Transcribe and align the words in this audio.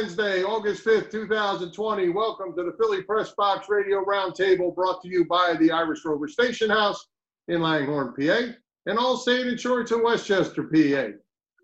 Wednesday, 0.00 0.42
August 0.42 0.82
5th, 0.86 1.10
2020. 1.10 2.08
Welcome 2.08 2.56
to 2.56 2.62
the 2.62 2.72
Philly 2.80 3.02
Press 3.02 3.32
Box 3.32 3.68
Radio 3.68 4.02
Roundtable 4.02 4.74
brought 4.74 5.02
to 5.02 5.08
you 5.08 5.26
by 5.26 5.54
the 5.60 5.70
Irish 5.70 6.06
Rover 6.06 6.26
Station 6.26 6.70
House 6.70 7.08
in 7.48 7.60
Langhorne, 7.60 8.14
PA, 8.14 8.54
and 8.86 8.98
Allstate 8.98 9.46
Insurance 9.46 9.92
in 9.92 10.02
Westchester, 10.02 10.62
PA. 10.62 11.10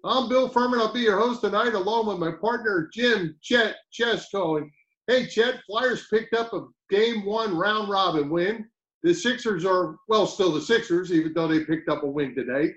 I'm 0.04 0.28
Bill 0.28 0.50
Furman. 0.50 0.80
I'll 0.80 0.92
be 0.92 1.00
your 1.00 1.18
host 1.18 1.40
tonight, 1.40 1.72
along 1.72 2.08
with 2.08 2.18
my 2.18 2.30
partner, 2.30 2.90
Jim 2.92 3.34
Chet 3.40 3.76
Chesko. 3.90 4.58
And 4.58 4.70
hey, 5.06 5.26
Chet, 5.26 5.62
Flyers 5.66 6.06
picked 6.08 6.34
up 6.34 6.52
a 6.52 6.66
game 6.90 7.24
one 7.24 7.56
round 7.56 7.88
robin 7.88 8.28
win. 8.28 8.66
The 9.02 9.14
Sixers 9.14 9.64
are, 9.64 9.96
well, 10.08 10.26
still 10.26 10.52
the 10.52 10.60
Sixers, 10.60 11.10
even 11.10 11.32
though 11.32 11.48
they 11.48 11.64
picked 11.64 11.88
up 11.88 12.02
a 12.02 12.06
win 12.06 12.34
today. 12.34 12.74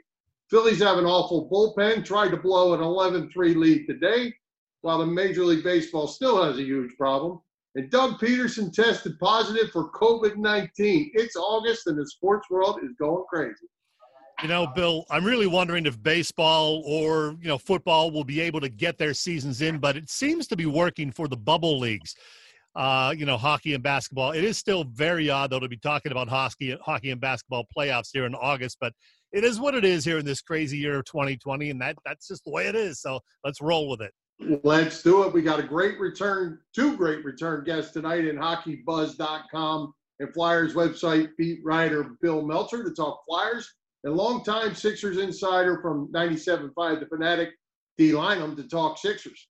Phillies 0.50 0.80
have 0.80 1.00
an 1.00 1.06
awful 1.06 1.50
bullpen, 1.50 2.06
tried 2.06 2.30
to 2.30 2.38
blow 2.38 2.74
an 2.74 2.80
11 2.80 3.30
3 3.30 3.56
lead 3.56 3.88
today, 3.88 4.34
while 4.82 5.00
the 5.00 5.06
Major 5.06 5.44
League 5.44 5.64
Baseball 5.64 6.08
still 6.08 6.44
has 6.44 6.58
a 6.58 6.64
huge 6.64 6.96
problem. 6.98 7.40
And 7.76 7.90
Doug 7.92 8.20
Pederson 8.20 8.74
tested 8.74 9.20
positive 9.20 9.72
for 9.72 9.92
COVID 9.92 10.38
19. 10.38 11.12
It's 11.14 11.36
August, 11.36 11.88
and 11.88 11.98
the 11.98 12.08
sports 12.08 12.50
world 12.50 12.80
is 12.84 12.92
going 13.00 13.24
crazy. 13.30 13.68
You 14.42 14.48
know, 14.48 14.68
Bill, 14.68 15.06
I'm 15.12 15.26
really 15.26 15.48
wondering 15.48 15.86
if 15.86 16.02
baseball 16.02 16.82
or, 16.86 17.36
you 17.42 17.50
know, 17.50 17.58
football 17.58 18.10
will 18.10 18.24
be 18.24 18.40
able 18.40 18.62
to 18.62 18.70
get 18.70 18.98
their 18.98 19.14
seasons 19.14 19.62
in, 19.62 19.80
but 19.80 19.98
it 19.98 20.10
seems 20.10 20.48
to 20.48 20.56
be 20.56 20.66
working 20.66 21.12
for 21.12 21.28
the 21.28 21.36
bubble 21.36 21.78
leagues. 21.78 22.16
Uh, 22.76 23.14
you 23.18 23.26
know, 23.26 23.36
hockey 23.36 23.74
and 23.74 23.84
basketball. 23.84 24.32
It 24.32 24.44
is 24.44 24.58
still 24.58 24.86
very 24.86 25.30
odd, 25.30 25.50
though, 25.50 25.60
to 25.60 25.68
be 25.68 25.76
talking 25.76 26.12
about 26.12 26.30
hockey, 26.30 26.78
hockey 26.82 27.12
and 27.12 27.20
basketball 27.20 27.66
playoffs 27.76 28.10
here 28.14 28.26
in 28.26 28.36
August, 28.36 28.78
but 28.80 28.94
it 29.32 29.44
is 29.44 29.60
what 29.60 29.76
it 29.76 29.84
is 29.84 30.06
here 30.06 30.20
in 30.20 30.26
this 30.26 30.42
crazy 30.42 30.78
year 30.78 31.00
of 31.00 31.06
2020, 31.06 31.72
and 31.72 31.82
that 31.82 31.98
that's 32.06 32.28
just 32.28 32.46
the 32.46 32.52
way 32.52 32.68
it 32.68 32.76
is. 32.76 33.02
So 33.02 33.20
let's 33.44 33.60
roll 33.60 33.90
with 33.90 34.02
it. 34.02 34.14
Let's 34.40 35.04
do 35.04 35.24
it. 35.24 35.34
We 35.34 35.42
got 35.42 35.60
a 35.60 35.64
great 35.64 36.00
return, 36.00 36.60
two 36.74 36.96
great 36.96 37.26
return 37.26 37.66
guests 37.66 37.92
tonight 37.92 38.26
in 38.26 38.38
hockeybuzz.com 38.38 39.94
and 40.20 40.34
Flyers 40.34 40.74
website 40.74 41.32
beat 41.38 41.60
writer 41.64 42.16
Bill 42.22 42.42
Meltzer 42.42 42.84
to 42.84 42.92
talk 42.92 43.24
Flyers 43.28 43.74
and 44.04 44.16
longtime 44.16 44.76
Sixers 44.76 45.18
insider 45.18 45.82
from 45.82 46.12
97.5 46.14 47.00
The 47.00 47.06
Fanatic, 47.08 47.50
Dei 47.98 48.12
Lynam, 48.12 48.56
to 48.56 48.64
talk 48.64 48.98
Sixers. 48.98 49.48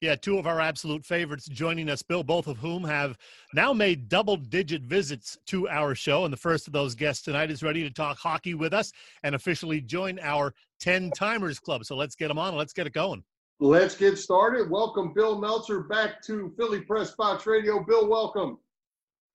Yeah, 0.00 0.16
two 0.16 0.36
of 0.36 0.48
our 0.48 0.60
absolute 0.60 1.04
favorites 1.04 1.46
joining 1.46 1.88
us, 1.88 2.02
Bill, 2.02 2.24
both 2.24 2.48
of 2.48 2.58
whom 2.58 2.82
have 2.82 3.16
now 3.54 3.72
made 3.72 4.08
double 4.08 4.36
digit 4.36 4.82
visits 4.82 5.38
to 5.46 5.68
our 5.68 5.94
show. 5.94 6.24
And 6.24 6.32
the 6.32 6.38
first 6.38 6.66
of 6.66 6.72
those 6.72 6.96
guests 6.96 7.22
tonight 7.22 7.52
is 7.52 7.62
ready 7.62 7.84
to 7.84 7.90
talk 7.90 8.18
hockey 8.18 8.54
with 8.54 8.74
us 8.74 8.90
and 9.22 9.36
officially 9.36 9.80
join 9.80 10.18
our 10.20 10.52
10 10.80 11.12
Timers 11.12 11.60
Club. 11.60 11.84
So 11.84 11.94
let's 11.94 12.16
get 12.16 12.26
them 12.26 12.38
on. 12.38 12.56
Let's 12.56 12.72
get 12.72 12.88
it 12.88 12.92
going. 12.92 13.22
Let's 13.60 13.94
get 13.94 14.18
started. 14.18 14.68
Welcome, 14.68 15.12
Bill 15.14 15.38
Meltzer, 15.38 15.80
back 15.80 16.22
to 16.24 16.52
Philly 16.56 16.80
Press 16.80 17.12
Box 17.12 17.46
Radio. 17.46 17.84
Bill, 17.84 18.08
welcome. 18.08 18.58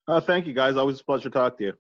Uh, 0.08 0.20
thank 0.20 0.46
you, 0.46 0.54
guys. 0.54 0.76
Always 0.76 1.00
a 1.00 1.04
pleasure 1.04 1.30
to 1.30 1.30
talk 1.30 1.58
to 1.58 1.64
you. 1.66 1.74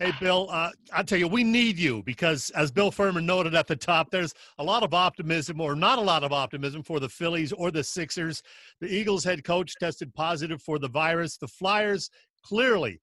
Hey, 0.00 0.10
Bill, 0.18 0.48
uh, 0.50 0.70
I'll 0.92 1.04
tell 1.04 1.18
you, 1.18 1.28
we 1.28 1.44
need 1.44 1.78
you 1.78 2.02
because, 2.02 2.50
as 2.50 2.72
Bill 2.72 2.90
Furman 2.90 3.24
noted 3.24 3.54
at 3.54 3.68
the 3.68 3.76
top, 3.76 4.10
there's 4.10 4.34
a 4.58 4.64
lot 4.64 4.82
of 4.82 4.92
optimism, 4.92 5.60
or 5.60 5.76
not 5.76 5.98
a 5.98 6.02
lot 6.02 6.24
of 6.24 6.32
optimism, 6.32 6.82
for 6.82 6.98
the 6.98 7.08
Phillies 7.08 7.52
or 7.52 7.70
the 7.70 7.84
Sixers. 7.84 8.42
The 8.80 8.92
Eagles 8.92 9.22
head 9.22 9.44
coach 9.44 9.76
tested 9.78 10.12
positive 10.12 10.60
for 10.60 10.80
the 10.80 10.88
virus. 10.88 11.36
The 11.36 11.46
Flyers 11.46 12.10
clearly 12.44 13.00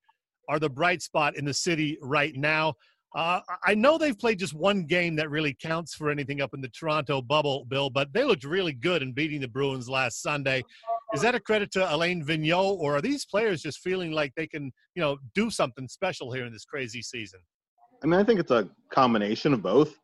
are 0.49 0.59
the 0.59 0.69
bright 0.69 1.01
spot 1.01 1.37
in 1.37 1.45
the 1.45 1.53
city 1.53 1.97
right 2.01 2.35
now. 2.35 2.75
Uh, 3.13 3.41
I 3.65 3.73
know 3.73 3.97
they've 3.97 4.17
played 4.17 4.39
just 4.39 4.53
one 4.53 4.85
game 4.85 5.15
that 5.17 5.29
really 5.29 5.53
counts 5.53 5.93
for 5.93 6.09
anything 6.09 6.39
up 6.39 6.53
in 6.53 6.61
the 6.61 6.69
Toronto 6.69 7.21
bubble, 7.21 7.65
Bill, 7.65 7.89
but 7.89 8.13
they 8.13 8.23
looked 8.23 8.45
really 8.45 8.71
good 8.71 9.01
in 9.01 9.11
beating 9.11 9.41
the 9.41 9.49
Bruins 9.49 9.89
last 9.89 10.21
Sunday. 10.21 10.63
Is 11.13 11.21
that 11.21 11.35
a 11.35 11.39
credit 11.39 11.71
to 11.73 11.93
Alain 11.93 12.23
Vigneault, 12.23 12.77
or 12.79 12.95
are 12.95 13.01
these 13.01 13.25
players 13.25 13.61
just 13.61 13.79
feeling 13.79 14.13
like 14.13 14.33
they 14.35 14.47
can, 14.47 14.71
you 14.95 15.01
know, 15.01 15.17
do 15.35 15.49
something 15.49 15.89
special 15.89 16.31
here 16.31 16.45
in 16.45 16.53
this 16.53 16.63
crazy 16.63 17.01
season? 17.01 17.41
I 18.01 18.07
mean, 18.07 18.17
I 18.17 18.23
think 18.23 18.39
it's 18.39 18.51
a 18.51 18.69
combination 18.91 19.53
of 19.53 19.61
both. 19.61 19.99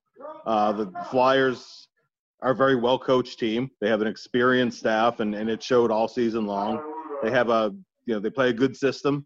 Uh, 0.45 0.74
the 0.74 0.91
Flyers 1.09 1.88
are 2.41 2.51
a 2.51 2.56
very 2.56 2.75
well 2.75 3.00
coached 3.00 3.39
team. 3.39 3.72
They 3.79 3.88
have 3.88 4.01
an 4.01 4.07
experienced 4.07 4.79
staff, 4.79 5.22
and, 5.22 5.34
and 5.34 5.50
it 5.50 5.63
showed 5.63 5.91
all 5.91 6.09
season 6.09 6.45
long. 6.45 6.81
They 7.24 7.31
have 7.31 7.50
a, 7.50 7.74
you 8.06 8.16
know, 8.16 8.19
they 8.19 8.29
play 8.29 8.50
a 8.50 8.53
good 8.53 8.75
system, 8.75 9.25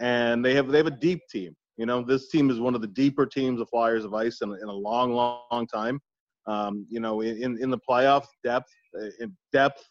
and 0.00 0.44
they 0.44 0.54
have 0.54 0.68
they 0.68 0.78
have 0.78 0.86
a 0.86 0.92
deep 0.92 1.20
team. 1.28 1.56
You 1.76 1.86
know, 1.86 2.02
this 2.02 2.28
team 2.28 2.50
is 2.50 2.58
one 2.58 2.74
of 2.74 2.80
the 2.80 2.86
deeper 2.86 3.26
teams 3.26 3.58
the 3.58 3.66
Flyers 3.66 4.04
have 4.04 4.14
iced 4.14 4.42
in, 4.42 4.50
in 4.50 4.68
a 4.68 4.72
long, 4.72 5.12
long 5.12 5.66
time. 5.66 6.00
Um, 6.46 6.86
you 6.88 7.00
know, 7.00 7.22
in 7.22 7.58
in 7.60 7.70
the 7.70 7.78
playoff 7.78 8.24
depth, 8.44 8.70
uh, 9.00 9.08
in 9.20 9.36
depth 9.52 9.84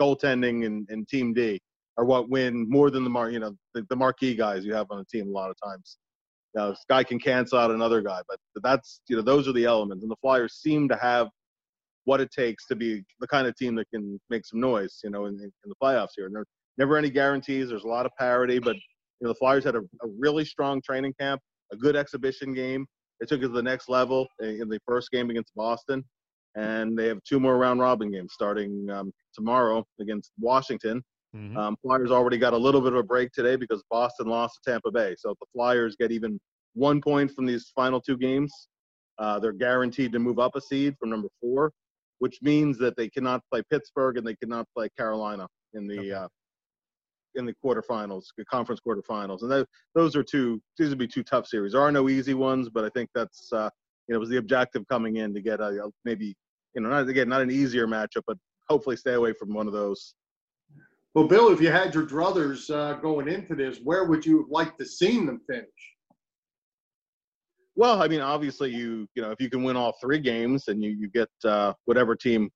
goaltending 0.00 0.66
and, 0.66 0.86
and 0.90 1.08
team 1.08 1.32
D 1.32 1.60
are 1.96 2.04
what 2.04 2.28
win 2.28 2.68
more 2.68 2.90
than 2.90 3.04
the 3.04 3.10
mar 3.10 3.30
you 3.30 3.38
know 3.38 3.54
the, 3.74 3.84
the 3.90 3.96
marquee 3.96 4.34
guys 4.34 4.64
you 4.64 4.74
have 4.74 4.86
on 4.90 5.00
a 5.00 5.04
team 5.04 5.28
a 5.28 5.32
lot 5.32 5.50
of 5.50 5.56
times. 5.62 5.98
Now, 6.54 6.68
this 6.68 6.84
guy 6.86 7.02
can 7.02 7.18
cancel 7.18 7.58
out 7.58 7.70
another 7.70 8.02
guy, 8.02 8.20
but 8.28 8.38
that's 8.62 9.00
you 9.08 9.16
know 9.16 9.22
those 9.22 9.48
are 9.48 9.52
the 9.52 9.64
elements, 9.64 10.02
and 10.02 10.10
the 10.10 10.16
Flyers 10.20 10.54
seem 10.54 10.88
to 10.90 10.96
have 10.96 11.28
what 12.04 12.20
it 12.20 12.30
takes 12.30 12.66
to 12.66 12.76
be 12.76 13.02
the 13.20 13.26
kind 13.26 13.46
of 13.46 13.56
team 13.56 13.74
that 13.76 13.88
can 13.90 14.20
make 14.28 14.44
some 14.44 14.60
noise, 14.60 14.98
you 15.04 15.10
know, 15.10 15.26
in, 15.26 15.34
in 15.34 15.52
the 15.64 15.74
playoffs 15.82 16.10
here. 16.16 16.26
And 16.26 16.34
there's 16.34 16.48
never 16.76 16.96
any 16.96 17.10
guarantees. 17.10 17.68
There's 17.68 17.84
a 17.84 17.88
lot 17.88 18.06
of 18.06 18.12
parity, 18.18 18.58
but 18.58 18.76
you 19.22 19.28
know 19.28 19.32
the 19.32 19.38
Flyers 19.38 19.62
had 19.62 19.76
a, 19.76 19.78
a 19.78 20.08
really 20.18 20.44
strong 20.44 20.82
training 20.82 21.14
camp, 21.18 21.40
a 21.72 21.76
good 21.76 21.94
exhibition 21.94 22.52
game. 22.52 22.84
They 23.20 23.26
took 23.26 23.38
it 23.38 23.42
to 23.42 23.48
the 23.52 23.62
next 23.62 23.88
level 23.88 24.26
in 24.40 24.68
the 24.68 24.80
first 24.84 25.12
game 25.12 25.30
against 25.30 25.54
Boston, 25.54 26.04
and 26.56 26.98
they 26.98 27.06
have 27.06 27.22
two 27.22 27.38
more 27.38 27.56
round 27.56 27.78
robin 27.78 28.10
games 28.10 28.32
starting 28.32 28.90
um, 28.90 29.12
tomorrow 29.32 29.84
against 30.00 30.32
Washington. 30.40 31.04
Mm-hmm. 31.36 31.56
Um, 31.56 31.76
Flyers 31.82 32.10
already 32.10 32.36
got 32.36 32.52
a 32.52 32.56
little 32.56 32.80
bit 32.80 32.94
of 32.94 32.98
a 32.98 33.02
break 33.04 33.30
today 33.30 33.54
because 33.54 33.84
Boston 33.88 34.26
lost 34.26 34.58
to 34.64 34.72
Tampa 34.72 34.90
Bay. 34.90 35.14
So 35.16 35.30
if 35.30 35.38
the 35.38 35.46
Flyers 35.54 35.94
get 35.94 36.10
even 36.10 36.40
one 36.74 37.00
point 37.00 37.30
from 37.30 37.46
these 37.46 37.70
final 37.76 38.00
two 38.00 38.16
games, 38.16 38.52
uh, 39.20 39.38
they're 39.38 39.52
guaranteed 39.52 40.10
to 40.12 40.18
move 40.18 40.40
up 40.40 40.56
a 40.56 40.60
seed 40.60 40.96
from 40.98 41.10
number 41.10 41.28
four, 41.40 41.70
which 42.18 42.38
means 42.42 42.76
that 42.78 42.96
they 42.96 43.08
cannot 43.08 43.40
play 43.52 43.62
Pittsburgh 43.70 44.18
and 44.18 44.26
they 44.26 44.34
cannot 44.34 44.66
play 44.76 44.88
Carolina 44.98 45.46
in 45.74 45.86
the 45.86 46.00
okay. 46.00 46.12
uh, 46.12 46.28
in 47.34 47.46
the 47.46 47.54
quarterfinals, 47.64 48.24
the 48.36 48.44
conference 48.44 48.80
quarterfinals. 48.86 49.42
And 49.42 49.50
that, 49.50 49.66
those 49.94 50.16
are 50.16 50.22
two; 50.22 50.60
these 50.78 50.88
would 50.88 50.98
be 50.98 51.08
two 51.08 51.22
tough 51.22 51.46
series. 51.46 51.72
There 51.72 51.80
are 51.80 51.92
no 51.92 52.08
easy 52.08 52.34
ones, 52.34 52.68
but 52.68 52.84
I 52.84 52.88
think 52.90 53.10
that's 53.14 53.52
uh, 53.52 53.70
you 54.08 54.14
know 54.14 54.20
was 54.20 54.28
the 54.28 54.38
objective 54.38 54.86
coming 54.88 55.16
in 55.16 55.34
to 55.34 55.40
get 55.40 55.60
a, 55.60 55.84
a 55.84 55.90
maybe 56.04 56.34
you 56.74 56.82
know 56.82 56.88
not 56.88 57.08
again 57.08 57.28
not 57.28 57.42
an 57.42 57.50
easier 57.50 57.86
matchup, 57.86 58.22
but 58.26 58.36
hopefully 58.68 58.96
stay 58.96 59.14
away 59.14 59.32
from 59.32 59.52
one 59.54 59.66
of 59.66 59.72
those. 59.72 60.14
Well, 61.14 61.28
Bill, 61.28 61.52
if 61.52 61.60
you 61.60 61.70
had 61.70 61.94
your 61.94 62.06
druthers 62.06 62.70
uh, 62.74 62.94
going 62.94 63.28
into 63.28 63.54
this, 63.54 63.78
where 63.84 64.06
would 64.06 64.24
you 64.24 64.46
like 64.50 64.78
to 64.78 64.86
see 64.86 65.18
them 65.24 65.40
finish? 65.46 65.66
Well, 67.74 68.02
I 68.02 68.08
mean, 68.08 68.20
obviously, 68.20 68.70
you 68.70 69.06
you 69.14 69.22
know, 69.22 69.30
if 69.30 69.40
you 69.40 69.50
can 69.50 69.62
win 69.62 69.76
all 69.76 69.94
three 70.00 70.18
games 70.18 70.68
and 70.68 70.82
you 70.82 70.90
you 70.90 71.08
get 71.08 71.28
uh, 71.44 71.72
whatever 71.84 72.14
team, 72.14 72.50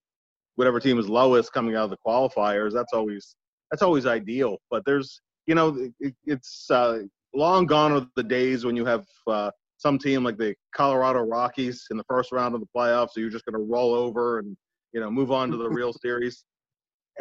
whatever 0.56 0.80
team 0.80 0.98
is 0.98 1.08
lowest 1.08 1.52
coming 1.52 1.76
out 1.76 1.84
of 1.84 1.90
the 1.90 1.98
qualifiers, 2.06 2.72
that's 2.72 2.92
always 2.92 3.34
that's 3.70 3.82
always 3.82 4.06
ideal. 4.06 4.58
But 4.70 4.84
there's 4.84 5.20
you 5.46 5.54
know, 5.54 5.90
it, 6.00 6.14
it's 6.24 6.70
uh, 6.70 7.00
long 7.34 7.66
gone 7.66 7.92
are 7.92 8.06
the 8.16 8.22
days 8.22 8.64
when 8.64 8.76
you 8.76 8.84
have 8.84 9.06
uh, 9.28 9.50
some 9.76 9.98
team 9.98 10.24
like 10.24 10.38
the 10.38 10.54
Colorado 10.74 11.20
Rockies 11.20 11.86
in 11.90 11.96
the 11.96 12.04
first 12.08 12.32
round 12.32 12.54
of 12.54 12.60
the 12.60 12.66
playoffs, 12.76 13.10
so 13.12 13.20
you're 13.20 13.30
just 13.30 13.44
going 13.44 13.54
to 13.54 13.72
roll 13.72 13.94
over 13.94 14.40
and 14.40 14.56
you 14.96 15.00
know, 15.00 15.10
move 15.10 15.30
on 15.30 15.50
to 15.50 15.58
the 15.58 15.68
real 15.68 15.92
series. 16.02 16.44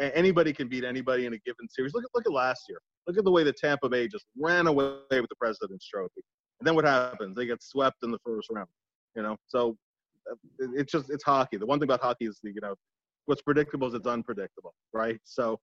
Anybody 0.00 0.52
can 0.52 0.68
beat 0.68 0.84
anybody 0.84 1.26
in 1.26 1.34
a 1.34 1.38
given 1.38 1.68
series. 1.68 1.94
Look 1.94 2.04
at 2.04 2.10
look 2.14 2.26
at 2.26 2.32
last 2.32 2.62
year. 2.68 2.78
Look 3.06 3.16
at 3.16 3.24
the 3.24 3.30
way 3.30 3.44
the 3.44 3.52
Tampa 3.52 3.88
Bay 3.88 4.08
just 4.08 4.26
ran 4.38 4.66
away 4.66 4.98
with 5.10 5.28
the 5.28 5.36
President's 5.38 5.86
Trophy. 5.86 6.22
And 6.60 6.66
then 6.66 6.74
what 6.74 6.84
happens? 6.84 7.36
They 7.36 7.46
get 7.46 7.62
swept 7.62 7.98
in 8.02 8.10
the 8.10 8.18
first 8.24 8.48
round. 8.50 8.68
You 9.14 9.22
know, 9.22 9.36
so 9.46 9.76
uh, 10.30 10.34
it's 10.74 10.92
just 10.92 11.10
it's 11.10 11.24
hockey. 11.24 11.56
The 11.56 11.66
one 11.66 11.78
thing 11.78 11.86
about 11.86 12.02
hockey 12.02 12.26
is 12.26 12.40
the, 12.42 12.50
you 12.50 12.60
know 12.62 12.74
what's 13.26 13.42
predictable 13.42 13.88
is 13.88 13.94
it's 13.94 14.06
unpredictable, 14.06 14.74
right? 14.92 15.18
So 15.24 15.58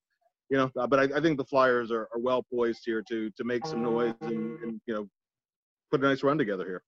you 0.50 0.58
know, 0.58 0.72
uh, 0.80 0.88
but 0.88 1.00
I, 1.00 1.18
I 1.18 1.22
think 1.22 1.38
the 1.38 1.46
Flyers 1.46 1.92
are, 1.92 2.08
are 2.14 2.20
well 2.20 2.44
poised 2.54 2.82
here 2.86 3.04
to 3.10 3.30
to 3.32 3.44
make 3.44 3.66
some 3.66 3.84
noise 3.84 4.14
and, 4.22 4.60
and 4.60 4.82
you 4.86 4.94
know 4.94 5.08
put 5.92 6.04
a 6.04 6.08
nice 6.08 6.24
run 6.24 6.38
together 6.38 6.66
here. 6.66 6.84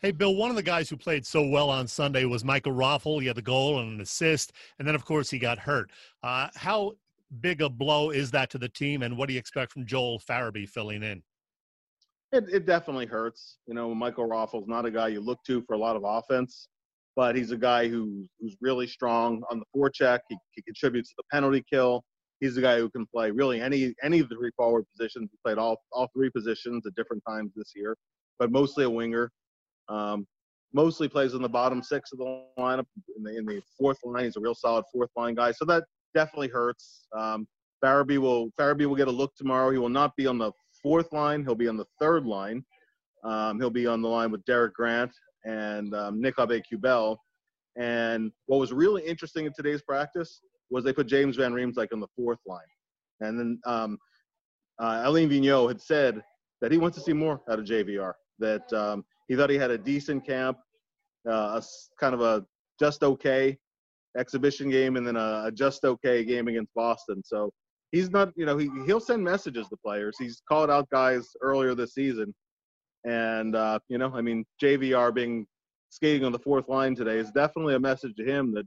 Hey, 0.00 0.10
Bill, 0.10 0.34
one 0.36 0.50
of 0.50 0.56
the 0.56 0.62
guys 0.62 0.90
who 0.90 0.96
played 0.96 1.24
so 1.24 1.46
well 1.46 1.70
on 1.70 1.86
Sunday 1.86 2.26
was 2.26 2.44
Michael 2.44 2.72
Raffl. 2.72 3.20
He 3.20 3.28
had 3.28 3.36
the 3.36 3.42
goal 3.42 3.80
and 3.80 3.94
an 3.94 4.00
assist, 4.02 4.52
and 4.78 4.86
then, 4.86 4.94
of 4.94 5.06
course, 5.06 5.30
he 5.30 5.38
got 5.38 5.58
hurt. 5.58 5.90
Uh, 6.22 6.48
how 6.54 6.92
big 7.40 7.62
a 7.62 7.70
blow 7.70 8.10
is 8.10 8.30
that 8.32 8.50
to 8.50 8.58
the 8.58 8.68
team, 8.68 9.02
and 9.02 9.16
what 9.16 9.26
do 9.26 9.32
you 9.32 9.38
expect 9.38 9.72
from 9.72 9.86
Joel 9.86 10.20
Farabee 10.20 10.68
filling 10.68 11.02
in? 11.02 11.22
It, 12.30 12.44
it 12.52 12.66
definitely 12.66 13.06
hurts. 13.06 13.56
You 13.66 13.72
know, 13.72 13.94
Michael 13.94 14.28
Raffl's 14.28 14.68
not 14.68 14.84
a 14.84 14.90
guy 14.90 15.08
you 15.08 15.20
look 15.20 15.38
to 15.46 15.62
for 15.62 15.72
a 15.72 15.78
lot 15.78 15.96
of 15.96 16.02
offense, 16.04 16.68
but 17.14 17.34
he's 17.34 17.52
a 17.52 17.56
guy 17.56 17.88
who, 17.88 18.26
who's 18.38 18.54
really 18.60 18.86
strong 18.86 19.42
on 19.50 19.60
the 19.60 19.64
forecheck. 19.74 20.18
He, 20.28 20.36
he 20.52 20.62
contributes 20.62 21.08
to 21.10 21.14
the 21.18 21.24
penalty 21.32 21.64
kill. 21.72 22.04
He's 22.40 22.54
the 22.54 22.60
guy 22.60 22.78
who 22.78 22.90
can 22.90 23.06
play 23.06 23.30
really 23.30 23.60
any 23.60 23.94
any 24.02 24.20
of 24.20 24.28
the 24.28 24.36
three 24.36 24.50
forward 24.56 24.84
positions. 24.96 25.30
He 25.30 25.38
played 25.44 25.58
all 25.58 25.80
all 25.92 26.08
three 26.14 26.30
positions 26.30 26.86
at 26.86 26.94
different 26.94 27.22
times 27.28 27.52
this 27.54 27.72
year, 27.74 27.96
but 28.38 28.50
mostly 28.50 28.84
a 28.84 28.90
winger. 28.90 29.30
Um, 29.88 30.26
mostly 30.72 31.08
plays 31.08 31.34
in 31.34 31.42
the 31.42 31.48
bottom 31.48 31.82
six 31.82 32.12
of 32.12 32.18
the 32.18 32.42
lineup. 32.58 32.86
In 33.16 33.22
the, 33.22 33.36
in 33.36 33.46
the 33.46 33.62
fourth 33.78 33.98
line, 34.04 34.24
he's 34.24 34.36
a 34.36 34.40
real 34.40 34.54
solid 34.54 34.84
fourth 34.92 35.10
line 35.16 35.34
guy. 35.34 35.52
So 35.52 35.64
that 35.66 35.84
definitely 36.14 36.48
hurts. 36.48 37.06
Um, 37.16 37.46
Farabee 37.84 38.18
will 38.18 38.50
Farabee 38.58 38.86
will 38.86 38.96
get 38.96 39.08
a 39.08 39.12
look 39.12 39.34
tomorrow. 39.36 39.70
He 39.70 39.78
will 39.78 39.88
not 39.88 40.14
be 40.16 40.26
on 40.26 40.38
the 40.38 40.52
fourth 40.82 41.12
line. 41.12 41.42
He'll 41.44 41.54
be 41.54 41.68
on 41.68 41.76
the 41.76 41.86
third 42.00 42.26
line. 42.26 42.64
Um, 43.24 43.58
he'll 43.58 43.70
be 43.70 43.86
on 43.86 44.02
the 44.02 44.08
line 44.08 44.30
with 44.30 44.44
Derek 44.44 44.74
Grant 44.74 45.10
and 45.44 45.94
um, 45.94 46.20
Nick 46.20 46.36
Aube-Kubel. 46.36 47.16
And 47.76 48.32
what 48.46 48.58
was 48.58 48.72
really 48.72 49.02
interesting 49.02 49.46
in 49.46 49.52
today's 49.54 49.82
practice 49.82 50.40
was 50.70 50.84
they 50.84 50.92
put 50.92 51.06
James 51.06 51.36
Van 51.36 51.52
Riemsdyk 51.52 51.88
on 51.92 52.00
the 52.00 52.08
fourth 52.16 52.38
line. 52.46 52.60
And 53.20 53.38
then 53.38 53.60
um, 53.66 53.98
uh, 54.78 55.02
Alain 55.04 55.28
Vigneault 55.28 55.68
had 55.68 55.80
said 55.80 56.22
that 56.60 56.72
he 56.72 56.78
wants 56.78 56.96
to 56.98 57.02
see 57.02 57.12
more 57.12 57.40
out 57.48 57.58
of 57.58 57.64
JVR, 57.64 58.12
that 58.38 58.70
um, 58.72 59.04
he 59.28 59.36
thought 59.36 59.50
he 59.50 59.56
had 59.56 59.70
a 59.70 59.78
decent 59.78 60.26
camp, 60.26 60.58
uh, 61.28 61.60
a 61.60 61.62
kind 61.98 62.14
of 62.14 62.20
a 62.20 62.44
just 62.78 63.02
okay 63.02 63.56
exhibition 64.16 64.70
game, 64.70 64.96
and 64.96 65.06
then 65.06 65.16
a, 65.16 65.44
a 65.46 65.52
just 65.52 65.84
okay 65.84 66.24
game 66.24 66.48
against 66.48 66.72
Boston. 66.74 67.22
So 67.24 67.50
he's 67.92 68.10
not, 68.10 68.32
you 68.36 68.46
know, 68.46 68.56
he, 68.56 68.68
he'll 68.86 69.00
send 69.00 69.22
messages 69.22 69.68
to 69.68 69.76
players. 69.76 70.16
He's 70.18 70.42
called 70.48 70.70
out 70.70 70.88
guys 70.90 71.28
earlier 71.40 71.74
this 71.74 71.94
season. 71.94 72.34
And, 73.04 73.54
uh, 73.54 73.78
you 73.88 73.98
know, 73.98 74.12
I 74.14 74.20
mean, 74.20 74.44
JVR 74.62 75.14
being 75.14 75.46
skating 75.90 76.24
on 76.24 76.32
the 76.32 76.38
fourth 76.38 76.68
line 76.68 76.94
today 76.94 77.18
is 77.18 77.30
definitely 77.30 77.74
a 77.74 77.80
message 77.80 78.14
to 78.16 78.24
him 78.24 78.52
that, 78.54 78.66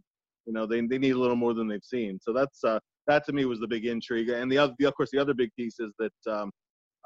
you 0.49 0.53
know, 0.55 0.65
they, 0.65 0.81
they 0.81 0.97
need 0.97 1.11
a 1.11 1.17
little 1.17 1.35
more 1.35 1.53
than 1.53 1.67
they've 1.67 1.83
seen. 1.83 2.17
So 2.19 2.33
that's, 2.33 2.63
uh, 2.63 2.79
that 3.05 3.23
to 3.27 3.33
me 3.33 3.45
was 3.45 3.59
the 3.59 3.67
big 3.67 3.85
intrigue. 3.85 4.29
And 4.29 4.51
the 4.51 4.57
other, 4.57 4.73
of 4.83 4.95
course, 4.95 5.11
the 5.11 5.19
other 5.19 5.35
big 5.35 5.51
piece 5.55 5.79
is 5.79 5.93
that 5.99 6.31
um, 6.33 6.51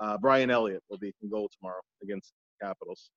uh, 0.02 0.18
Brian 0.18 0.50
Elliott 0.50 0.82
will 0.90 0.98
be 0.98 1.12
in 1.22 1.30
goal 1.30 1.50
tomorrow 1.60 1.82
against 2.02 2.32
Capitals. 2.62 3.10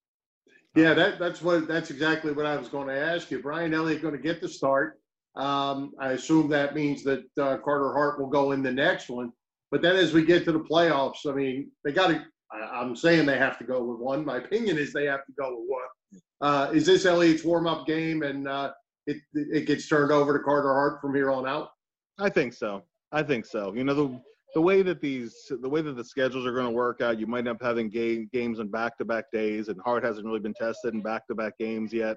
Yeah, 0.75 0.95
that, 0.95 1.21
that's 1.21 1.43
what 1.43 1.69
that's 1.69 1.91
exactly 1.91 2.33
what 2.33 2.45
I 2.45 2.57
was 2.57 2.69
going 2.69 2.89
to 2.89 2.99
ask 2.99 3.31
you. 3.31 3.41
Brian 3.41 3.73
Elliott 3.73 4.03
going 4.03 4.17
to 4.17 4.21
get 4.21 4.41
the 4.41 4.49
start. 4.49 4.99
Um, 5.37 5.93
I 6.01 6.13
assume 6.13 6.49
that 6.49 6.75
means 6.75 7.05
that 7.05 7.25
uh, 7.41 7.59
Carter 7.59 7.93
Hart 7.93 8.19
will 8.19 8.29
go 8.29 8.51
in 8.51 8.65
the 8.65 8.73
next 8.73 9.09
one. 9.09 9.33
But 9.71 9.81
then 9.81 9.95
as 9.95 10.13
we 10.13 10.25
get 10.25 10.45
to 10.47 10.53
the 10.53 10.61
playoffs, 10.61 11.25
I 11.29 11.33
mean, 11.33 11.71
they 11.85 11.93
got 11.93 12.09
to. 12.09 12.25
I'm 12.53 12.97
saying 12.97 13.27
they 13.27 13.39
have 13.39 13.59
to 13.59 13.65
go 13.65 13.83
with 13.85 14.01
one. 14.01 14.25
My 14.25 14.39
opinion 14.39 14.77
is 14.77 14.93
they 14.93 15.07
have 15.07 15.25
to 15.27 15.33
go 15.39 15.57
with 15.57 15.69
one. 15.69 16.21
Uh, 16.41 16.71
is 16.73 16.85
this 16.85 17.07
Elliott's 17.07 17.45
warm 17.45 17.67
up 17.67 17.87
game 17.87 18.23
and 18.23 18.47
uh, 18.47 18.73
it 19.07 19.19
it 19.33 19.67
gets 19.67 19.89
turned 19.89 20.13
over 20.13 20.37
to 20.37 20.45
Carter 20.45 20.73
Hart 20.73 21.01
from 21.01 21.15
here 21.15 21.31
on 21.31 21.47
out? 21.47 21.71
I 22.19 22.29
think 22.29 22.53
so. 22.53 22.83
I 23.13 23.23
think 23.23 23.47
so. 23.47 23.73
You 23.75 23.85
know 23.85 23.95
the 23.95 24.21
the 24.55 24.61
way 24.61 24.83
that 24.83 25.01
these 25.01 25.35
the 25.51 25.69
way 25.69 25.83
that 25.83 25.97
the 25.97 26.05
schedules 26.05 26.47
are 26.47 26.53
going 26.53 26.67
to 26.67 26.73
work 26.73 27.01
out, 27.01 27.19
you 27.19 27.27
might 27.27 27.41
end 27.41 27.49
up 27.49 27.63
having 27.63 27.91
game, 27.91 28.29
games 28.33 28.59
on 28.59 28.69
back 28.69 28.97
to 28.99 29.05
back 29.05 29.25
days, 29.33 29.69
and 29.69 29.79
Hart 29.85 30.05
hasn't 30.05 30.27
really 30.27 30.41
been 30.41 30.55
tested 30.55 30.95
in 30.95 31.03
back 31.03 31.27
to 31.27 31.35
back 31.35 31.59
games 31.59 31.93
yet. 31.93 32.17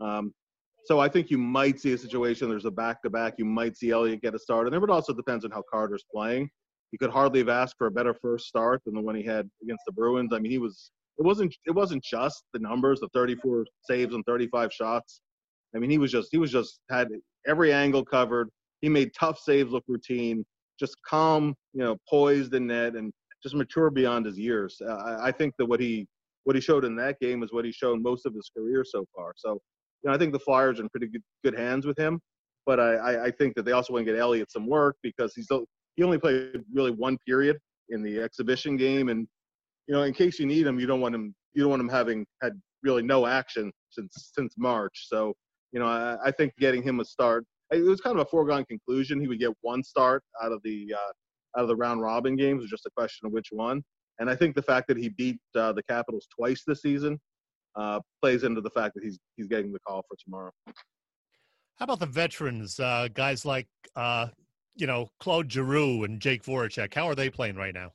Um, 0.00 0.32
so 0.84 1.00
I 1.00 1.08
think 1.08 1.30
you 1.30 1.38
might 1.38 1.80
see 1.80 1.92
a 1.92 1.98
situation. 1.98 2.48
There's 2.48 2.64
a 2.64 2.70
back 2.70 3.02
to 3.02 3.10
back. 3.10 3.34
You 3.38 3.44
might 3.44 3.76
see 3.76 3.90
Elliott 3.90 4.22
get 4.22 4.34
a 4.34 4.38
start, 4.38 4.66
and 4.66 4.76
it 4.76 4.78
would 4.78 4.90
also 4.90 5.12
depends 5.12 5.44
on 5.44 5.50
how 5.50 5.62
Carter's 5.72 6.04
playing. 6.12 6.48
He 6.90 6.98
could 6.98 7.10
hardly 7.10 7.40
have 7.40 7.48
asked 7.48 7.76
for 7.78 7.86
a 7.86 7.90
better 7.90 8.14
first 8.14 8.46
start 8.46 8.82
than 8.84 8.94
the 8.94 9.00
one 9.00 9.14
he 9.14 9.22
had 9.22 9.48
against 9.62 9.82
the 9.86 9.92
Bruins. 9.92 10.32
I 10.32 10.38
mean, 10.38 10.52
he 10.52 10.58
was. 10.58 10.90
It 11.18 11.24
wasn't. 11.24 11.54
It 11.66 11.72
wasn't 11.72 12.04
just 12.04 12.44
the 12.52 12.58
numbers, 12.58 13.00
the 13.00 13.08
34 13.12 13.66
saves 13.82 14.14
and 14.14 14.24
35 14.24 14.72
shots. 14.72 15.20
I 15.74 15.78
mean, 15.78 15.90
he 15.90 15.98
was 15.98 16.10
just. 16.10 16.28
He 16.30 16.38
was 16.38 16.50
just 16.50 16.80
had 16.90 17.08
every 17.46 17.72
angle 17.72 18.04
covered. 18.04 18.48
He 18.80 18.88
made 18.88 19.12
tough 19.18 19.38
saves 19.38 19.72
look 19.72 19.84
routine. 19.88 20.44
Just 20.78 20.96
calm, 21.06 21.54
you 21.72 21.82
know, 21.82 21.96
poised 22.08 22.54
in 22.54 22.66
net, 22.66 22.94
and 22.94 23.12
just 23.42 23.54
mature 23.54 23.90
beyond 23.90 24.26
his 24.26 24.38
years. 24.38 24.80
Uh, 24.80 25.18
I 25.20 25.32
think 25.32 25.54
that 25.58 25.66
what 25.66 25.80
he 25.80 26.06
what 26.44 26.56
he 26.56 26.62
showed 26.62 26.84
in 26.84 26.96
that 26.96 27.18
game 27.20 27.42
is 27.42 27.52
what 27.52 27.64
he's 27.64 27.74
shown 27.74 28.02
most 28.02 28.26
of 28.26 28.34
his 28.34 28.50
career 28.56 28.84
so 28.84 29.04
far. 29.14 29.32
So 29.36 29.60
you 30.02 30.10
know, 30.10 30.14
I 30.14 30.18
think 30.18 30.32
the 30.32 30.40
Flyers 30.40 30.78
are 30.78 30.82
in 30.82 30.88
pretty 30.88 31.08
good, 31.08 31.22
good 31.44 31.58
hands 31.58 31.86
with 31.86 31.98
him. 31.98 32.20
But 32.64 32.78
I, 32.78 33.24
I 33.24 33.30
think 33.30 33.54
that 33.56 33.64
they 33.64 33.72
also 33.72 33.92
want 33.92 34.06
to 34.06 34.12
get 34.12 34.20
Elliott 34.20 34.50
some 34.50 34.68
work 34.68 34.96
because 35.02 35.34
he's 35.34 35.48
he 35.96 36.02
only 36.04 36.18
played 36.18 36.62
really 36.72 36.92
one 36.92 37.18
period 37.26 37.58
in 37.88 38.02
the 38.02 38.20
exhibition 38.20 38.76
game, 38.76 39.08
and 39.08 39.26
you 39.88 39.94
know, 39.94 40.02
in 40.02 40.12
case 40.12 40.38
you 40.38 40.46
need 40.46 40.66
him, 40.66 40.78
you 40.78 40.86
don't 40.86 41.00
want 41.00 41.14
him 41.14 41.34
you 41.54 41.62
don't 41.62 41.70
want 41.70 41.82
him 41.82 41.88
having 41.88 42.24
had 42.40 42.52
really 42.82 43.02
no 43.02 43.26
action 43.26 43.72
since 43.90 44.30
since 44.34 44.54
March. 44.56 45.06
So 45.08 45.34
you 45.72 45.80
know, 45.80 45.86
I, 45.86 46.18
I 46.26 46.30
think 46.30 46.52
getting 46.58 46.82
him 46.82 47.00
a 47.00 47.04
start, 47.04 47.44
it 47.72 47.80
was 47.80 48.00
kind 48.00 48.16
of 48.16 48.26
a 48.26 48.28
foregone 48.28 48.64
conclusion. 48.66 49.20
He 49.20 49.28
would 49.28 49.38
get 49.38 49.52
one 49.62 49.82
start 49.82 50.22
out 50.42 50.52
of 50.52 50.60
the 50.62 50.94
uh, 50.94 51.58
out 51.58 51.62
of 51.62 51.68
the 51.68 51.76
round 51.76 52.00
robin 52.00 52.36
games. 52.36 52.60
It 52.60 52.64
was 52.64 52.70
just 52.70 52.86
a 52.86 52.90
question 52.96 53.26
of 53.26 53.32
which 53.32 53.48
one. 53.50 53.82
And 54.18 54.28
I 54.28 54.36
think 54.36 54.54
the 54.54 54.62
fact 54.62 54.88
that 54.88 54.96
he 54.96 55.08
beat 55.08 55.38
uh, 55.56 55.72
the 55.72 55.82
Capitals 55.82 56.26
twice 56.34 56.62
this 56.66 56.82
season 56.82 57.18
uh, 57.76 58.00
plays 58.20 58.44
into 58.44 58.60
the 58.60 58.70
fact 58.70 58.94
that 58.94 59.04
he's 59.04 59.18
he's 59.36 59.48
getting 59.48 59.72
the 59.72 59.80
call 59.80 60.02
for 60.08 60.16
tomorrow. 60.22 60.52
How 61.76 61.84
about 61.84 62.00
the 62.00 62.06
veterans, 62.06 62.78
uh, 62.78 63.08
guys 63.12 63.44
like 63.44 63.66
uh, 63.96 64.28
you 64.76 64.86
know 64.86 65.08
Claude 65.20 65.50
Giroux 65.50 66.04
and 66.04 66.20
Jake 66.20 66.44
Voracek? 66.44 66.92
How 66.94 67.06
are 67.06 67.14
they 67.14 67.30
playing 67.30 67.56
right 67.56 67.74
now? 67.74 67.92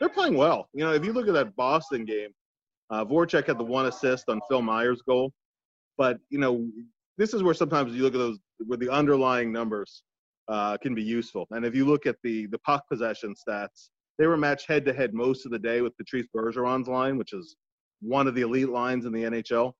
They're 0.00 0.08
playing 0.08 0.34
well. 0.34 0.68
You 0.74 0.84
know, 0.84 0.92
if 0.92 1.04
you 1.04 1.12
look 1.12 1.28
at 1.28 1.34
that 1.34 1.56
Boston 1.56 2.04
game, 2.04 2.28
uh, 2.90 3.04
Voracek 3.04 3.46
had 3.46 3.58
the 3.58 3.64
one 3.64 3.86
assist 3.86 4.28
on 4.28 4.40
Phil 4.48 4.60
Myers' 4.60 5.02
goal, 5.06 5.32
but 5.96 6.18
you 6.30 6.38
know 6.38 6.68
this 7.18 7.32
is 7.32 7.42
where 7.42 7.54
sometimes 7.54 7.94
you 7.94 8.02
look 8.02 8.14
at 8.14 8.18
those 8.18 8.38
where 8.66 8.78
the 8.78 8.90
underlying 8.90 9.52
numbers 9.52 10.02
uh, 10.48 10.76
can 10.76 10.94
be 10.94 11.02
useful. 11.02 11.46
And 11.50 11.64
if 11.64 11.74
you 11.74 11.84
look 11.84 12.06
at 12.06 12.16
the 12.22 12.46
the 12.46 12.58
puck 12.58 12.84
possession 12.90 13.34
stats, 13.34 13.90
they 14.18 14.26
were 14.26 14.36
matched 14.36 14.68
head 14.68 14.84
to 14.86 14.92
head 14.92 15.14
most 15.14 15.46
of 15.46 15.52
the 15.52 15.58
day 15.58 15.80
with 15.80 15.96
Patrice 15.96 16.26
Bergeron's 16.34 16.88
line, 16.88 17.18
which 17.18 17.32
is 17.32 17.56
one 18.00 18.26
of 18.26 18.34
the 18.34 18.42
elite 18.42 18.68
lines 18.68 19.04
in 19.06 19.12
the 19.12 19.22
NHL. 19.22 19.72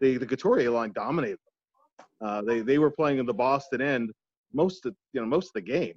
The 0.00 0.18
the 0.18 0.26
Couturier 0.26 0.70
line 0.70 0.92
dominated 0.94 1.38
them. 1.38 2.06
Uh, 2.28 2.42
they 2.42 2.60
they 2.60 2.78
were 2.78 2.90
playing 2.90 3.18
in 3.18 3.26
the 3.26 3.34
Boston 3.34 3.80
end 3.80 4.10
most 4.52 4.86
of 4.86 4.94
you 5.12 5.20
know 5.20 5.26
most 5.26 5.48
of 5.48 5.52
the 5.54 5.72
game, 5.72 5.94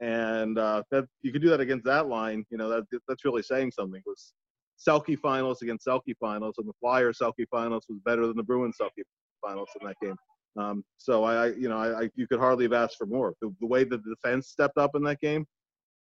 and 0.00 0.58
uh, 0.58 0.82
that 0.90 1.06
you 1.22 1.32
could 1.32 1.42
do 1.42 1.50
that 1.50 1.60
against 1.60 1.84
that 1.84 2.08
line. 2.08 2.44
You 2.50 2.58
know 2.58 2.68
that 2.68 2.84
that's 3.08 3.24
really 3.24 3.42
saying 3.42 3.72
something. 3.72 4.00
It 4.04 4.08
was 4.08 4.32
Selke 4.78 5.18
finals 5.18 5.62
against 5.62 5.86
Selke 5.86 6.14
finals, 6.20 6.56
and 6.58 6.68
the 6.68 6.72
Flyers 6.80 7.18
Selke 7.20 7.46
finals 7.50 7.86
was 7.88 7.98
better 8.04 8.26
than 8.26 8.36
the 8.36 8.42
Bruins 8.42 8.76
Selke 8.80 9.02
finals 9.44 9.68
in 9.80 9.86
that 9.86 9.96
game. 10.02 10.16
Um, 10.58 10.84
so 10.96 11.24
I, 11.24 11.48
you 11.48 11.68
know, 11.68 11.78
I, 11.78 12.04
I, 12.04 12.10
you 12.14 12.26
could 12.26 12.38
hardly 12.38 12.64
have 12.64 12.72
asked 12.72 12.96
for 12.96 13.06
more. 13.06 13.34
The, 13.42 13.54
the, 13.60 13.66
way 13.66 13.84
the 13.84 13.98
defense 13.98 14.48
stepped 14.48 14.78
up 14.78 14.94
in 14.94 15.02
that 15.04 15.20
game, 15.20 15.44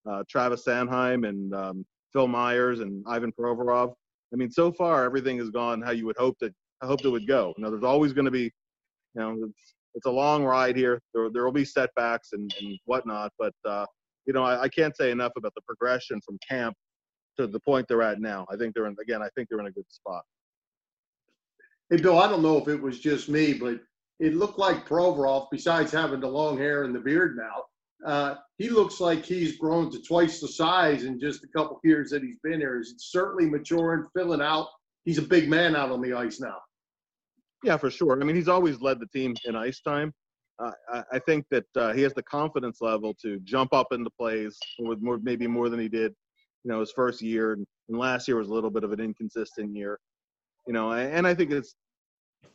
uh, 0.09 0.23
Travis 0.29 0.65
Sanheim 0.65 1.29
and 1.29 1.53
um, 1.55 1.87
Phil 2.13 2.29
Myers 2.29 2.81
and 2.81 3.05
Ivan 3.09 3.33
Provorov, 3.33 3.95
I 4.33 4.37
mean, 4.37 4.51
so 4.51 4.73
far 4.73 5.05
everything 5.05 5.39
has 5.39 5.51
gone 5.51 5.83
how 5.83 5.91
you 5.93 6.07
would 6.07 6.17
hope 6.17 6.37
that 6.41 6.53
I 6.83 6.87
hoped 6.87 7.05
it 7.05 7.09
would 7.09 7.27
go. 7.27 7.55
You 7.57 7.65
know, 7.65 7.71
there's 7.71 7.85
always 7.85 8.13
going 8.13 8.25
to 8.25 8.31
be, 8.31 8.43
you 8.43 8.51
know, 9.17 9.37
it's, 9.45 9.75
it's 9.95 10.07
a 10.07 10.11
long 10.11 10.45
ride 10.45 10.77
here. 10.77 11.01
There 11.15 11.31
there 11.31 11.45
will 11.45 11.53
be 11.53 11.65
setbacks 11.65 12.31
and, 12.33 12.53
and 12.61 12.79
whatnot, 12.85 13.33
but 13.39 13.55
uh, 13.65 13.87
you 14.27 14.33
know, 14.33 14.43
I, 14.43 14.63
I 14.63 14.69
can't 14.69 14.97
say 14.97 15.13
enough 15.13 15.33
about 15.37 15.55
the 15.55 15.63
progression 15.63 16.21
from 16.25 16.39
camp 16.47 16.75
to 17.37 17.47
the 17.47 17.61
point 17.61 17.87
they're 17.89 18.03
at 18.03 18.21
now. 18.21 18.47
I 18.51 18.57
think 18.57 18.75
they're 18.75 18.87
in 18.87 18.97
again. 19.01 19.23
I 19.23 19.29
think 19.35 19.49
they're 19.49 19.61
in 19.61 19.67
a 19.67 19.73
good 19.73 19.91
spot. 19.91 20.23
Hey, 21.91 21.97
Bill, 21.97 22.19
I 22.19 22.29
don't 22.29 22.43
know 22.43 22.57
if 22.57 22.69
it 22.69 22.81
was 22.81 22.99
just 22.99 23.29
me, 23.29 23.53
but 23.53 23.81
it 24.21 24.35
looked 24.35 24.59
like 24.59 24.89
Provorov, 24.89 25.49
besides 25.51 25.93
having 25.93 26.21
the 26.21 26.29
long 26.29 26.57
hair 26.57 26.85
and 26.85 26.95
the 26.95 27.01
beard 27.01 27.37
now, 27.37 27.65
uh, 28.05 28.37
he 28.59 28.69
looks 28.69 29.01
like 29.01 29.25
he's 29.25 29.57
grown 29.57 29.91
to 29.91 30.01
twice 30.03 30.41
the 30.41 30.49
size 30.49 31.05
in 31.05 31.19
just 31.19 31.45
a 31.45 31.49
couple 31.49 31.81
years 31.85 32.11
that 32.11 32.23
he's 32.23 32.39
been 32.43 32.61
here. 32.61 32.79
He's 32.79 32.95
certainly 32.99 33.49
maturing, 33.51 34.07
filling 34.17 34.43
out. 34.43 34.69
He's 35.05 35.19
a 35.19 35.23
big 35.23 35.49
man 35.49 35.75
out 35.75 35.91
on 35.91 36.01
the 36.01 36.13
ice 36.13 36.41
now. 36.41 36.57
Yeah, 37.63 37.77
for 37.77 37.91
sure. 37.91 38.21
I 38.21 38.25
mean, 38.25 38.37
he's 38.37 38.49
always 38.49 38.81
led 38.81 39.01
the 39.01 39.07
team 39.07 39.35
in 39.45 39.57
ice 39.57 39.81
time. 39.81 40.13
Uh, 40.63 40.71
I, 40.93 41.03
I, 41.15 41.19
think 41.19 41.47
that 41.51 41.65
uh, 41.75 41.93
he 41.93 42.03
has 42.03 42.15
the 42.15 42.23
confidence 42.23 42.81
level 42.81 43.13
to 43.23 43.41
jump 43.41 43.73
up 43.73 43.89
into 43.91 44.11
plays 44.11 44.57
with 44.79 45.03
more, 45.03 45.19
maybe 45.21 45.49
more 45.49 45.69
than 45.69 45.81
he 45.81 45.89
did, 45.89 46.15
you 46.65 46.73
know, 46.73 46.81
his 46.81 46.93
first 46.93 47.23
year. 47.23 47.53
And, 47.53 47.67
last 47.87 48.27
year 48.27 48.39
was 48.39 48.49
a 48.49 48.53
little 48.53 48.71
bit 48.71 48.83
of 48.83 48.93
an 48.93 49.01
inconsistent 49.01 49.77
year, 49.77 50.01
you 50.67 50.73
know. 50.73 50.93
And 50.93 51.27
I 51.27 51.35
think 51.35 51.51
it's 51.51 51.75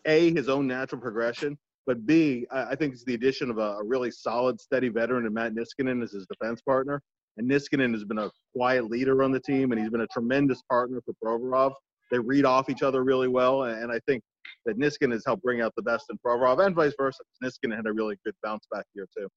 a 0.06 0.34
his 0.34 0.50
own 0.50 0.66
natural 0.66 1.00
progression, 1.00 1.56
but 1.86 2.04
B, 2.08 2.48
I 2.51 2.75
think 2.75 2.94
it's 2.94 3.04
the 3.04 3.13
addition 3.13 3.51
of 3.51 3.60
a, 3.60 3.78
a 3.78 3.84
really 3.84 4.10
solid, 4.10 4.60
steady 4.60 4.89
veteran 4.89 5.25
and 5.25 5.34
Matt 5.36 5.54
Niskanen 5.54 6.04
as 6.04 6.12
his 6.13 6.25
defense 6.25 6.62
partner. 6.62 7.00
And 7.38 7.50
Niskanen 7.50 7.94
has 7.94 8.04
been 8.04 8.18
a 8.18 8.32
quiet 8.56 8.89
leader 8.89 9.22
on 9.24 9.32
the 9.32 9.39
team, 9.39 9.72
and 9.72 9.80
he's 9.80 9.92
been 9.92 10.01
a 10.01 10.08
tremendous 10.08 10.62
partner 10.70 11.00
for 11.06 11.13
Provorov. 11.24 11.74
They 12.12 12.18
read 12.20 12.44
off 12.44 12.70
each 12.70 12.82
other 12.82 13.04
really 13.04 13.28
well, 13.28 13.63
and 13.63 13.92
I 13.92 14.00
think 14.08 14.24
that 14.66 14.80
Niskanen 14.80 15.12
has 15.12 15.24
helped 15.25 15.44
bring 15.44 15.62
out 15.62 15.74
the 15.75 15.84
best 15.84 16.06
in 16.10 16.18
Provorov, 16.25 16.66
and 16.66 16.75
vice 16.75 16.94
versa. 16.98 17.20
Niskanen 17.44 17.75
had 17.75 17.86
a 17.86 17.94
really 17.94 18.18
good 18.25 18.34
bounce 18.44 18.66
back 18.72 18.86
year 18.96 19.08
too. 19.16 19.28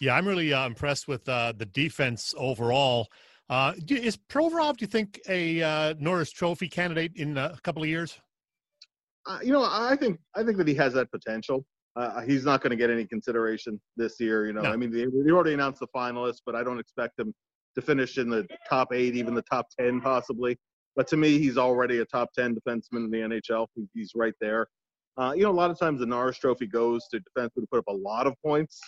Yeah, 0.00 0.16
I'm 0.16 0.26
really 0.26 0.52
uh, 0.52 0.66
impressed 0.66 1.08
with 1.08 1.28
uh, 1.28 1.52
the 1.56 1.66
defense 1.66 2.34
overall. 2.36 3.08
Uh, 3.48 3.74
is 3.88 4.16
Provorov, 4.16 4.78
do 4.78 4.84
you 4.84 4.86
think, 4.86 5.20
a 5.28 5.62
uh, 5.62 5.94
Norris 5.98 6.30
Trophy 6.30 6.68
candidate 6.68 7.12
in 7.16 7.36
a 7.36 7.58
couple 7.62 7.82
of 7.82 7.88
years? 7.88 8.18
uh, 9.26 9.38
you 9.42 9.52
know, 9.52 9.62
I 9.62 9.96
think 9.96 10.18
I 10.34 10.42
think 10.42 10.56
that 10.58 10.68
he 10.68 10.74
has 10.74 10.94
that 10.94 11.10
potential. 11.10 11.64
uh, 11.96 12.22
he's 12.22 12.44
not 12.44 12.62
going 12.62 12.70
to 12.70 12.76
get 12.76 12.90
any 12.90 13.04
consideration 13.04 13.80
this 13.96 14.18
year. 14.20 14.46
You 14.46 14.52
know, 14.52 14.62
No. 14.62 14.72
I 14.72 14.76
mean, 14.76 14.90
they, 14.90 15.04
they 15.04 15.30
already 15.30 15.54
announced 15.54 15.80
the 15.80 15.88
finalists, 15.94 16.40
but 16.46 16.54
I 16.54 16.62
don't 16.62 16.78
expect 16.78 17.18
him 17.18 17.34
to 17.74 17.82
finish 17.82 18.18
in 18.18 18.30
the 18.30 18.46
top 18.68 18.92
eight, 18.92 19.14
even 19.14 19.34
the 19.34 19.42
top 19.42 19.66
ten 19.78 20.00
possibly. 20.00 20.56
But 20.96 21.06
to 21.08 21.16
me, 21.16 21.38
he's 21.38 21.58
already 21.58 21.98
a 21.98 22.04
top 22.06 22.32
ten 22.32 22.54
defenseman 22.54 23.04
in 23.04 23.10
the 23.10 23.18
NHL. 23.18 23.66
He's 23.94 24.12
right 24.14 24.34
there. 24.40 24.66
Uh, 25.16 25.32
you 25.36 25.42
know, 25.42 25.50
a 25.50 25.52
lot 25.52 25.70
of 25.70 25.78
times 25.78 26.00
the 26.00 26.06
Norris 26.06 26.38
Trophy 26.38 26.66
goes 26.66 27.06
to 27.08 27.18
defensemen 27.18 27.50
who 27.56 27.66
put 27.66 27.80
up 27.80 27.88
a 27.88 27.92
lot 27.92 28.26
of 28.26 28.34
points. 28.44 28.80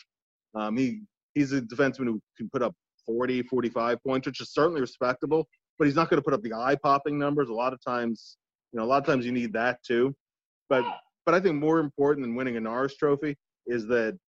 Um, 0.54 0.76
he 0.76 1.02
he's 1.34 1.52
a 1.52 1.60
defenseman 1.60 2.04
who 2.04 2.20
can 2.36 2.48
put 2.50 2.62
up 2.62 2.74
40, 3.06 3.42
45 3.42 3.98
points, 4.06 4.26
which 4.26 4.40
is 4.40 4.52
certainly 4.52 4.80
respectable. 4.80 5.46
But 5.78 5.86
he's 5.86 5.96
not 5.96 6.10
going 6.10 6.18
to 6.18 6.24
put 6.24 6.34
up 6.34 6.42
the 6.42 6.52
eye-popping 6.52 7.18
numbers. 7.18 7.48
A 7.48 7.54
lot 7.54 7.72
of 7.72 7.80
times, 7.82 8.36
you 8.72 8.78
know, 8.78 8.84
a 8.84 8.86
lot 8.86 8.98
of 8.98 9.06
times 9.06 9.24
you 9.24 9.32
need 9.32 9.52
that 9.54 9.82
too. 9.82 10.14
But 10.68 10.84
but 11.24 11.34
I 11.34 11.40
think 11.40 11.56
more 11.56 11.78
important 11.78 12.24
than 12.24 12.34
winning 12.34 12.56
a 12.56 12.60
Norris 12.60 12.96
Trophy 12.96 13.36
is 13.66 13.86
that 13.86 14.18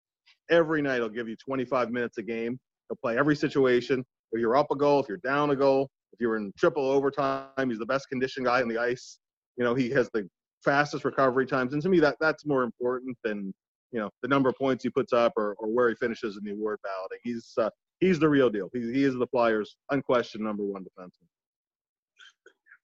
every 0.50 0.80
night 0.82 0.96
he'll 0.96 1.08
give 1.08 1.28
you 1.28 1.36
25 1.36 1.90
minutes 1.90 2.18
a 2.18 2.22
game. 2.22 2.58
He'll 2.88 2.98
play 3.02 3.18
every 3.18 3.36
situation. 3.36 4.04
If 4.32 4.40
you're 4.40 4.56
up 4.56 4.70
a 4.70 4.76
goal, 4.76 5.00
if 5.00 5.08
you're 5.08 5.18
down 5.18 5.50
a 5.50 5.56
goal, 5.56 5.90
if 6.12 6.20
you're 6.20 6.36
in 6.36 6.52
triple 6.56 6.88
overtime, 6.90 7.48
he's 7.68 7.78
the 7.78 7.86
best 7.86 8.08
conditioned 8.08 8.46
guy 8.46 8.62
on 8.62 8.68
the 8.68 8.78
ice. 8.78 9.18
You 9.56 9.64
know, 9.64 9.74
he 9.74 9.90
has 9.90 10.08
the 10.12 10.28
fastest 10.64 11.04
recovery 11.04 11.46
times, 11.46 11.72
and 11.72 11.82
to 11.82 11.88
me, 11.88 12.00
that 12.00 12.16
that's 12.20 12.46
more 12.46 12.62
important 12.62 13.16
than 13.24 13.52
you 13.94 14.00
know 14.00 14.10
the 14.22 14.28
number 14.28 14.48
of 14.48 14.56
points 14.56 14.82
he 14.82 14.90
puts 14.90 15.12
up 15.12 15.32
or, 15.36 15.54
or 15.58 15.68
where 15.68 15.88
he 15.88 15.94
finishes 15.94 16.36
in 16.36 16.44
the 16.44 16.50
award 16.50 16.80
balloting. 16.82 17.18
He's 17.22 17.52
uh, 17.56 17.70
he's 18.00 18.18
the 18.18 18.28
real 18.28 18.50
deal. 18.50 18.68
He, 18.72 18.80
he 18.92 19.04
is 19.04 19.14
the 19.14 19.28
Flyers' 19.28 19.76
unquestioned 19.90 20.42
number 20.42 20.64
one 20.64 20.82
defenseman. 20.82 21.28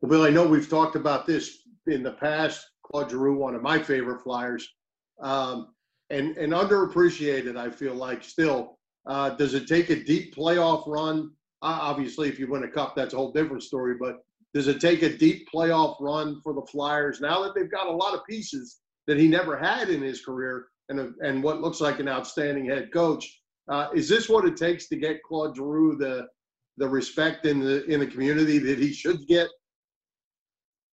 Well, 0.00 0.10
Bill, 0.10 0.22
I 0.22 0.30
know 0.30 0.46
we've 0.46 0.70
talked 0.70 0.94
about 0.94 1.26
this 1.26 1.58
in 1.88 2.04
the 2.04 2.12
past. 2.12 2.64
Claude 2.84 3.10
Giroux, 3.10 3.36
one 3.36 3.56
of 3.56 3.62
my 3.62 3.82
favorite 3.82 4.22
Flyers, 4.22 4.68
um, 5.20 5.74
and 6.10 6.36
and 6.36 6.52
underappreciated. 6.52 7.56
I 7.56 7.70
feel 7.70 7.94
like 7.94 8.22
still. 8.22 8.78
Uh, 9.06 9.30
does 9.30 9.54
it 9.54 9.66
take 9.66 9.90
a 9.90 9.96
deep 9.96 10.36
playoff 10.36 10.84
run? 10.86 11.32
Uh, 11.62 11.78
obviously, 11.82 12.28
if 12.28 12.38
you 12.38 12.46
win 12.46 12.62
a 12.64 12.68
cup, 12.68 12.94
that's 12.94 13.14
a 13.14 13.16
whole 13.16 13.32
different 13.32 13.64
story. 13.64 13.96
But 13.98 14.18
does 14.54 14.68
it 14.68 14.80
take 14.80 15.02
a 15.02 15.16
deep 15.16 15.48
playoff 15.52 15.96
run 16.00 16.40
for 16.40 16.54
the 16.54 16.66
Flyers 16.70 17.20
now 17.20 17.42
that 17.42 17.54
they've 17.56 17.70
got 17.70 17.88
a 17.88 17.92
lot 17.92 18.14
of 18.14 18.24
pieces 18.28 18.78
that 19.06 19.18
he 19.18 19.26
never 19.26 19.58
had 19.58 19.90
in 19.90 20.00
his 20.00 20.24
career, 20.24 20.66
and 20.90 21.00
a, 21.00 21.12
and 21.22 21.42
what 21.42 21.62
looks 21.62 21.80
like 21.80 22.00
an 22.00 22.08
outstanding 22.08 22.66
head 22.66 22.92
coach? 22.92 23.40
Uh, 23.70 23.88
is 23.94 24.08
this 24.08 24.28
what 24.28 24.44
it 24.44 24.56
takes 24.56 24.88
to 24.88 24.96
get 24.96 25.22
Claude 25.22 25.56
Giroux 25.56 25.96
the 25.96 26.26
the 26.76 26.88
respect 26.88 27.46
in 27.46 27.60
the 27.60 27.84
in 27.86 28.00
the 28.00 28.06
community 28.06 28.58
that 28.58 28.78
he 28.78 28.92
should 28.92 29.26
get? 29.26 29.48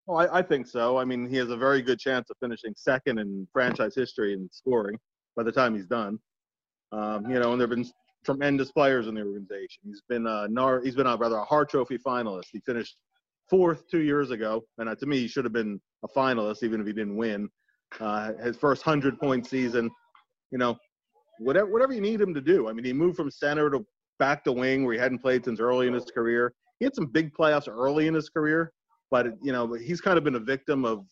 Well, 0.06 0.18
I, 0.18 0.38
I 0.38 0.42
think 0.42 0.68
so. 0.68 0.98
I 0.98 1.04
mean, 1.04 1.28
he 1.28 1.36
has 1.36 1.50
a 1.50 1.56
very 1.56 1.82
good 1.82 1.98
chance 1.98 2.30
of 2.30 2.36
finishing 2.40 2.74
second 2.76 3.18
in 3.18 3.48
franchise 3.52 3.94
history 3.96 4.34
in 4.34 4.48
scoring 4.52 4.96
by 5.34 5.42
the 5.42 5.50
time 5.50 5.74
he's 5.74 5.86
done. 5.86 6.18
Um, 6.92 7.28
you 7.28 7.40
know, 7.40 7.52
and 7.52 7.60
there 7.60 7.66
have 7.66 7.76
been 7.76 7.90
tremendous 8.24 8.70
players 8.70 9.08
in 9.08 9.14
the 9.14 9.22
organization. 9.22 9.82
He's 9.84 10.02
been 10.08 10.26
a 10.26 10.46
Nar- 10.48 10.82
he's 10.82 10.94
been 10.94 11.06
a 11.06 11.16
rather 11.16 11.36
a 11.36 11.44
Hart 11.44 11.70
Trophy 11.70 11.98
finalist. 11.98 12.46
He 12.52 12.60
finished 12.60 12.96
fourth 13.48 13.88
two 13.90 14.02
years 14.02 14.30
ago, 14.30 14.64
and 14.78 14.88
uh, 14.88 14.94
to 14.96 15.06
me, 15.06 15.18
he 15.18 15.28
should 15.28 15.44
have 15.44 15.52
been 15.52 15.80
a 16.04 16.08
finalist 16.08 16.62
even 16.62 16.80
if 16.80 16.86
he 16.86 16.92
didn't 16.92 17.16
win. 17.16 17.48
Uh, 18.00 18.32
his 18.42 18.56
first 18.56 18.82
hundred 18.82 19.18
point 19.18 19.46
season. 19.46 19.90
You 20.50 20.58
know, 20.58 20.76
whatever 21.38 21.70
whatever 21.70 21.92
you 21.92 22.00
need 22.00 22.20
him 22.20 22.34
to 22.34 22.40
do. 22.40 22.68
I 22.68 22.72
mean, 22.72 22.84
he 22.84 22.92
moved 22.92 23.16
from 23.16 23.30
center 23.30 23.70
to 23.70 23.84
back 24.18 24.44
to 24.44 24.52
wing 24.52 24.84
where 24.84 24.94
he 24.94 25.00
hadn't 25.00 25.18
played 25.18 25.44
since 25.44 25.60
early 25.60 25.86
in 25.86 25.94
his 25.94 26.06
career. 26.06 26.52
He 26.78 26.84
had 26.84 26.94
some 26.94 27.06
big 27.06 27.32
playoffs 27.34 27.68
early 27.68 28.06
in 28.06 28.14
his 28.14 28.28
career, 28.28 28.72
but 29.10 29.26
you 29.42 29.52
know 29.52 29.72
he's 29.74 30.00
kind 30.00 30.18
of 30.18 30.24
been 30.24 30.36
a 30.36 30.40
victim 30.40 30.84
of 30.84 31.04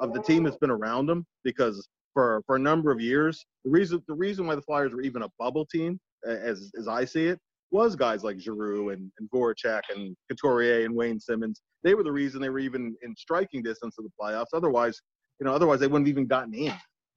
of 0.00 0.12
the 0.12 0.22
team 0.22 0.44
that's 0.44 0.56
been 0.56 0.70
around 0.70 1.08
him 1.10 1.26
because 1.44 1.88
for 2.14 2.42
for 2.46 2.56
a 2.56 2.58
number 2.58 2.90
of 2.90 3.00
years 3.00 3.44
the 3.64 3.70
reason 3.70 4.02
the 4.08 4.14
reason 4.14 4.46
why 4.46 4.54
the 4.54 4.62
Flyers 4.62 4.92
were 4.92 5.02
even 5.02 5.22
a 5.22 5.28
bubble 5.38 5.66
team 5.66 5.98
as 6.26 6.70
as 6.78 6.88
I 6.88 7.04
see 7.04 7.26
it 7.26 7.38
was 7.70 7.94
guys 7.96 8.24
like 8.24 8.40
Giroux 8.40 8.90
and, 8.90 9.10
and 9.18 9.30
Voracek 9.30 9.82
and 9.94 10.16
Couturier 10.30 10.86
and 10.86 10.94
Wayne 10.94 11.20
Simmonds. 11.20 11.60
They 11.84 11.94
were 11.94 12.02
the 12.02 12.12
reason 12.12 12.40
they 12.40 12.48
were 12.48 12.58
even 12.58 12.96
in 13.02 13.14
striking 13.14 13.62
distance 13.62 13.96
of 13.98 14.04
the 14.04 14.10
playoffs. 14.18 14.54
Otherwise, 14.54 14.98
you 15.40 15.46
know, 15.46 15.52
otherwise 15.52 15.80
they 15.80 15.86
wouldn't 15.86 16.06
have 16.06 16.12
even 16.12 16.26
gotten 16.26 16.54
in. 16.54 16.74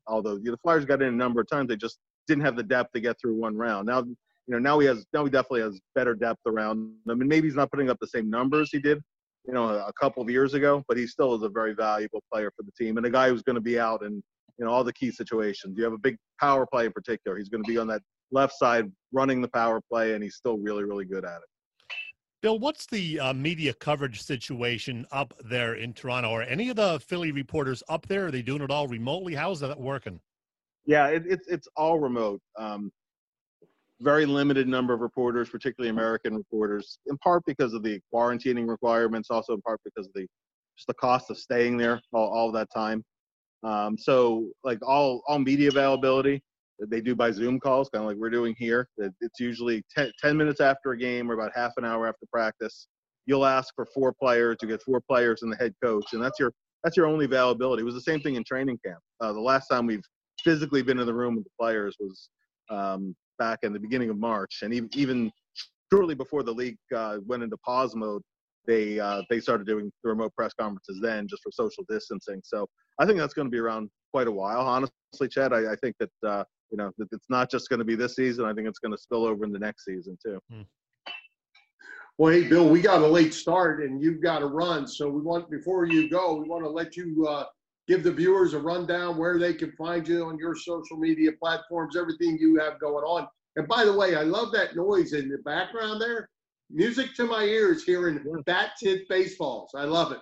Although 0.07 0.37
the 0.37 0.57
Flyers 0.61 0.85
got 0.85 1.01
in 1.01 1.09
a 1.09 1.11
number 1.11 1.41
of 1.41 1.49
times, 1.49 1.69
they 1.69 1.75
just 1.75 1.99
didn't 2.27 2.43
have 2.43 2.55
the 2.55 2.63
depth 2.63 2.91
to 2.93 2.99
get 2.99 3.19
through 3.19 3.35
one 3.35 3.57
round. 3.57 3.87
Now, 3.87 3.99
you 3.99 4.15
know, 4.47 4.59
now 4.59 4.79
he 4.79 4.87
has 4.87 5.05
now 5.13 5.23
he 5.23 5.29
definitely 5.29 5.61
has 5.61 5.79
better 5.95 6.15
depth 6.15 6.41
around 6.45 6.91
him, 7.07 7.21
and 7.21 7.29
maybe 7.29 7.47
he's 7.47 7.55
not 7.55 7.71
putting 7.71 7.89
up 7.89 7.97
the 8.01 8.07
same 8.07 8.29
numbers 8.29 8.69
he 8.71 8.79
did, 8.79 9.01
you 9.47 9.53
know, 9.53 9.65
a, 9.65 9.87
a 9.87 9.93
couple 9.93 10.21
of 10.21 10.29
years 10.29 10.53
ago, 10.53 10.83
but 10.87 10.97
he 10.97 11.07
still 11.07 11.35
is 11.35 11.43
a 11.43 11.49
very 11.49 11.73
valuable 11.73 12.23
player 12.31 12.51
for 12.55 12.63
the 12.63 12.71
team 12.71 12.97
and 12.97 13.05
a 13.05 13.09
guy 13.09 13.29
who's 13.29 13.43
going 13.43 13.55
to 13.55 13.61
be 13.61 13.79
out 13.79 14.03
in 14.03 14.21
you 14.57 14.65
know 14.65 14.71
all 14.71 14.83
the 14.83 14.93
key 14.93 15.11
situations. 15.11 15.77
You 15.77 15.83
have 15.83 15.93
a 15.93 15.97
big 15.97 16.17
power 16.39 16.65
play 16.65 16.85
in 16.85 16.91
particular. 16.91 17.37
He's 17.37 17.49
going 17.49 17.63
to 17.63 17.69
be 17.69 17.77
on 17.77 17.87
that 17.87 18.01
left 18.31 18.53
side 18.57 18.91
running 19.11 19.41
the 19.41 19.47
power 19.47 19.81
play, 19.89 20.13
and 20.13 20.23
he's 20.23 20.35
still 20.35 20.57
really 20.57 20.83
really 20.83 21.05
good 21.05 21.25
at 21.25 21.37
it. 21.37 21.49
Bill, 22.41 22.57
what's 22.57 22.87
the 22.87 23.19
uh, 23.19 23.33
media 23.33 23.71
coverage 23.71 24.23
situation 24.23 25.05
up 25.11 25.33
there 25.45 25.75
in 25.75 25.93
Toronto? 25.93 26.31
Are 26.31 26.41
any 26.41 26.69
of 26.69 26.75
the 26.75 26.99
Philly 26.99 27.31
reporters 27.31 27.83
up 27.87 28.07
there? 28.07 28.27
Are 28.27 28.31
they 28.31 28.41
doing 28.41 28.63
it 28.63 28.71
all 28.71 28.87
remotely? 28.87 29.35
How's 29.35 29.59
that 29.59 29.79
working? 29.79 30.19
Yeah, 30.87 31.07
it, 31.07 31.23
it's 31.27 31.47
it's 31.47 31.67
all 31.77 31.99
remote. 31.99 32.41
Um, 32.57 32.91
very 33.99 34.25
limited 34.25 34.67
number 34.67 34.95
of 34.95 35.01
reporters, 35.01 35.49
particularly 35.49 35.91
American 35.91 36.35
reporters, 36.35 36.97
in 37.05 37.15
part 37.19 37.43
because 37.45 37.75
of 37.75 37.83
the 37.83 37.99
quarantining 38.11 38.67
requirements, 38.67 39.29
also 39.29 39.53
in 39.53 39.61
part 39.61 39.79
because 39.85 40.07
of 40.07 40.13
the 40.15 40.25
just 40.75 40.87
the 40.87 40.95
cost 40.95 41.29
of 41.29 41.37
staying 41.37 41.77
there 41.77 42.01
all, 42.11 42.27
all 42.29 42.51
that 42.51 42.69
time. 42.73 43.03
Um, 43.61 43.95
so 43.99 44.49
like 44.63 44.79
all 44.81 45.21
all 45.27 45.37
media 45.37 45.69
availability 45.69 46.41
they 46.89 47.01
do 47.01 47.15
by 47.15 47.31
Zoom 47.31 47.59
calls, 47.59 47.89
kind 47.89 48.03
of 48.03 48.09
like 48.09 48.17
we're 48.17 48.29
doing 48.29 48.55
here. 48.57 48.87
It's 48.97 49.39
usually 49.39 49.83
10, 49.95 50.11
10 50.19 50.37
minutes 50.37 50.61
after 50.61 50.91
a 50.91 50.97
game 50.97 51.29
or 51.29 51.35
about 51.35 51.51
half 51.55 51.73
an 51.77 51.85
hour 51.85 52.07
after 52.07 52.25
practice. 52.31 52.87
You'll 53.25 53.45
ask 53.45 53.73
for 53.75 53.85
four 53.93 54.13
players. 54.13 54.57
You 54.61 54.67
get 54.67 54.81
four 54.81 55.01
players 55.01 55.43
and 55.43 55.51
the 55.51 55.57
head 55.57 55.73
coach, 55.83 56.13
and 56.13 56.21
that's 56.21 56.39
your 56.39 56.51
that's 56.83 56.97
your 56.97 57.05
only 57.05 57.25
availability. 57.25 57.81
It 57.81 57.85
was 57.85 57.93
the 57.93 58.01
same 58.01 58.21
thing 58.21 58.35
in 58.35 58.43
training 58.43 58.79
camp. 58.83 58.99
Uh, 59.19 59.31
the 59.33 59.39
last 59.39 59.67
time 59.67 59.85
we've 59.85 60.03
physically 60.43 60.81
been 60.81 60.97
in 60.97 61.05
the 61.05 61.13
room 61.13 61.35
with 61.35 61.43
the 61.43 61.51
players 61.59 61.95
was 61.99 62.29
um, 62.71 63.15
back 63.37 63.59
in 63.61 63.73
the 63.73 63.79
beginning 63.79 64.09
of 64.09 64.17
March, 64.17 64.59
and 64.63 64.73
even 64.73 64.89
even 64.95 65.31
shortly 65.93 66.15
before 66.15 66.41
the 66.41 66.51
league 66.51 66.77
uh, 66.95 67.17
went 67.27 67.43
into 67.43 67.57
pause 67.57 67.95
mode, 67.95 68.23
they 68.65 68.99
uh, 68.99 69.21
they 69.29 69.39
started 69.39 69.67
doing 69.67 69.91
the 70.03 70.09
remote 70.09 70.33
press 70.35 70.53
conferences 70.59 70.99
then 71.01 71.27
just 71.27 71.43
for 71.43 71.51
social 71.51 71.83
distancing. 71.89 72.41
So 72.43 72.67
I 72.99 73.05
think 73.05 73.19
that's 73.19 73.33
going 73.33 73.47
to 73.47 73.51
be 73.51 73.59
around 73.59 73.89
quite 74.11 74.27
a 74.27 74.31
while. 74.31 74.61
Honestly, 74.61 75.27
Chad, 75.29 75.53
I, 75.53 75.71
I 75.71 75.75
think 75.75 75.95
that 75.99 76.27
uh, 76.27 76.43
you 76.71 76.77
know 76.77 76.91
it's 76.99 77.29
not 77.29 77.51
just 77.51 77.69
going 77.69 77.79
to 77.79 77.85
be 77.85 77.95
this 77.95 78.15
season. 78.15 78.45
I 78.45 78.53
think 78.53 78.67
it's 78.67 78.79
going 78.79 78.93
to 78.93 78.97
spill 78.97 79.25
over 79.25 79.43
in 79.43 79.51
the 79.51 79.59
next 79.59 79.85
season 79.85 80.17
too. 80.23 80.39
Well, 82.17 82.33
hey, 82.33 82.47
Bill, 82.47 82.69
we 82.69 82.81
got 82.81 83.01
a 83.01 83.07
late 83.07 83.33
start 83.33 83.81
and 83.83 84.01
you've 84.01 84.21
got 84.21 84.39
to 84.39 84.45
run. 84.45 84.85
So 84.85 85.09
we 85.09 85.21
want, 85.21 85.49
before 85.49 85.85
you 85.85 86.09
go, 86.09 86.35
we 86.35 86.47
want 86.47 86.63
to 86.63 86.69
let 86.69 86.95
you 86.95 87.25
uh, 87.27 87.45
give 87.87 88.03
the 88.03 88.11
viewers 88.11 88.53
a 88.53 88.59
rundown 88.59 89.17
where 89.17 89.39
they 89.39 89.53
can 89.53 89.71
find 89.71 90.07
you 90.07 90.25
on 90.25 90.37
your 90.37 90.55
social 90.55 90.97
media 90.97 91.31
platforms, 91.31 91.97
everything 91.97 92.37
you 92.39 92.59
have 92.59 92.79
going 92.79 93.03
on. 93.03 93.27
And 93.55 93.67
by 93.67 93.85
the 93.85 93.93
way, 93.93 94.15
I 94.15 94.21
love 94.21 94.51
that 94.51 94.75
noise 94.75 95.13
in 95.13 95.29
the 95.29 95.39
background 95.39 96.01
there. 96.01 96.29
Music 96.69 97.13
to 97.15 97.25
my 97.25 97.43
ears 97.43 97.83
hearing 97.83 98.19
bat 98.45 98.73
tip 98.79 99.09
baseballs. 99.09 99.71
I 99.75 99.85
love 99.85 100.11
it. 100.11 100.19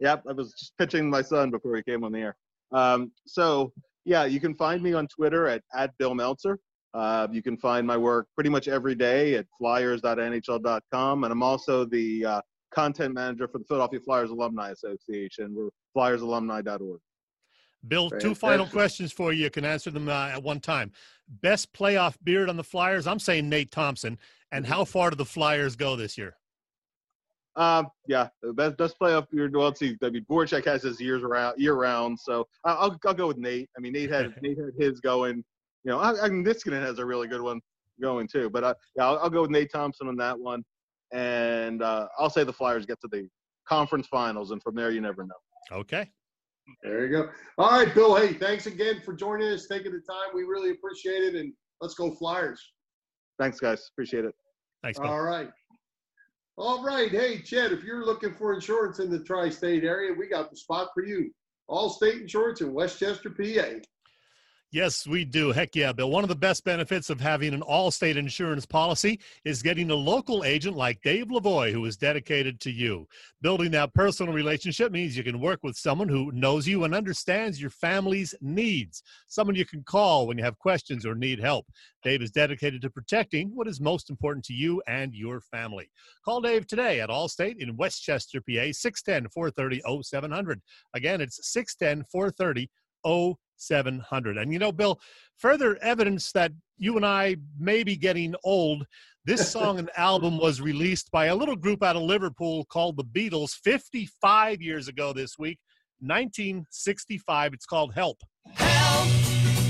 Yep, 0.00 0.24
I 0.28 0.32
was 0.32 0.52
just 0.54 0.76
pitching 0.78 1.10
my 1.10 1.22
son 1.22 1.50
before 1.50 1.76
he 1.76 1.82
came 1.82 2.02
on 2.02 2.12
the 2.12 2.18
air. 2.18 2.36
Um, 2.72 3.12
so 3.26 3.72
yeah, 4.04 4.24
you 4.24 4.40
can 4.40 4.54
find 4.54 4.82
me 4.82 4.92
on 4.92 5.06
Twitter 5.08 5.46
at, 5.48 5.62
at 5.74 5.96
Bill 5.98 6.14
Meltzer. 6.14 6.58
Uh, 6.94 7.26
you 7.30 7.42
can 7.42 7.56
find 7.56 7.86
my 7.86 7.96
work 7.96 8.26
pretty 8.34 8.50
much 8.50 8.68
every 8.68 8.94
day 8.94 9.34
at 9.34 9.46
flyers.nhl.com, 9.58 11.24
and 11.24 11.32
I'm 11.32 11.42
also 11.42 11.84
the 11.84 12.24
uh, 12.24 12.40
content 12.72 13.14
manager 13.14 13.48
for 13.48 13.58
the 13.58 13.64
Philadelphia 13.64 14.00
Flyers 14.00 14.30
Alumni 14.30 14.70
Association. 14.70 15.54
We're 15.54 15.70
flyersalumni.org. 15.96 17.00
Bill, 17.88 18.10
two 18.10 18.34
final 18.34 18.58
Fantastic. 18.58 18.72
questions 18.72 19.12
for 19.12 19.32
you. 19.32 19.44
You 19.44 19.50
can 19.50 19.64
answer 19.64 19.90
them 19.90 20.08
uh, 20.08 20.28
at 20.28 20.42
one 20.42 20.60
time. 20.60 20.92
Best 21.28 21.72
playoff 21.72 22.16
beard 22.22 22.48
on 22.48 22.56
the 22.56 22.64
Flyers? 22.64 23.06
I'm 23.06 23.18
saying 23.18 23.48
Nate 23.48 23.72
Thompson. 23.72 24.18
And 24.52 24.66
how 24.66 24.84
far 24.84 25.10
do 25.10 25.16
the 25.16 25.24
Flyers 25.24 25.76
go 25.76 25.96
this 25.96 26.18
year? 26.18 26.36
Um, 27.56 27.88
yeah, 28.08 28.28
the 28.42 28.52
best 28.52 28.76
best 28.78 28.98
playoff 28.98 29.28
beard. 29.30 29.54
Well, 29.54 29.66
let's 29.66 29.78
see. 29.78 29.96
I 30.02 30.08
mean, 30.10 30.24
Voracek 30.30 30.64
has 30.64 30.82
his 30.82 31.00
years 31.00 31.22
around 31.22 31.58
year 31.60 31.74
round, 31.74 32.18
so 32.18 32.46
I- 32.64 32.72
I'll 32.72 32.98
I'll 33.04 33.14
go 33.14 33.26
with 33.26 33.36
Nate. 33.36 33.68
I 33.76 33.80
mean, 33.80 33.92
Nate 33.92 34.10
had 34.10 34.34
Nate 34.42 34.58
had 34.58 34.70
his 34.78 35.00
going. 35.00 35.44
You 35.84 35.90
know, 35.90 35.98
I, 35.98 36.24
I 36.24 36.28
mean, 36.28 36.44
Niskanen 36.44 36.80
has 36.80 36.98
a 36.98 37.04
really 37.04 37.28
good 37.28 37.42
one 37.42 37.60
going 38.00 38.26
too. 38.28 38.48
But 38.48 38.64
uh, 38.64 38.74
yeah, 38.96 39.06
I'll, 39.06 39.18
I'll 39.18 39.30
go 39.30 39.42
with 39.42 39.50
Nate 39.50 39.70
Thompson 39.72 40.08
on 40.08 40.16
that 40.16 40.38
one, 40.38 40.64
and 41.12 41.82
uh, 41.82 42.06
I'll 42.18 42.30
say 42.30 42.44
the 42.44 42.52
Flyers 42.52 42.86
get 42.86 43.00
to 43.02 43.08
the 43.08 43.28
conference 43.68 44.06
finals, 44.06 44.50
and 44.50 44.62
from 44.62 44.74
there 44.74 44.90
you 44.90 45.00
never 45.00 45.24
know. 45.24 45.34
Okay. 45.72 46.10
There 46.82 47.04
you 47.06 47.10
go. 47.12 47.28
All 47.58 47.70
right, 47.70 47.92
Bill. 47.92 48.14
Hey, 48.14 48.32
thanks 48.34 48.66
again 48.66 49.02
for 49.04 49.12
joining 49.12 49.48
us, 49.52 49.66
taking 49.66 49.92
the 49.92 50.00
time. 50.08 50.30
We 50.32 50.44
really 50.44 50.70
appreciate 50.70 51.22
it. 51.22 51.34
And 51.34 51.52
let's 51.80 51.94
go 51.94 52.12
Flyers. 52.14 52.62
Thanks, 53.38 53.58
guys. 53.58 53.88
Appreciate 53.92 54.24
it. 54.24 54.34
Thanks, 54.82 54.98
Bill. 54.98 55.10
All 55.10 55.22
right. 55.22 55.50
All 56.58 56.84
right. 56.84 57.10
Hey, 57.10 57.38
Chet, 57.38 57.72
if 57.72 57.82
you're 57.82 58.04
looking 58.04 58.34
for 58.34 58.52
insurance 58.52 58.98
in 58.98 59.10
the 59.10 59.20
tri 59.24 59.48
state 59.48 59.84
area, 59.84 60.12
we 60.12 60.28
got 60.28 60.50
the 60.50 60.56
spot 60.56 60.88
for 60.92 61.02
you. 61.02 61.32
Allstate 61.70 62.20
insurance 62.20 62.60
in 62.60 62.74
Westchester, 62.74 63.30
PA. 63.30 63.80
Yes, 64.74 65.06
we 65.06 65.26
do. 65.26 65.52
Heck 65.52 65.76
yeah, 65.76 65.92
Bill. 65.92 66.10
One 66.10 66.24
of 66.24 66.30
the 66.30 66.34
best 66.34 66.64
benefits 66.64 67.10
of 67.10 67.20
having 67.20 67.52
an 67.52 67.60
Allstate 67.60 68.16
insurance 68.16 68.64
policy 68.64 69.20
is 69.44 69.62
getting 69.62 69.90
a 69.90 69.94
local 69.94 70.44
agent 70.44 70.74
like 70.74 71.02
Dave 71.02 71.26
Lavoie, 71.26 71.70
who 71.70 71.84
is 71.84 71.98
dedicated 71.98 72.58
to 72.60 72.70
you. 72.70 73.06
Building 73.42 73.70
that 73.72 73.92
personal 73.92 74.32
relationship 74.32 74.90
means 74.90 75.14
you 75.14 75.24
can 75.24 75.40
work 75.40 75.62
with 75.62 75.76
someone 75.76 76.08
who 76.08 76.32
knows 76.32 76.66
you 76.66 76.84
and 76.84 76.94
understands 76.94 77.60
your 77.60 77.68
family's 77.68 78.34
needs. 78.40 79.02
Someone 79.28 79.56
you 79.56 79.66
can 79.66 79.82
call 79.82 80.26
when 80.26 80.38
you 80.38 80.44
have 80.44 80.58
questions 80.58 81.04
or 81.04 81.14
need 81.14 81.38
help. 81.38 81.66
Dave 82.02 82.22
is 82.22 82.30
dedicated 82.30 82.80
to 82.80 82.88
protecting 82.88 83.50
what 83.54 83.68
is 83.68 83.78
most 83.78 84.08
important 84.08 84.42
to 84.46 84.54
you 84.54 84.82
and 84.86 85.14
your 85.14 85.42
family. 85.42 85.90
Call 86.24 86.40
Dave 86.40 86.66
today 86.66 87.00
at 87.00 87.10
Allstate 87.10 87.58
in 87.58 87.76
Westchester, 87.76 88.40
PA, 88.40 88.72
610-430-0700. 88.72 90.62
Again, 90.94 91.20
it's 91.20 91.54
610-430 91.54 92.68
0700. 93.66 94.38
And 94.38 94.52
you 94.52 94.58
know, 94.58 94.72
Bill, 94.72 95.00
further 95.36 95.76
evidence 95.82 96.32
that 96.32 96.52
you 96.78 96.96
and 96.96 97.06
I 97.06 97.36
may 97.58 97.82
be 97.82 97.96
getting 97.96 98.34
old. 98.44 98.86
This 99.24 99.50
song 99.52 99.78
and 99.78 99.90
album 99.96 100.38
was 100.38 100.60
released 100.60 101.10
by 101.10 101.26
a 101.26 101.34
little 101.34 101.56
group 101.56 101.82
out 101.82 101.96
of 101.96 102.02
Liverpool 102.02 102.64
called 102.66 102.96
the 102.96 103.04
Beatles 103.04 103.52
55 103.52 104.60
years 104.60 104.88
ago 104.88 105.12
this 105.12 105.38
week, 105.38 105.58
1965. 106.00 107.54
It's 107.54 107.66
called 107.66 107.94
Help. 107.94 108.20
Help! 108.54 109.08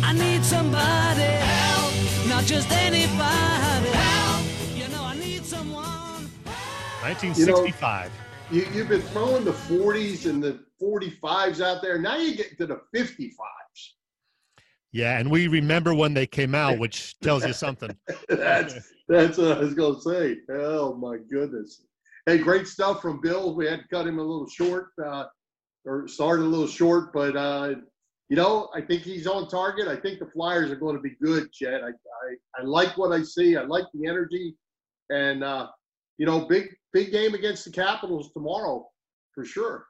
I 0.03 0.15
need 0.15 0.45
somebody. 0.45 1.23
Help! 1.23 2.29
Not 2.29 2.45
just 2.45 2.71
anybody. 2.73 3.91
Help! 3.91 4.47
You 4.75 4.89
know, 4.89 5.05
I 5.05 5.17
need 5.17 5.45
someone. 5.45 6.31
1965. 7.03 8.11
You, 8.51 8.67
you've 8.75 8.89
been 8.89 9.03
throwing 9.03 9.45
the 9.45 9.53
40s 9.53 10.29
and 10.29 10.43
the 10.43 10.61
45s 10.81 11.61
out 11.61 11.81
there. 11.83 11.99
Now 11.99 12.17
you 12.17 12.35
get 12.35 12.59
to 12.59 12.67
the 12.67 12.81
55s. 12.95 13.37
Yeah, 14.93 15.19
and 15.19 15.31
we 15.31 15.49
remember 15.49 15.95
when 15.95 16.13
they 16.13 16.27
came 16.27 16.55
out, 16.55 16.79
which 16.79 17.19
tells 17.21 17.47
you 17.47 17.55
something. 17.55 17.97
that's 18.29 18.75
that's 19.09 19.39
what 19.39 19.59
I 19.59 19.61
was 19.61 19.73
going 19.73 19.95
to 19.97 20.03
say. 20.03 20.37
Oh 20.51 20.95
my 20.95 21.17
goodness! 21.31 21.87
Hey, 22.27 22.39
great 22.39 22.69
stuff 22.69 23.01
from 23.01 23.21
Bill. 23.23 23.55
We 23.55 23.67
had 23.67 23.81
to 23.81 23.89
cut 23.89 24.07
him 24.07 24.19
a 24.19 24.23
little 24.23 24.49
short, 24.49 24.91
uh, 25.03 25.25
or 25.87 26.07
started 26.07 26.43
a 26.43 26.47
little 26.47 26.67
short, 26.67 27.13
but 27.15 27.37
uh, 27.37 27.75
you 28.29 28.37
know, 28.37 28.69
I 28.75 28.83
think 28.83 29.03
he's 29.03 29.27
on 29.27 29.49
target. 29.49 29.89
I 29.89 29.97
think 29.97 30.19
the 30.19 30.27
Flyers 30.27 30.71
are 30.71 30.77
going 30.77 30.97
to 30.97 31.03
be 31.03 31.17
good, 31.23 31.51
Chet. 31.53 31.83
I 31.83 31.89
I, 31.89 32.61
I 32.61 32.63
like 32.63 32.99
what 32.99 33.13
I 33.13 33.23
see. 33.23 33.57
I 33.57 33.63
like 33.63 33.85
the 33.95 34.07
energy, 34.07 34.55
and 35.09 35.43
uh, 35.43 35.69
you 36.19 36.27
know, 36.27 36.47
big 36.47 36.69
big 36.93 37.13
game 37.13 37.33
against 37.33 37.65
the 37.65 37.71
Capitals 37.71 38.31
tomorrow 38.33 38.87
for 39.35 39.47
sure. 39.47 39.87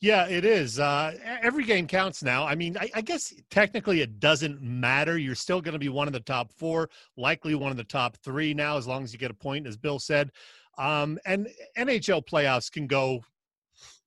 Yeah, 0.00 0.28
it 0.28 0.44
is. 0.44 0.78
Uh, 0.78 1.14
every 1.42 1.64
game 1.64 1.86
counts 1.86 2.22
now. 2.22 2.44
I 2.46 2.54
mean, 2.54 2.76
I, 2.78 2.90
I, 2.94 3.00
guess 3.00 3.32
technically 3.50 4.02
it 4.02 4.20
doesn't 4.20 4.60
matter. 4.60 5.16
You're 5.16 5.34
still 5.34 5.62
going 5.62 5.72
to 5.72 5.78
be 5.78 5.88
one 5.88 6.06
of 6.06 6.12
the 6.12 6.20
top 6.20 6.52
four, 6.52 6.90
likely 7.16 7.54
one 7.54 7.70
of 7.70 7.78
the 7.78 7.84
top 7.84 8.18
three 8.18 8.52
now, 8.52 8.76
as 8.76 8.86
long 8.86 9.04
as 9.04 9.12
you 9.14 9.18
get 9.18 9.30
a 9.30 9.34
point, 9.34 9.66
as 9.66 9.78
Bill 9.78 9.98
said. 9.98 10.30
Um, 10.76 11.18
and 11.24 11.48
NHL 11.78 12.26
playoffs 12.26 12.70
can 12.70 12.86
go. 12.86 13.20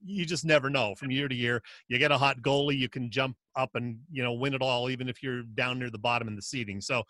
You 0.05 0.25
just 0.25 0.45
never 0.45 0.69
know 0.69 0.93
from 0.93 1.09
year 1.09 1.27
to 1.27 1.35
year. 1.35 1.61
You 1.87 1.97
get 1.97 2.11
a 2.11 2.17
hot 2.17 2.41
goalie, 2.41 2.77
you 2.77 2.89
can 2.89 3.09
jump 3.09 3.35
up 3.55 3.71
and 3.73 3.97
you 4.11 4.23
know 4.23 4.33
win 4.33 4.53
it 4.53 4.61
all, 4.61 4.91
even 4.91 5.09
if 5.09 5.23
you're 5.23 5.41
down 5.41 5.79
near 5.79 5.89
the 5.89 5.97
bottom 5.97 6.27
in 6.27 6.35
the 6.35 6.41
seating. 6.41 6.81
So, 6.81 7.03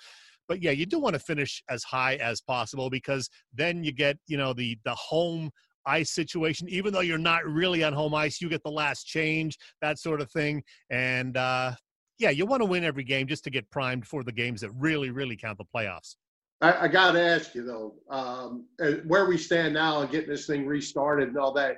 but 0.48 0.64
yeah, 0.64 0.72
you 0.72 0.86
do 0.86 1.00
want 1.00 1.14
to 1.14 1.20
finish 1.20 1.62
as 1.70 1.84
high 1.84 2.16
as 2.16 2.40
possible 2.40 2.90
because 2.90 3.30
then 3.54 3.84
you 3.84 3.92
get 3.92 4.18
you 4.28 4.38
know 4.38 4.54
the 4.54 4.78
the 4.86 4.96
home 4.96 5.52
ice 5.90 6.12
situation. 6.12 6.70
Even 6.70 6.94
though 6.94 7.00
you're 7.02 7.18
not 7.18 7.46
really 7.46 7.84
on 7.84 7.94
home 7.94 8.14
ice, 8.14 8.40
you 8.40 8.50
get 8.50 8.64
the 8.64 8.72
last 8.72 9.06
change, 9.06 9.58
that 9.82 10.00
sort 10.00 10.22
of 10.22 10.32
thing. 10.32 10.64
And 10.90 11.36
uh, 11.36 11.74
yeah, 12.18 12.30
you 12.30 12.46
want 12.46 12.62
to 12.62 12.66
win 12.66 12.84
every 12.84 13.04
game 13.04 13.28
just 13.28 13.44
to 13.46 13.50
get 13.50 13.70
primed 13.72 14.08
for 14.08 14.24
the 14.24 14.32
games 14.32 14.62
that 14.62 14.72
really, 14.72 15.10
really 15.10 15.36
count 15.36 15.58
the 15.58 15.66
playoffs. 15.66 16.16
I, 16.62 16.86
I 16.86 16.88
got 16.88 17.14
to 17.14 17.22
ask 17.22 17.56
you 17.56 17.64
though, 17.64 17.96
um, 18.10 18.66
where 19.08 19.26
we 19.26 19.38
stand 19.38 19.74
now 19.74 20.02
and 20.02 20.12
getting 20.12 20.30
this 20.30 20.46
thing 20.46 20.66
restarted 20.66 21.30
and 21.30 21.38
all 21.38 21.54
that. 21.54 21.78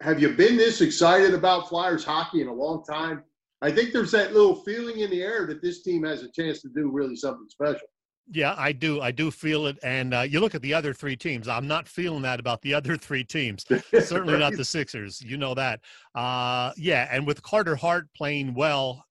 have 0.00 0.20
you 0.20 0.30
been 0.30 0.56
this 0.56 0.80
excited 0.80 1.34
about 1.34 1.68
Flyers 1.68 2.04
hockey 2.04 2.40
in 2.40 2.48
a 2.48 2.52
long 2.52 2.84
time? 2.84 3.22
I 3.60 3.72
think 3.72 3.92
there's 3.92 4.12
that 4.12 4.32
little 4.32 4.56
feeling 4.62 5.00
in 5.00 5.10
the 5.10 5.22
air 5.22 5.46
that 5.46 5.62
this 5.62 5.82
team 5.82 6.04
has 6.04 6.22
a 6.22 6.30
chance 6.30 6.62
to 6.62 6.68
do 6.68 6.90
really 6.90 7.16
something 7.16 7.48
special. 7.48 7.88
Yeah, 8.30 8.54
I 8.58 8.72
do. 8.72 9.00
I 9.00 9.10
do 9.10 9.30
feel 9.30 9.66
it. 9.66 9.78
And 9.82 10.12
uh, 10.12 10.20
you 10.20 10.40
look 10.40 10.54
at 10.54 10.60
the 10.60 10.74
other 10.74 10.92
three 10.92 11.16
teams. 11.16 11.48
I'm 11.48 11.66
not 11.66 11.88
feeling 11.88 12.22
that 12.22 12.40
about 12.40 12.60
the 12.62 12.74
other 12.74 12.96
three 12.96 13.24
teams. 13.24 13.64
Certainly 13.90 14.34
right. 14.34 14.40
not 14.40 14.52
the 14.52 14.64
Sixers. 14.64 15.22
You 15.22 15.36
know 15.36 15.54
that. 15.54 15.80
Uh, 16.14 16.72
yeah, 16.76 17.08
and 17.10 17.26
with 17.26 17.42
Carter 17.42 17.76
Hart 17.76 18.08
playing 18.14 18.54
well, 18.54 19.04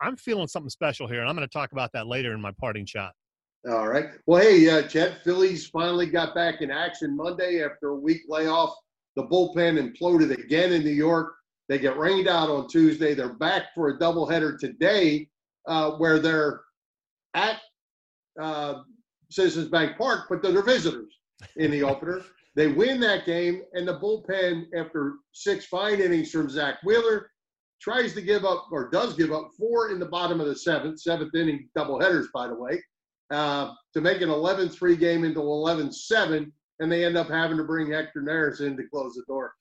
I'm 0.00 0.16
feeling 0.16 0.48
something 0.48 0.70
special 0.70 1.06
here, 1.06 1.20
and 1.20 1.28
I'm 1.28 1.36
going 1.36 1.46
to 1.46 1.52
talk 1.52 1.72
about 1.72 1.92
that 1.92 2.06
later 2.06 2.32
in 2.32 2.40
my 2.40 2.52
parting 2.52 2.86
shot. 2.86 3.12
All 3.68 3.88
right. 3.88 4.06
Well, 4.26 4.40
hey, 4.40 4.68
uh, 4.68 4.82
Chet, 4.82 5.22
Phillies 5.24 5.66
finally 5.66 6.06
got 6.06 6.34
back 6.34 6.60
in 6.60 6.70
action 6.70 7.16
Monday 7.16 7.62
after 7.64 7.88
a 7.88 7.96
week 7.96 8.22
layoff. 8.28 8.74
The 9.16 9.24
bullpen 9.24 9.78
imploded 9.78 10.36
again 10.38 10.72
in 10.72 10.84
New 10.84 10.90
York. 10.90 11.34
They 11.68 11.78
get 11.78 11.98
rained 11.98 12.28
out 12.28 12.48
on 12.48 12.68
Tuesday. 12.68 13.14
They're 13.14 13.34
back 13.34 13.74
for 13.74 13.88
a 13.88 13.98
doubleheader 13.98 14.58
today, 14.58 15.28
uh, 15.66 15.92
where 15.92 16.20
they're 16.20 16.60
at 17.34 17.60
uh, 18.40 18.82
Citizens 19.30 19.68
Bank 19.68 19.96
Park, 19.96 20.26
but 20.28 20.42
they're 20.42 20.62
visitors 20.62 21.18
in 21.56 21.70
the 21.70 21.82
opener. 21.82 22.22
They 22.54 22.68
win 22.68 22.98
that 23.00 23.26
game, 23.26 23.62
and 23.74 23.86
the 23.86 23.98
bullpen, 24.00 24.66
after 24.76 25.14
six 25.32 25.66
fine 25.66 26.00
innings 26.00 26.30
from 26.30 26.50
Zack 26.50 26.82
Wheeler, 26.82 27.30
tries 27.80 28.14
to 28.14 28.20
give 28.20 28.44
up 28.44 28.66
or 28.72 28.90
does 28.90 29.14
give 29.14 29.32
up 29.32 29.50
four 29.56 29.90
in 29.90 29.98
the 29.98 30.06
bottom 30.06 30.40
of 30.40 30.48
the 30.48 30.56
seventh, 30.56 31.00
seventh 31.00 31.34
inning 31.34 31.68
doubleheaders, 31.76 32.26
by 32.34 32.48
the 32.48 32.54
way, 32.54 32.82
uh, 33.30 33.72
to 33.94 34.00
make 34.00 34.20
an 34.22 34.30
11 34.30 34.70
3 34.70 34.96
game 34.96 35.24
into 35.24 35.40
11 35.40 35.92
7. 35.92 36.52
And 36.80 36.90
they 36.90 37.04
end 37.04 37.16
up 37.16 37.28
having 37.28 37.56
to 37.56 37.64
bring 37.64 37.90
Hector 37.90 38.22
Neris 38.22 38.60
in 38.60 38.76
to 38.76 38.84
close 38.88 39.14
the 39.14 39.24
door. 39.26 39.52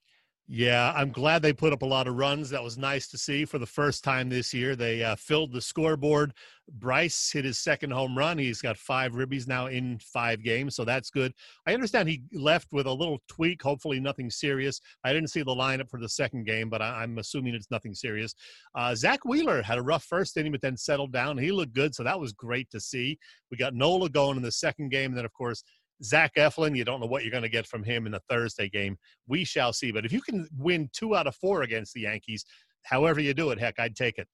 Yeah, 0.50 0.94
I'm 0.96 1.12
glad 1.12 1.42
they 1.42 1.52
put 1.52 1.74
up 1.74 1.82
a 1.82 1.86
lot 1.86 2.08
of 2.08 2.16
runs. 2.16 2.50
That 2.50 2.64
was 2.64 2.78
nice 2.78 3.10
to 3.10 3.18
see 3.18 3.44
for 3.44 3.60
the 3.60 3.66
first 3.66 4.02
time 4.02 4.30
this 4.30 4.54
year. 4.54 4.78
They 4.78 5.04
uh, 5.04 5.18
filled 5.18 5.52
the 5.52 5.60
scoreboard. 5.60 6.32
Bryce 6.72 7.32
hit 7.34 7.44
his 7.44 7.60
second 7.60 7.92
home 7.92 8.18
run. 8.18 8.38
He's 8.38 8.62
got 8.62 8.78
five 8.78 9.12
ribbies 9.12 9.46
now 9.46 9.68
in 9.68 10.00
five 10.00 10.42
games, 10.42 10.74
so 10.74 10.86
that's 10.86 11.10
good. 11.10 11.34
I 11.66 11.74
understand 11.74 12.08
he 12.08 12.24
left 12.32 12.72
with 12.72 12.88
a 12.88 12.94
little 12.94 13.20
tweak, 13.28 13.62
hopefully 13.62 14.00
nothing 14.00 14.30
serious. 14.30 14.80
I 15.04 15.12
didn't 15.12 15.32
see 15.32 15.42
the 15.42 15.52
lineup 15.52 15.90
for 15.90 16.00
the 16.00 16.08
second 16.08 16.46
game, 16.46 16.70
but 16.70 16.82
I, 16.82 17.04
am 17.04 17.18
assuming 17.18 17.54
it's 17.54 17.72
nothing 17.72 17.94
serious. 17.94 18.34
Uh, 18.74 18.96
Zack 18.96 19.26
Wheeler 19.26 19.62
had 19.62 19.78
a 19.78 19.84
rough 19.84 20.06
first 20.06 20.38
inning, 20.38 20.54
but 20.54 20.62
then 20.62 20.78
settled 20.78 21.12
down. 21.12 21.38
He 21.38 21.52
looked 21.52 21.74
good, 21.74 21.94
so 21.94 22.04
that 22.04 22.20
was 22.20 22.32
great 22.32 22.70
to 22.72 22.80
see. 22.80 23.20
We 23.52 23.58
got 23.58 23.74
Nola 23.74 24.10
going 24.10 24.38
in 24.38 24.44
the 24.44 24.52
second 24.52 24.92
game, 24.92 25.12
and 25.12 25.18
then, 25.18 25.26
of 25.26 25.34
course, 25.34 25.62
Zach 26.04 26.36
Eflin, 26.36 26.76
you 26.76 26.86
don't 26.86 27.00
know 27.00 27.08
what 27.08 27.24
you're 27.24 27.32
going 27.32 27.44
to 27.44 27.50
get 27.50 27.66
from 27.66 27.84
him 27.84 28.06
in 28.06 28.12
the 28.12 28.22
Thursday 28.30 28.70
game. 28.70 28.98
We 29.28 29.44
shall 29.44 29.74
see. 29.74 29.92
But 29.92 30.06
if 30.06 30.12
you 30.12 30.22
can 30.22 30.48
win 30.58 30.90
two 30.94 31.16
out 31.16 31.28
of 31.28 31.36
four 31.36 31.64
against 31.64 31.94
the 31.94 32.02
Yankees, 32.02 32.46
however 32.84 33.20
you 33.20 33.34
do 33.34 33.50
it, 33.52 33.60
heck, 33.60 33.80
I'd 33.80 33.96
take 33.96 34.18
it. 34.18 34.28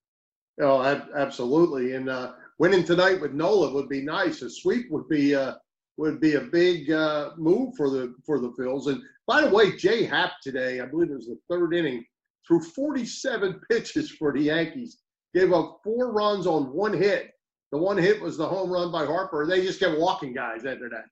Oh, 0.62 0.82
absolutely. 1.15 1.95
And 1.95 2.10
uh, 2.10 2.34
winning 2.60 2.84
tonight 2.84 3.19
with 3.19 3.34
Nola 3.34 3.73
would 3.73 3.89
be 3.89 4.02
nice. 4.02 4.41
A 4.41 4.49
sweep 4.49 4.91
would 4.91 5.08
be 5.10 5.36
uh, 5.36 5.56
would 5.97 6.19
be 6.19 6.36
a 6.36 6.41
big 6.41 6.91
uh, 6.91 7.32
move 7.38 7.73
for 7.76 7.89
the 7.89 8.13
for 8.26 8.39
the 8.39 8.52
Phils. 8.52 8.88
And 8.88 9.02
by 9.26 9.41
the 9.41 9.49
way, 9.49 9.76
Jay 9.76 10.04
Happ 10.04 10.34
today, 10.43 10.80
I 10.80 10.86
believe 10.86 11.10
it 11.10 11.15
was 11.15 11.28
the 11.28 11.39
third 11.49 11.73
inning, 11.73 12.06
threw 12.47 12.62
47 12.62 13.62
pitches 13.71 14.12
for 14.12 14.32
the 14.32 14.41
Yankees, 14.41 14.99
gave 15.34 15.54
up 15.54 15.80
four 15.84 16.12
runs 16.12 16.45
on 16.45 16.73
one 16.73 16.93
hit. 16.93 17.32
The 17.71 17.80
one 17.80 17.97
hit 17.97 18.21
was 18.21 18.38
the 18.38 18.47
home 18.47 18.69
run 18.69 18.91
by 18.91 19.06
Harper. 19.06 19.47
They 19.47 19.63
just 19.63 19.80
kept 19.80 19.97
walking 19.97 20.34
guys 20.34 20.65
after 20.65 20.89
that. 20.89 21.06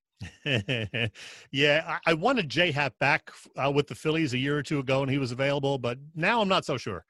yeah, 1.51 1.97
I, 2.05 2.11
I, 2.11 2.13
wanted 2.13 2.49
Jay 2.49 2.71
Happ 2.71 2.97
back 2.99 3.31
uh, 3.55 3.71
with 3.71 3.87
the 3.87 3.95
Phillies 3.95 4.33
a 4.33 4.37
year 4.37 4.57
or 4.57 4.63
two 4.63 4.79
ago, 4.79 5.01
and 5.01 5.11
he 5.11 5.17
was 5.17 5.31
available, 5.31 5.77
but 5.77 5.97
now 6.15 6.41
I'm 6.41 6.47
not 6.47 6.65
so 6.65 6.77
sure. 6.77 7.05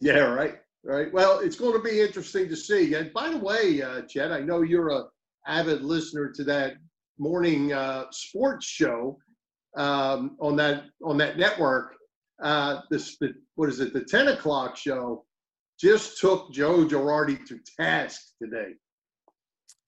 Yeah, 0.00 0.20
right, 0.20 0.56
right. 0.84 1.12
Well, 1.12 1.40
it's 1.40 1.56
going 1.56 1.72
to 1.72 1.82
be 1.82 2.00
interesting 2.00 2.48
to 2.48 2.56
see. 2.56 2.94
And 2.94 3.12
by 3.12 3.30
the 3.30 3.38
way, 3.38 3.82
uh, 3.82 4.02
Chet, 4.02 4.32
I 4.32 4.40
know 4.40 4.62
you're 4.62 4.90
a 4.90 5.04
avid 5.46 5.82
listener 5.82 6.32
to 6.32 6.44
that 6.44 6.74
morning 7.18 7.72
uh, 7.72 8.04
sports 8.10 8.66
show 8.66 9.18
um, 9.76 10.36
on 10.40 10.56
that 10.56 10.84
on 11.02 11.16
that 11.18 11.38
network. 11.38 11.94
Uh, 12.42 12.80
this 12.90 13.16
the, 13.18 13.32
what 13.54 13.68
is 13.68 13.80
it? 13.80 13.92
The 13.92 14.04
10 14.04 14.28
o'clock 14.28 14.76
show 14.76 15.24
just 15.80 16.20
took 16.20 16.52
Joe 16.52 16.84
Girardi 16.84 17.44
to 17.46 17.58
task 17.78 18.20
today. 18.42 18.74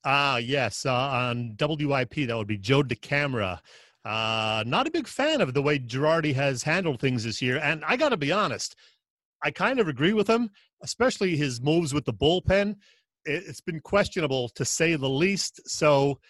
Ah, 0.09 0.37
yes. 0.37 0.87
Uh, 0.87 0.95
on 0.95 1.57
WIP, 1.59 2.29
that 2.29 2.37
would 2.37 2.47
be 2.47 2.57
Joe 2.57 2.85
DeCamara. 2.85 3.59
Uh, 4.05 4.63
not 4.65 4.87
a 4.87 4.91
big 4.93 5.09
fan 5.09 5.41
of 5.41 5.53
the 5.53 5.61
way 5.61 5.81
Girardi 5.81 6.33
has 6.33 6.63
handled 6.63 7.01
things 7.01 7.25
this 7.25 7.43
year. 7.43 7.59
And 7.59 7.85
I 7.85 7.97
got 7.97 8.11
to 8.11 8.17
be 8.17 8.31
honest, 8.31 8.77
I 9.43 9.51
kind 9.51 9.81
of 9.81 9.89
agree 9.89 10.13
with 10.13 10.29
him, 10.29 10.51
especially 10.81 11.37
his 11.37 11.61
moves 11.61 11.93
with 11.93 12.05
the 12.05 12.13
bullpen. 12.13 12.77
It's 13.25 13.61
been 13.61 13.81
questionable 13.81 14.49
to 14.51 14.65
say 14.65 14.95
the 14.95 15.09
least. 15.09 15.61
So 15.69 16.21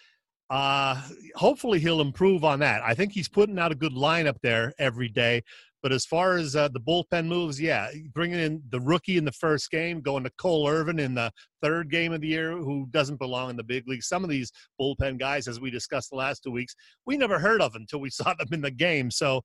uh, 0.48 1.02
hopefully 1.34 1.78
he'll 1.78 2.00
improve 2.00 2.44
on 2.44 2.60
that. 2.60 2.80
I 2.82 2.94
think 2.94 3.12
he's 3.12 3.28
putting 3.28 3.58
out 3.58 3.72
a 3.72 3.76
good 3.76 3.92
lineup 3.92 4.40
there 4.42 4.72
every 4.78 5.10
day. 5.10 5.42
But 5.86 5.92
as 5.92 6.04
far 6.04 6.36
as 6.36 6.56
uh, 6.56 6.66
the 6.66 6.80
bullpen 6.80 7.28
moves, 7.28 7.60
yeah, 7.60 7.88
bringing 8.12 8.40
in 8.40 8.60
the 8.70 8.80
rookie 8.80 9.18
in 9.18 9.24
the 9.24 9.30
first 9.30 9.70
game, 9.70 10.00
going 10.00 10.24
to 10.24 10.30
Cole 10.30 10.66
Irvin 10.66 10.98
in 10.98 11.14
the 11.14 11.30
third 11.62 11.92
game 11.92 12.12
of 12.12 12.20
the 12.20 12.26
year, 12.26 12.58
who 12.58 12.88
doesn't 12.90 13.20
belong 13.20 13.50
in 13.50 13.56
the 13.56 13.62
big 13.62 13.86
league. 13.86 14.02
Some 14.02 14.24
of 14.24 14.28
these 14.28 14.50
bullpen 14.80 15.16
guys, 15.16 15.46
as 15.46 15.60
we 15.60 15.70
discussed 15.70 16.10
the 16.10 16.16
last 16.16 16.42
two 16.42 16.50
weeks, 16.50 16.74
we 17.06 17.16
never 17.16 17.38
heard 17.38 17.62
of 17.62 17.76
until 17.76 18.00
we 18.00 18.10
saw 18.10 18.34
them 18.34 18.48
in 18.50 18.62
the 18.62 18.70
game. 18.72 19.12
So, 19.12 19.42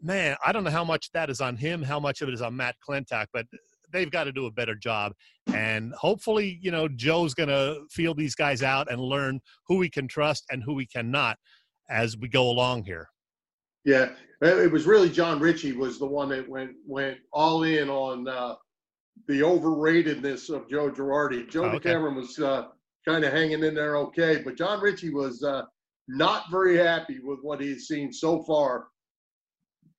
man, 0.00 0.38
I 0.46 0.50
don't 0.50 0.64
know 0.64 0.70
how 0.70 0.82
much 0.82 1.12
that 1.12 1.28
is 1.28 1.42
on 1.42 1.58
him, 1.58 1.82
how 1.82 2.00
much 2.00 2.22
of 2.22 2.28
it 2.28 2.32
is 2.32 2.40
on 2.40 2.56
Matt 2.56 2.76
Klentak, 2.88 3.26
but 3.34 3.44
they've 3.92 4.10
got 4.10 4.24
to 4.24 4.32
do 4.32 4.46
a 4.46 4.50
better 4.50 4.76
job. 4.76 5.12
And 5.52 5.92
hopefully, 5.92 6.58
you 6.62 6.70
know, 6.70 6.88
Joe's 6.88 7.34
going 7.34 7.50
to 7.50 7.82
feel 7.90 8.14
these 8.14 8.34
guys 8.34 8.62
out 8.62 8.90
and 8.90 8.98
learn 8.98 9.40
who 9.66 9.76
we 9.76 9.90
can 9.90 10.08
trust 10.08 10.46
and 10.50 10.62
who 10.62 10.72
we 10.72 10.86
cannot 10.86 11.36
as 11.90 12.16
we 12.16 12.28
go 12.30 12.48
along 12.48 12.84
here. 12.84 13.10
Yeah, 13.86 14.10
it 14.42 14.70
was 14.70 14.84
really 14.84 15.08
Jon 15.08 15.38
Ritchie 15.38 15.72
was 15.72 15.98
the 15.98 16.06
one 16.06 16.28
that 16.30 16.46
went 16.48 16.72
went 16.84 17.18
all 17.32 17.62
in 17.62 17.88
on 17.88 18.26
uh, 18.28 18.56
the 19.28 19.40
overratedness 19.40 20.50
of 20.50 20.68
Joe 20.68 20.90
Girardi. 20.90 21.48
Joe 21.48 21.64
Oh, 21.64 21.68
okay. 21.68 21.90
DeCamara 21.90 22.14
was 22.14 22.38
uh, 22.40 22.66
kind 23.06 23.24
of 23.24 23.32
hanging 23.32 23.62
in 23.62 23.74
there 23.74 23.96
okay, 23.98 24.42
but 24.44 24.56
Jon 24.56 24.80
Ritchie 24.80 25.14
was 25.14 25.42
uh, 25.44 25.62
not 26.08 26.50
very 26.50 26.76
happy 26.76 27.20
with 27.22 27.38
what 27.42 27.60
he's 27.60 27.86
seen 27.86 28.12
so 28.12 28.42
far 28.42 28.88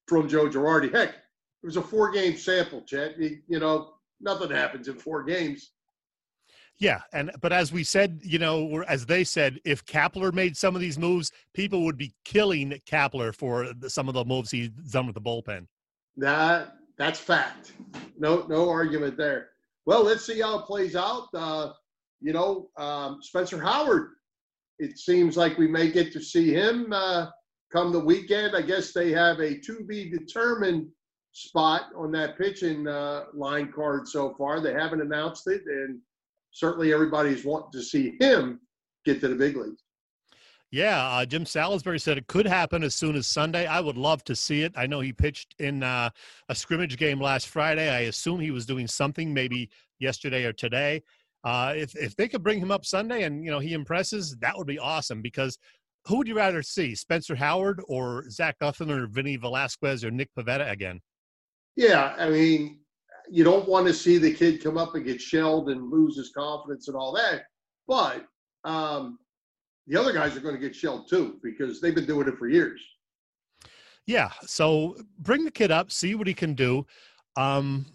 from 0.07 0.27
Joe 0.27 0.49
Girardi. 0.49 0.93
Heck, 0.93 1.09
it 1.09 1.65
was 1.65 1.77
a 1.77 1.81
four-game 1.81 2.37
sample, 2.37 2.83
Chet. 2.85 3.17
You, 3.17 3.39
you 3.47 3.59
know, 3.59 3.93
nothing 4.19 4.51
happens 4.51 4.89
in 4.89 4.95
four 4.95 5.23
games. 5.23 5.71
Yeah, 6.79 7.01
and 7.11 7.31
but 7.41 7.51
as 7.51 7.71
we 7.71 7.83
said, 7.83 8.19
you 8.23 8.37
know, 8.37 8.63
or 8.63 8.87
as 8.87 9.05
they 9.05 9.23
said, 9.23 9.59
if 9.65 9.83
Kapler 9.85 10.31
made 10.31 10.55
some 10.55 10.75
of 10.75 10.81
these 10.81 10.99
moves, 10.99 11.31
people 11.53 11.83
would 11.85 11.97
be 11.97 12.13
killing 12.23 12.79
Kapler 12.85 13.33
for 13.33 13.73
the, 13.73 13.89
some 13.89 14.07
of 14.07 14.13
the 14.13 14.23
moves 14.23 14.51
he's 14.51 14.69
done 14.69 15.07
with 15.07 15.15
the 15.15 15.21
bullpen. 15.21 15.65
That 16.17 16.75
that's 16.97 17.19
fact. 17.19 17.73
No 18.17 18.45
no 18.47 18.69
argument 18.69 19.17
there. 19.17 19.49
Well, 19.87 20.03
let's 20.03 20.25
see 20.25 20.41
how 20.41 20.59
it 20.59 20.65
plays 20.65 20.95
out. 20.95 21.27
Uh, 21.33 21.71
you 22.21 22.33
know, 22.33 22.69
um, 22.77 23.19
Spencer 23.21 23.61
Howard. 23.61 24.11
It 24.79 24.99
seems 24.99 25.35
like 25.35 25.57
we 25.57 25.67
may 25.67 25.89
get 25.89 26.13
to 26.13 26.21
see 26.21 26.53
him 26.53 26.93
uh, 26.93 27.27
come 27.71 27.91
the 27.91 27.99
weekend. 27.99 28.55
I 28.55 28.61
guess 28.61 28.93
they 28.93 29.11
have 29.11 29.39
a 29.39 29.59
to 29.61 29.83
be 29.83 30.11
determined 30.11 30.89
spot 31.31 31.85
on 31.95 32.11
that 32.11 32.37
pitching 32.37 32.87
uh, 32.87 33.25
line 33.33 33.71
card 33.71 34.07
so 34.07 34.35
far. 34.37 34.59
They 34.59 34.73
haven't 34.73 35.01
announced 35.01 35.47
it, 35.47 35.61
and 35.65 35.99
certainly 36.57 36.91
everybody's 36.91 37.45
wanting 37.45 37.71
to 37.71 37.83
see 37.83 38.17
him 38.19 38.59
get 39.05 39.21
to 39.21 39.27
the 39.27 39.35
big 39.35 39.55
leagues. 39.55 39.83
Yeah, 40.71 41.01
uh, 41.07 41.25
Jim 41.25 41.45
Salisbury 41.45 41.99
said 41.99 42.17
it 42.17 42.27
could 42.27 42.45
happen 42.45 42.83
as 42.83 42.93
soon 42.93 43.15
as 43.15 43.25
Sunday. 43.25 43.67
I 43.67 43.79
would 43.79 43.95
love 43.95 44.23
to 44.25 44.35
see 44.35 44.63
it. 44.63 44.73
I 44.75 44.85
know 44.85 44.99
he 44.99 45.13
pitched 45.13 45.55
in 45.59 45.81
uh, 45.81 46.09
a 46.49 46.55
scrimmage 46.55 46.97
game 46.97 47.21
last 47.21 47.47
Friday. 47.47 47.89
I 47.89 48.01
assume 48.01 48.41
he 48.41 48.51
was 48.51 48.65
doing 48.65 48.87
something 48.87 49.33
maybe 49.33 49.69
yesterday 49.99 50.43
or 50.43 50.51
today. 50.51 51.03
Uh, 51.45 51.73
if 51.77 51.95
if 51.95 52.15
they 52.17 52.27
could 52.27 52.43
bring 52.43 52.59
him 52.59 52.71
up 52.71 52.83
Sunday 52.85 53.23
and 53.23 53.45
you 53.45 53.51
know 53.51 53.59
he 53.59 53.73
impresses, 53.73 54.35
that 54.41 54.57
would 54.57 54.67
be 54.67 54.79
awesome. 54.79 55.21
Because 55.21 55.57
who 56.05 56.17
would 56.17 56.27
you 56.27 56.35
rather 56.35 56.61
see, 56.61 56.95
Spencer 56.95 57.35
Howard 57.35 57.81
or 57.87 58.29
Zach 58.29 58.59
Guthrie 58.59 58.91
or 58.91 59.07
Vinny 59.07 59.37
Velasquez 59.37 60.03
or 60.03 60.11
Nick 60.11 60.29
Pivetta 60.37 60.69
again? 60.69 60.99
Yeah, 61.77 62.13
I 62.17 62.29
mean, 62.29 62.79
you 63.29 63.43
don't 63.43 63.67
want 63.67 63.87
to 63.87 63.93
see 63.93 64.17
the 64.17 64.33
kid 64.33 64.63
come 64.63 64.77
up 64.77 64.95
and 64.95 65.05
get 65.05 65.21
shelled 65.21 65.69
and 65.69 65.91
lose 65.91 66.17
his 66.17 66.31
confidence 66.35 66.87
and 66.87 66.97
all 66.97 67.13
that. 67.13 67.43
But 67.87 68.25
um, 68.63 69.19
the 69.87 69.99
other 69.99 70.13
guys 70.13 70.35
are 70.35 70.41
going 70.41 70.55
to 70.55 70.61
get 70.61 70.75
shelled 70.75 71.09
too 71.09 71.39
because 71.43 71.81
they've 71.81 71.95
been 71.95 72.05
doing 72.05 72.27
it 72.27 72.37
for 72.37 72.47
years. 72.47 72.81
Yeah. 74.05 74.31
So 74.43 74.95
bring 75.19 75.43
the 75.43 75.51
kid 75.51 75.71
up, 75.71 75.91
see 75.91 76.15
what 76.15 76.27
he 76.27 76.33
can 76.33 76.53
do. 76.53 76.85
Um, 77.35 77.85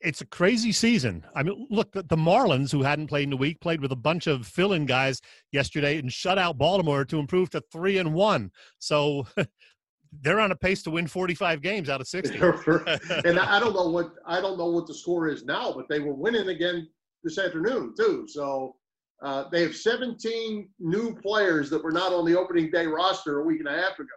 it's 0.00 0.20
a 0.20 0.26
crazy 0.26 0.72
season. 0.72 1.24
I 1.34 1.42
mean, 1.42 1.66
look, 1.70 1.92
the, 1.92 2.02
the 2.02 2.16
Marlins, 2.16 2.70
who 2.70 2.82
hadn't 2.82 3.06
played 3.06 3.28
in 3.28 3.32
a 3.32 3.36
week, 3.36 3.60
played 3.60 3.80
with 3.80 3.92
a 3.92 3.96
bunch 3.96 4.26
of 4.26 4.46
fill-in 4.46 4.84
guys 4.84 5.20
yesterday 5.50 5.98
and 5.98 6.12
shut 6.12 6.38
out 6.38 6.58
Baltimore 6.58 7.06
to 7.06 7.18
improve 7.18 7.48
to 7.50 7.62
three 7.72 7.96
and 7.96 8.12
one. 8.12 8.50
So 8.78 9.26
they're 10.22 10.40
on 10.40 10.52
a 10.52 10.56
pace 10.56 10.82
to 10.84 10.90
win 10.90 11.06
45 11.06 11.60
games 11.62 11.88
out 11.88 12.00
of 12.00 12.08
60. 12.08 12.38
and 13.24 13.38
I 13.38 13.58
don't 13.60 13.74
know 13.74 13.88
what 13.88 14.12
I 14.26 14.40
don't 14.40 14.58
know 14.58 14.70
what 14.70 14.86
the 14.86 14.94
score 14.94 15.28
is 15.28 15.44
now, 15.44 15.72
but 15.72 15.88
they 15.88 16.00
were 16.00 16.14
winning 16.14 16.48
again 16.48 16.88
this 17.22 17.38
afternoon 17.38 17.94
too. 17.96 18.26
So 18.28 18.76
uh, 19.22 19.44
they 19.50 19.62
have 19.62 19.74
17 19.74 20.68
new 20.78 21.14
players 21.14 21.70
that 21.70 21.82
were 21.82 21.92
not 21.92 22.12
on 22.12 22.24
the 22.26 22.38
opening 22.38 22.70
day 22.70 22.86
roster 22.86 23.40
a 23.40 23.44
week 23.44 23.60
and 23.60 23.68
a 23.68 23.72
half 23.72 23.98
ago. 23.98 24.08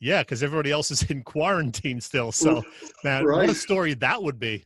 yeah, 0.00 0.22
because 0.22 0.42
everybody 0.42 0.70
else 0.70 0.90
is 0.90 1.02
in 1.10 1.22
quarantine 1.22 2.00
still. 2.00 2.32
So, 2.32 2.62
man, 3.04 3.24
what 3.24 3.48
a 3.48 3.54
story 3.54 3.94
that 3.94 4.22
would 4.22 4.38
be. 4.38 4.64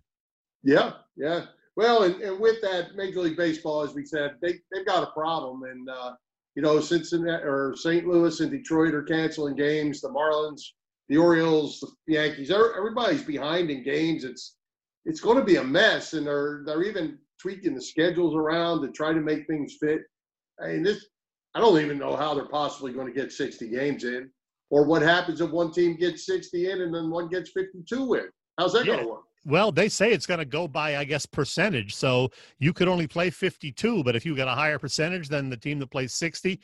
Yeah, 0.64 0.92
yeah. 1.16 1.46
Well, 1.76 2.02
and, 2.02 2.20
and 2.20 2.40
with 2.40 2.60
that, 2.62 2.96
Major 2.96 3.20
League 3.20 3.36
Baseball, 3.36 3.82
as 3.82 3.94
we 3.94 4.04
said, 4.04 4.34
they 4.42 4.54
they've 4.72 4.86
got 4.86 5.04
a 5.04 5.12
problem, 5.12 5.62
and 5.62 5.88
uh, 5.88 6.12
you 6.58 6.62
know, 6.62 6.80
Cincinnati 6.80 7.44
or 7.44 7.76
St. 7.76 8.04
Louis 8.04 8.40
and 8.40 8.50
Detroit 8.50 8.92
are 8.92 9.04
canceling 9.04 9.54
games. 9.54 10.00
The 10.00 10.08
Marlins, 10.08 10.60
the 11.08 11.16
Orioles, 11.16 11.78
the 12.08 12.14
Yankees, 12.14 12.50
everybody's 12.50 13.22
behind 13.22 13.70
in 13.70 13.84
games. 13.84 14.24
It's 14.24 14.56
it's 15.04 15.20
going 15.20 15.38
to 15.38 15.44
be 15.44 15.54
a 15.54 15.62
mess, 15.62 16.14
and 16.14 16.26
they're 16.26 16.64
they're 16.66 16.82
even 16.82 17.16
tweaking 17.40 17.76
the 17.76 17.80
schedules 17.80 18.34
around 18.34 18.82
to 18.82 18.90
try 18.90 19.12
to 19.12 19.20
make 19.20 19.46
things 19.46 19.76
fit. 19.80 20.00
I 20.60 20.70
mean, 20.70 20.82
this 20.82 21.06
I 21.54 21.60
don't 21.60 21.80
even 21.80 21.96
know 21.96 22.16
how 22.16 22.34
they're 22.34 22.48
possibly 22.48 22.92
going 22.92 23.06
to 23.06 23.12
get 23.12 23.30
60 23.30 23.68
games 23.68 24.02
in, 24.02 24.28
or 24.70 24.84
what 24.84 25.00
happens 25.02 25.40
if 25.40 25.52
one 25.52 25.70
team 25.70 25.96
gets 25.96 26.26
60 26.26 26.72
in 26.72 26.80
and 26.80 26.92
then 26.92 27.08
one 27.08 27.28
gets 27.28 27.52
52 27.52 28.14
in. 28.14 28.24
How's 28.58 28.72
that 28.72 28.84
going 28.84 28.98
to 28.98 29.06
work? 29.06 29.27
Well, 29.44 29.72
they 29.72 29.88
say 29.88 30.12
it's 30.12 30.26
going 30.26 30.38
to 30.38 30.44
go 30.44 30.68
by, 30.68 30.96
I 30.96 31.04
guess, 31.04 31.26
percentage. 31.26 31.94
So 31.94 32.30
you 32.58 32.72
could 32.72 32.88
only 32.88 33.06
play 33.06 33.30
52, 33.30 34.04
but 34.04 34.16
if 34.16 34.26
you 34.26 34.36
got 34.36 34.48
a 34.48 34.52
higher 34.52 34.78
percentage 34.78 35.28
than 35.28 35.48
the 35.48 35.56
team 35.56 35.78
that 35.78 35.90
plays 35.90 36.12
60, 36.14 36.60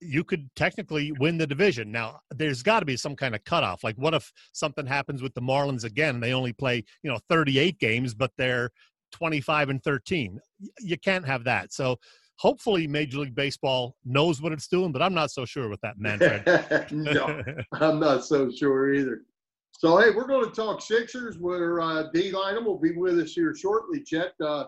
you 0.00 0.24
could 0.24 0.48
technically 0.54 1.12
win 1.12 1.38
the 1.38 1.46
division. 1.46 1.90
Now, 1.90 2.20
there's 2.30 2.62
got 2.62 2.80
to 2.80 2.86
be 2.86 2.96
some 2.96 3.16
kind 3.16 3.34
of 3.34 3.42
cutoff. 3.44 3.82
Like, 3.82 3.96
what 3.96 4.14
if 4.14 4.32
something 4.52 4.86
happens 4.86 5.22
with 5.22 5.34
the 5.34 5.40
Marlins 5.40 5.84
again? 5.84 6.16
and 6.16 6.22
They 6.22 6.32
only 6.32 6.52
play, 6.52 6.84
you 7.02 7.10
know, 7.10 7.18
38 7.28 7.78
games, 7.78 8.14
but 8.14 8.30
they're 8.36 8.70
25 9.12 9.70
and 9.70 9.82
13. 9.82 10.38
You 10.80 10.98
can't 10.98 11.26
have 11.26 11.44
that. 11.44 11.72
So 11.72 11.98
hopefully, 12.36 12.86
Major 12.86 13.18
League 13.18 13.34
Baseball 13.34 13.96
knows 14.04 14.40
what 14.40 14.52
it's 14.52 14.68
doing, 14.68 14.92
but 14.92 15.02
I'm 15.02 15.14
not 15.14 15.30
so 15.30 15.44
sure 15.44 15.68
with 15.68 15.80
that, 15.80 15.98
Manfred. 15.98 16.90
no, 16.92 17.42
I'm 17.72 17.98
not 17.98 18.24
so 18.24 18.50
sure 18.50 18.92
either. 18.94 19.22
So 19.78 19.96
hey, 19.98 20.10
we're 20.10 20.26
going 20.26 20.44
to 20.44 20.50
talk 20.50 20.82
Sixers. 20.82 21.38
Where 21.38 21.80
uh, 21.80 22.08
Dei 22.12 22.32
Lynam 22.32 22.64
will 22.64 22.80
be 22.80 22.96
with 22.96 23.16
us 23.20 23.32
here 23.32 23.54
shortly. 23.54 24.02
Chet, 24.02 24.32
uh, 24.44 24.64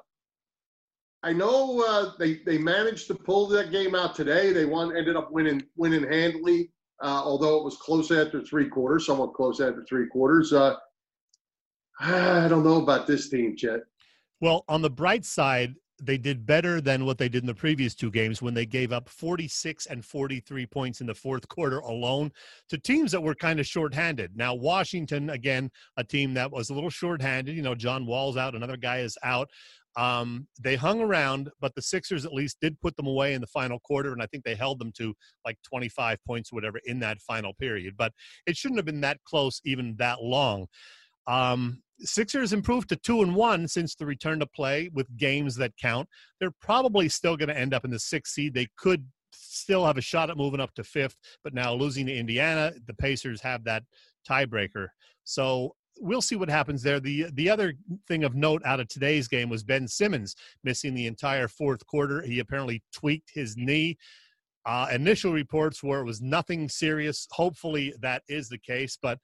I 1.25 1.33
know 1.33 1.85
uh, 1.85 2.13
they 2.17 2.39
they 2.47 2.59
managed 2.59 3.09
to 3.09 3.17
pull 3.17 3.49
that 3.49 3.73
game 3.73 3.97
out 3.97 4.15
today. 4.15 4.53
They 4.53 4.67
won, 4.67 4.97
ended 4.97 5.17
up 5.17 5.33
winning 5.33 5.65
winning 5.77 6.05
handily, 6.05 6.71
uh, 7.03 7.23
although 7.25 7.59
it 7.59 7.65
was 7.65 7.77
close 7.77 8.13
after 8.13 8.41
three 8.41 8.69
quarters, 8.69 9.07
somewhat 9.07 9.35
close 9.35 9.61
after 9.61 9.85
three 9.89 10.07
quarters. 10.07 10.53
Uh, 10.53 10.77
I 12.01 12.47
don't 12.47 12.63
know 12.63 12.81
about 12.81 13.09
this 13.09 13.29
team, 13.29 13.57
Chet. 13.57 13.81
Well, 14.41 14.65
on 14.69 14.81
the 14.81 14.91
bright 14.91 15.25
side, 15.25 15.75
they 16.01 16.19
did 16.19 16.47
better 16.47 16.81
than 16.81 17.05
what 17.05 17.19
they 17.19 17.29
did 17.29 17.43
in 17.43 17.47
the 17.47 17.55
previous 17.55 17.95
two 17.95 18.11
games 18.11 18.41
when 18.41 18.55
they 18.55 18.67
gave 18.67 18.93
up 18.93 19.09
46 19.09 19.87
and 19.87 20.05
43 20.05 20.67
points 20.67 21.01
in 21.01 21.07
the 21.07 21.15
fourth 21.15 21.47
quarter 21.49 21.79
alone 21.79 22.33
to 22.69 22.79
teams 22.79 23.13
that 23.13 23.23
were 23.23 23.35
kind 23.35 23.61
of 23.61 23.67
shorthanded. 23.67 24.37
Now, 24.37 24.55
Washington, 24.55 25.31
again, 25.31 25.71
a 25.97 26.05
team 26.05 26.35
that 26.35 26.51
was 26.51 26.71
a 26.71 26.75
little 26.75 26.91
shorthanded. 26.91 27.55
You 27.55 27.63
know, 27.63 27.75
John 27.75 28.07
Wall's 28.07 28.37
out, 28.37 28.55
another 28.55 28.77
guy 28.77 28.99
is 28.99 29.17
out. 29.23 29.49
Um, 29.97 30.47
they 30.61 30.77
hung 30.77 31.01
around, 31.01 31.51
but 31.61 31.75
the 31.75 31.83
Sixers 31.83 32.25
at 32.25 32.33
least 32.33 32.59
did 32.61 32.81
put 32.81 32.97
them 32.97 33.07
away 33.07 33.35
in 33.35 33.41
the 33.41 33.47
final 33.47 33.81
quarter, 33.81 34.13
and 34.13 34.23
I 34.23 34.27
think 34.27 34.45
they 34.45 34.55
held 34.55 34.79
them 34.79 34.93
to 34.99 35.15
like 35.45 35.59
25 35.69 36.19
points 36.27 36.53
or 36.53 36.57
whatever 36.57 36.81
in 36.85 37.01
that 37.01 37.21
final 37.21 37.53
period. 37.55 37.95
But 37.97 38.13
it 38.47 38.57
shouldn't 38.57 38.79
have 38.79 38.87
been 38.87 39.01
that 39.01 39.19
close, 39.25 39.61
even 39.65 39.97
that 39.99 40.23
long. 40.23 40.67
Um, 41.27 41.83
Sixers 42.03 42.53
improved 42.53 42.89
to 42.89 42.97
two 42.97 43.23
and 43.23 43.35
one 43.35 43.69
since 43.69 43.95
the 43.95 44.07
return 44.07 44.41
to 44.41 44.47
play 44.47 44.91
with 44.93 45.17
games 45.17 45.55
that 45.57 45.77
count. 45.77 46.09
They're 46.39 46.55
probably 46.61 47.09
still 47.09 47.37
going 47.37 47.49
to 47.49 47.59
end 47.59 47.75
up 47.75 47.85
in 47.85 47.91
the 47.91 47.99
sixth 47.99 48.35
seed. 48.35 48.55
They 48.55 48.69
could 48.77 49.07
still 49.33 49.87
have 49.87 49.99
a 49.99 50.03
shot 50.03 50.31
at 50.31 50.37
moving 50.37 50.61
up 50.61 50.75
to 50.75 50.85
fifth, 50.85 51.17
but 51.45 51.55
now 51.55 51.75
losing 51.75 52.07
to 52.07 52.17
Indiana, 52.17 52.73
the 52.87 52.95
Pacers 52.95 53.41
have 53.43 53.65
that 53.65 53.83
tiebreaker. 54.29 54.89
So 55.25 55.75
we'll 56.01 56.23
see 56.23 56.37
what 56.37 56.49
happens 56.49 56.83
there. 56.83 57.01
The 57.01 57.27
the 57.35 57.51
other 57.51 57.75
thing 58.09 58.25
of 58.25 58.35
note 58.35 58.63
out 58.65 58.81
of 58.81 58.89
today's 58.89 59.29
game 59.29 59.49
was 59.49 59.63
Ben 59.63 59.87
Simmons 59.87 60.35
missing 60.65 60.95
the 60.95 61.07
entire 61.07 61.49
fourth 61.49 61.87
quarter. 61.87 62.23
He 62.23 62.39
apparently 62.39 62.83
tweaked 62.93 63.31
his 63.35 63.57
knee. 63.57 63.99
Uh, 64.67 64.89
initial 64.93 65.33
reports 65.33 65.83
were 65.83 66.01
it 66.01 66.05
was 66.05 66.21
nothing 66.21 66.69
serious. 66.69 67.27
Hopefully 67.31 67.95
that 68.01 68.23
is 68.29 68.49
the 68.49 68.59
case, 68.59 68.99
but 69.01 69.19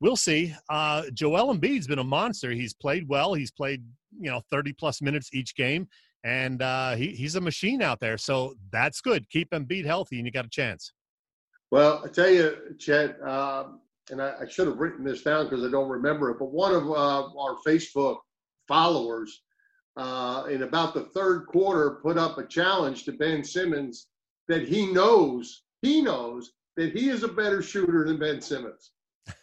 we'll 0.00 0.16
see. 0.16 0.54
Uh, 0.68 1.04
Joel 1.12 1.54
Embiid's 1.54 1.86
been 1.86 1.98
a 1.98 2.04
monster. 2.04 2.50
He's 2.50 2.74
played 2.74 3.08
well. 3.08 3.34
He's 3.34 3.50
played 3.50 3.84
you 4.18 4.30
know 4.30 4.40
30 4.50 4.72
plus 4.74 5.02
minutes 5.02 5.30
each 5.32 5.54
game, 5.56 5.88
and 6.24 6.62
uh, 6.62 6.96
he, 6.96 7.08
he's 7.08 7.36
a 7.36 7.40
machine 7.40 7.82
out 7.82 8.00
there. 8.00 8.18
So 8.18 8.54
that's 8.70 9.00
good. 9.00 9.28
Keep 9.30 9.50
Embiid 9.50 9.84
healthy, 9.84 10.16
and 10.18 10.26
you 10.26 10.32
got 10.32 10.46
a 10.46 10.50
chance. 10.50 10.92
Well, 11.70 12.02
I 12.04 12.08
tell 12.08 12.30
you, 12.30 12.56
Chet, 12.78 13.20
um, 13.22 13.80
and 14.10 14.22
I, 14.22 14.34
I 14.42 14.48
should 14.48 14.68
have 14.68 14.78
written 14.78 15.04
this 15.04 15.22
down 15.22 15.44
because 15.48 15.64
I 15.64 15.70
don't 15.70 15.88
remember 15.88 16.30
it, 16.30 16.38
but 16.38 16.52
one 16.52 16.74
of 16.74 16.88
uh, 16.88 17.38
our 17.38 17.56
Facebook 17.66 18.18
followers 18.68 19.42
uh, 19.96 20.44
in 20.50 20.62
about 20.62 20.94
the 20.94 21.04
third 21.14 21.46
quarter 21.46 21.98
put 22.02 22.18
up 22.18 22.38
a 22.38 22.46
challenge 22.46 23.04
to 23.04 23.12
Ben 23.12 23.42
Simmons 23.42 24.08
that 24.48 24.68
he 24.68 24.92
knows, 24.92 25.62
he 25.82 26.02
knows 26.02 26.52
that 26.76 26.92
he 26.92 27.08
is 27.08 27.22
a 27.22 27.28
better 27.28 27.62
shooter 27.62 28.04
than 28.04 28.18
Ben 28.18 28.40
Simmons. 28.40 28.92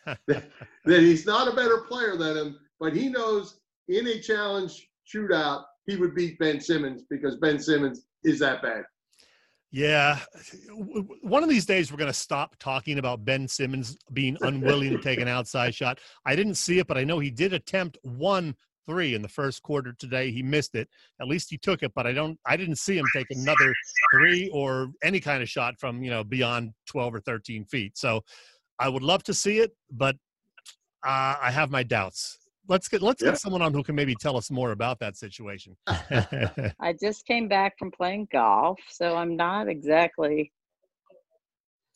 That, 0.05 0.43
he's 0.85 1.25
not 1.25 1.47
a 1.47 1.55
better 1.55 1.79
player 1.87 2.17
than 2.17 2.37
him, 2.37 2.59
but 2.79 2.95
he 2.95 3.09
knows 3.09 3.59
in 3.87 4.07
a 4.07 4.19
challenge 4.19 4.89
shootout, 5.11 5.63
he 5.85 5.95
would 5.95 6.15
beat 6.15 6.39
Ben 6.39 6.61
Simmons 6.61 7.03
because 7.09 7.35
Ben 7.37 7.59
Simmons 7.59 8.05
is 8.23 8.39
that 8.39 8.61
bad. 8.61 8.83
Yeah. 9.71 10.19
One 11.23 11.41
of 11.41 11.49
these 11.49 11.65
days, 11.65 11.91
we're 11.91 11.97
going 11.97 12.07
to 12.07 12.13
stop 12.13 12.55
talking 12.59 12.99
about 12.99 13.25
Ben 13.25 13.47
Simmons 13.47 13.97
being 14.13 14.37
unwilling 14.41 14.91
to 14.91 15.01
take 15.01 15.19
an 15.19 15.27
outside 15.27 15.73
shot. 15.73 15.99
I 16.25 16.35
didn't 16.35 16.55
see 16.55 16.77
it, 16.77 16.87
but 16.87 16.97
I 16.97 17.03
know 17.03 17.19
he 17.19 17.31
did 17.31 17.53
attempt 17.53 17.97
one 18.03 18.55
three 18.85 19.15
in 19.15 19.21
the 19.21 19.29
first 19.29 19.63
quarter 19.63 19.93
today. 19.97 20.31
He 20.31 20.43
missed 20.43 20.75
it. 20.75 20.89
At 21.19 21.27
least 21.27 21.49
he 21.49 21.57
took 21.57 21.83
it, 21.83 21.91
but 21.95 22.05
I 22.05 22.13
don't. 22.13 22.39
I 22.45 22.57
didn't 22.57 22.77
see 22.77 22.97
him 22.97 23.05
take 23.15 23.27
another 23.31 23.73
three 24.13 24.49
or 24.53 24.89
any 25.03 25.19
kind 25.19 25.41
of 25.41 25.49
shot 25.49 25.75
from 25.79 26.03
you 26.03 26.11
know 26.11 26.23
beyond 26.23 26.71
twelve 26.85 27.13
or 27.15 27.19
thirteen 27.19 27.65
feet. 27.65 27.97
So 27.97 28.21
I 28.79 28.89
would 28.89 29.03
love 29.03 29.23
to 29.23 29.33
see 29.33 29.59
it, 29.59 29.71
but 29.91 30.15
uh, 31.05 31.35
I 31.41 31.51
have 31.51 31.69
my 31.71 31.83
doubts. 31.83 32.37
Let's 32.67 32.87
get 32.87 33.01
let's 33.01 33.21
Yeah. 33.21 33.31
get 33.31 33.39
someone 33.39 33.61
on 33.61 33.73
who 33.73 33.83
can 33.83 33.95
maybe 33.95 34.15
tell 34.15 34.37
us 34.37 34.49
more 34.49 34.71
about 34.71 34.99
that 34.99 35.17
situation. 35.17 35.75
I 35.87 36.93
just 37.01 37.25
came 37.25 37.47
back 37.47 37.73
from 37.77 37.91
playing 37.91 38.27
golf, 38.31 38.79
so 38.89 39.15
I'm 39.17 39.35
not 39.35 39.67
exactly. 39.67 40.51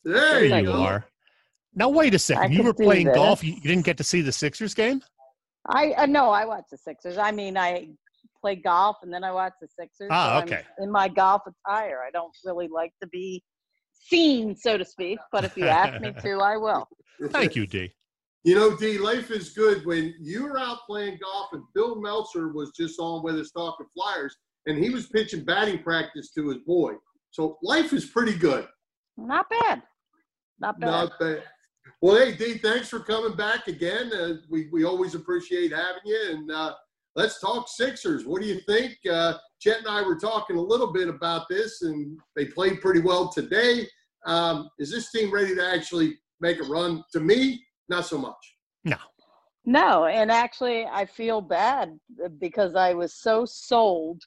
There 0.04 0.14
there 0.14 0.44
you 0.44 0.54
I 0.54 0.58
you 0.60 0.66
go. 0.66 0.72
are. 0.82 1.04
Now 1.74 1.88
wait 1.88 2.14
a 2.14 2.18
second. 2.18 2.52
You 2.52 2.62
were 2.62 2.74
playing 2.74 3.06
this. 3.06 3.16
golf. 3.16 3.42
You, 3.44 3.54
you 3.54 3.60
didn't 3.62 3.84
get 3.84 3.96
to 3.98 4.04
see 4.04 4.20
the 4.20 4.32
Sixers 4.32 4.74
game. 4.74 5.02
I 5.70 5.92
uh, 5.92 6.06
no, 6.06 6.30
I 6.30 6.44
watch 6.44 6.64
the 6.70 6.78
Sixers. 6.78 7.18
I 7.18 7.30
mean, 7.32 7.56
I 7.56 7.88
play 8.40 8.54
golf 8.56 8.96
and 9.02 9.12
then 9.12 9.24
I 9.24 9.32
watch 9.32 9.54
the 9.60 9.68
Sixers. 9.68 10.08
Ah, 10.10 10.28
so 10.28 10.36
I'm 10.38 10.42
okay. 10.44 10.62
in 10.80 10.90
my 10.90 11.08
golf 11.08 11.42
attire, 11.46 12.00
I 12.06 12.10
don't 12.10 12.32
really 12.44 12.68
like 12.68 12.92
to 13.02 13.08
be 13.08 13.42
seen, 14.00 14.56
so 14.56 14.78
to 14.78 14.84
speak. 14.84 15.18
But 15.32 15.44
if 15.44 15.56
you 15.56 15.66
ask 15.66 16.00
me 16.00 16.12
to, 16.22 16.38
I 16.38 16.56
will. 16.56 16.88
Thank 17.30 17.56
you, 17.56 17.66
D. 17.66 17.92
You 18.44 18.54
know, 18.54 18.76
D, 18.76 18.98
life 18.98 19.30
is 19.30 19.50
good 19.50 19.84
when 19.84 20.14
you 20.20 20.44
were 20.44 20.58
out 20.58 20.78
playing 20.86 21.18
golf 21.20 21.48
and 21.52 21.62
Bill 21.74 22.00
Meltzer 22.00 22.48
was 22.52 22.70
just 22.76 22.98
on 23.00 23.22
with 23.22 23.36
us 23.36 23.50
talking 23.50 23.86
flyers 23.94 24.36
and 24.66 24.78
he 24.78 24.90
was 24.90 25.06
pitching 25.08 25.44
batting 25.44 25.82
practice 25.82 26.32
to 26.32 26.48
his 26.48 26.58
boy. 26.58 26.94
So 27.30 27.58
life 27.62 27.92
is 27.92 28.06
pretty 28.06 28.36
good. 28.36 28.66
Not 29.16 29.46
bad. 29.50 29.82
Not 30.60 30.78
bad. 30.78 30.86
Not 30.86 31.18
bad. 31.18 31.42
Well, 32.00 32.16
hey, 32.16 32.36
D, 32.36 32.58
thanks 32.58 32.88
for 32.88 33.00
coming 33.00 33.36
back 33.36 33.66
again. 33.66 34.12
Uh, 34.12 34.34
we, 34.48 34.68
we 34.72 34.84
always 34.84 35.14
appreciate 35.14 35.72
having 35.72 36.02
you. 36.04 36.28
And 36.30 36.50
uh, 36.50 36.74
let's 37.16 37.40
talk 37.40 37.68
Sixers. 37.68 38.24
What 38.24 38.40
do 38.40 38.48
you 38.48 38.60
think? 38.60 38.96
Uh, 39.10 39.34
Chet 39.60 39.78
and 39.78 39.88
I 39.88 40.02
were 40.02 40.16
talking 40.16 40.56
a 40.56 40.62
little 40.62 40.92
bit 40.92 41.08
about 41.08 41.48
this, 41.48 41.82
and 41.82 42.18
they 42.36 42.46
played 42.46 42.80
pretty 42.80 43.00
well 43.00 43.28
today. 43.28 43.86
Um, 44.26 44.68
is 44.78 44.90
this 44.90 45.10
team 45.10 45.32
ready 45.32 45.54
to 45.54 45.66
actually 45.66 46.18
make 46.40 46.60
a 46.60 46.64
run? 46.64 47.02
To 47.12 47.20
me, 47.20 47.64
not 47.88 48.06
so 48.06 48.18
much. 48.18 48.56
No. 48.84 48.96
No, 49.64 50.06
and 50.06 50.30
actually, 50.30 50.86
I 50.86 51.04
feel 51.04 51.40
bad 51.40 51.98
because 52.38 52.74
I 52.74 52.94
was 52.94 53.14
so 53.14 53.44
sold 53.44 54.22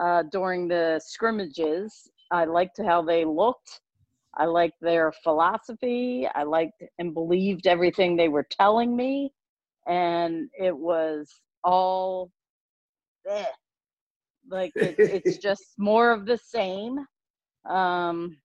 uh, 0.00 0.24
during 0.30 0.68
the 0.68 1.00
scrimmages. 1.04 2.10
I 2.30 2.44
liked 2.44 2.78
how 2.84 3.02
they 3.02 3.24
looked. 3.24 3.80
I 4.36 4.44
liked 4.44 4.76
their 4.82 5.12
philosophy. 5.22 6.28
I 6.34 6.42
liked 6.42 6.82
and 6.98 7.14
believed 7.14 7.66
everything 7.66 8.16
they 8.16 8.28
were 8.28 8.46
telling 8.50 8.94
me, 8.94 9.32
and 9.86 10.50
it 10.58 10.76
was 10.76 11.40
all 11.64 12.30
eh. 13.28 13.44
Like 14.50 14.72
it, 14.76 14.96
it's 14.98 15.38
just 15.42 15.64
more 15.78 16.12
of 16.12 16.26
the 16.26 16.38
same. 16.38 17.04
Um, 17.68 18.36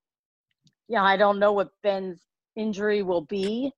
yeah, 0.87 1.03
I 1.03 1.17
don't 1.17 1.39
know 1.39 1.53
what 1.53 1.69
Ben's 1.83 2.21
injury 2.55 3.03
will 3.03 3.21
be 3.21 3.71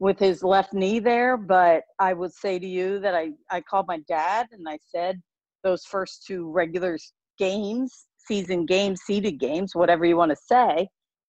with 0.00 0.18
his 0.18 0.42
left 0.42 0.72
knee 0.72 0.98
there, 0.98 1.36
but 1.36 1.84
I 1.98 2.14
would 2.14 2.32
say 2.32 2.58
to 2.58 2.66
you 2.66 2.98
that 3.00 3.14
I, 3.14 3.32
I 3.50 3.60
called 3.60 3.86
my 3.86 3.98
dad 4.08 4.46
and 4.50 4.66
I 4.68 4.78
said 4.82 5.20
those 5.62 5.84
first 5.84 6.24
two 6.26 6.50
regular 6.50 6.98
games, 7.38 8.06
season 8.16 8.64
games, 8.66 9.02
seeded 9.02 9.38
games, 9.38 9.74
whatever 9.74 10.04
you 10.04 10.16
want 10.16 10.30
to 10.30 10.36
say, 10.36 10.88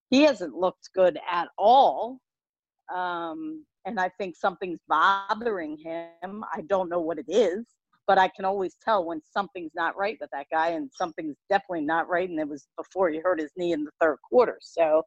he 0.10 0.24
hasn't 0.24 0.54
looked 0.54 0.89
good 0.96 1.20
at 1.30 1.50
all. 1.58 2.20
Um, 2.94 3.65
and 3.86 4.00
I 4.00 4.10
think 4.17 4.36
something's 4.36 4.80
bothering 4.88 5.78
him. 5.78 6.44
I 6.54 6.62
don't 6.67 6.89
know 6.89 7.02
what 7.02 7.20
it 7.20 7.26
is, 7.28 7.65
but 8.12 8.17
I 8.17 8.28
can 8.28 8.43
always 8.43 8.76
tell 8.84 9.06
when 9.06 9.21
something's 9.24 9.71
not 9.74 9.95
right 9.95 10.17
with 10.19 10.30
that 10.32 10.47
guy, 10.52 10.71
and 10.71 10.91
something's 10.93 11.38
definitely 11.50 11.86
not 11.86 12.10
right. 12.10 12.30
And 12.30 12.41
it 12.41 12.50
was 12.50 12.67
before 12.76 13.10
he 13.10 13.19
hurt 13.19 13.39
his 13.39 13.52
knee 13.56 13.71
in 13.71 13.86
the 13.86 13.91
third 14.02 14.17
quarter. 14.30 14.58
So 14.60 15.04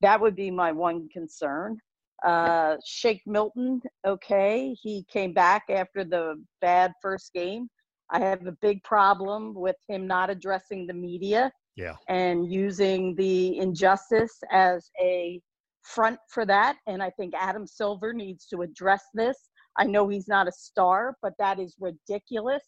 that 0.00 0.20
would 0.20 0.34
be 0.34 0.50
my 0.50 0.72
one 0.72 1.08
concern. 1.12 1.78
Uh, 2.24 2.74
Shake 2.84 3.22
Milton, 3.26 3.80
okay, 4.04 4.74
he 4.82 5.04
came 5.08 5.32
back 5.32 5.66
after 5.70 6.02
the 6.02 6.42
bad 6.60 6.92
first 7.00 7.32
game. 7.32 7.68
I 8.10 8.18
have 8.18 8.44
a 8.44 8.56
big 8.60 8.82
problem 8.82 9.54
with 9.54 9.76
him 9.86 10.08
not 10.08 10.28
addressing 10.28 10.88
the 10.88 10.94
media 10.94 11.52
Yeah. 11.76 11.94
and 12.08 12.50
using 12.52 13.14
the 13.14 13.56
injustice 13.58 14.36
as 14.50 14.90
a 15.00 15.40
front 15.84 16.18
for 16.28 16.44
that. 16.46 16.78
And 16.88 17.04
I 17.04 17.10
think 17.10 17.34
Adam 17.38 17.68
Silver 17.68 18.12
needs 18.12 18.46
to 18.46 18.62
address 18.62 19.04
this. 19.14 19.48
I 19.78 19.84
know 19.84 20.08
he's 20.08 20.28
not 20.28 20.48
a 20.48 20.52
star, 20.52 21.16
but 21.22 21.34
that 21.38 21.58
is 21.58 21.76
ridiculous. 21.80 22.64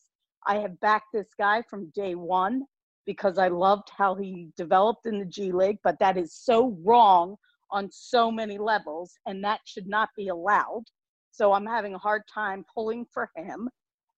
I 0.46 0.59
have 0.59 0.79
backed 0.81 1.09
this 1.12 1.29
guy 1.38 1.62
from 1.68 1.92
day 1.94 2.14
one 2.14 2.64
because 3.05 3.37
I 3.38 3.49
loved 3.49 3.90
how 3.96 4.14
he 4.14 4.51
developed 4.57 5.07
in 5.07 5.18
the 5.18 5.25
G 5.25 5.53
League, 5.53 5.79
but 5.83 5.99
that 5.99 6.16
is 6.16 6.35
so 6.35 6.79
wrong 6.85 7.37
on 7.73 7.88
so 7.90 8.31
many 8.31 8.59
levels, 8.59 9.12
and 9.27 9.42
that 9.44 9.61
should 9.64 9.88
not 9.88 10.09
be 10.16 10.29
allowed. 10.29 10.85
So 11.33 11.53
I'm 11.53 11.66
having 11.66 11.94
a 11.94 11.99
hard 11.99 12.23
time 12.33 12.64
pulling 12.75 13.07
for 13.12 13.31
him. 13.37 13.68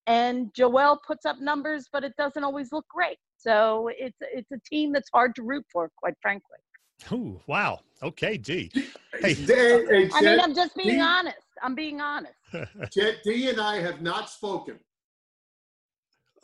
And 0.06 0.52
Joel 0.54 1.00
puts 1.06 1.24
up 1.24 1.40
numbers, 1.40 1.88
but 1.92 2.04
it 2.04 2.12
doesn't 2.18 2.42
always 2.42 2.72
look 2.72 2.86
great. 2.88 3.18
So 3.36 3.88
it's 3.96 4.18
it's 4.20 4.50
a 4.52 4.60
team 4.68 4.92
that's 4.92 5.10
hard 5.12 5.34
to 5.36 5.42
root 5.42 5.64
for, 5.72 5.90
quite 5.96 6.14
frankly. 6.20 6.58
Ooh, 7.10 7.40
wow. 7.46 7.80
Okay, 8.02 8.36
D. 8.36 8.70
Hey. 9.20 9.34
Hey, 9.34 9.84
hey, 9.88 10.10
I 10.14 10.20
mean, 10.22 10.40
I'm 10.40 10.54
just 10.54 10.74
being 10.76 10.96
he- 10.96 11.00
honest. 11.00 11.36
I'm 11.62 11.74
being 11.74 12.00
honest. 12.00 12.34
Chet, 12.92 13.22
D 13.24 13.48
and 13.48 13.60
I 13.60 13.76
have 13.80 14.02
not 14.02 14.28
spoken. 14.28 14.78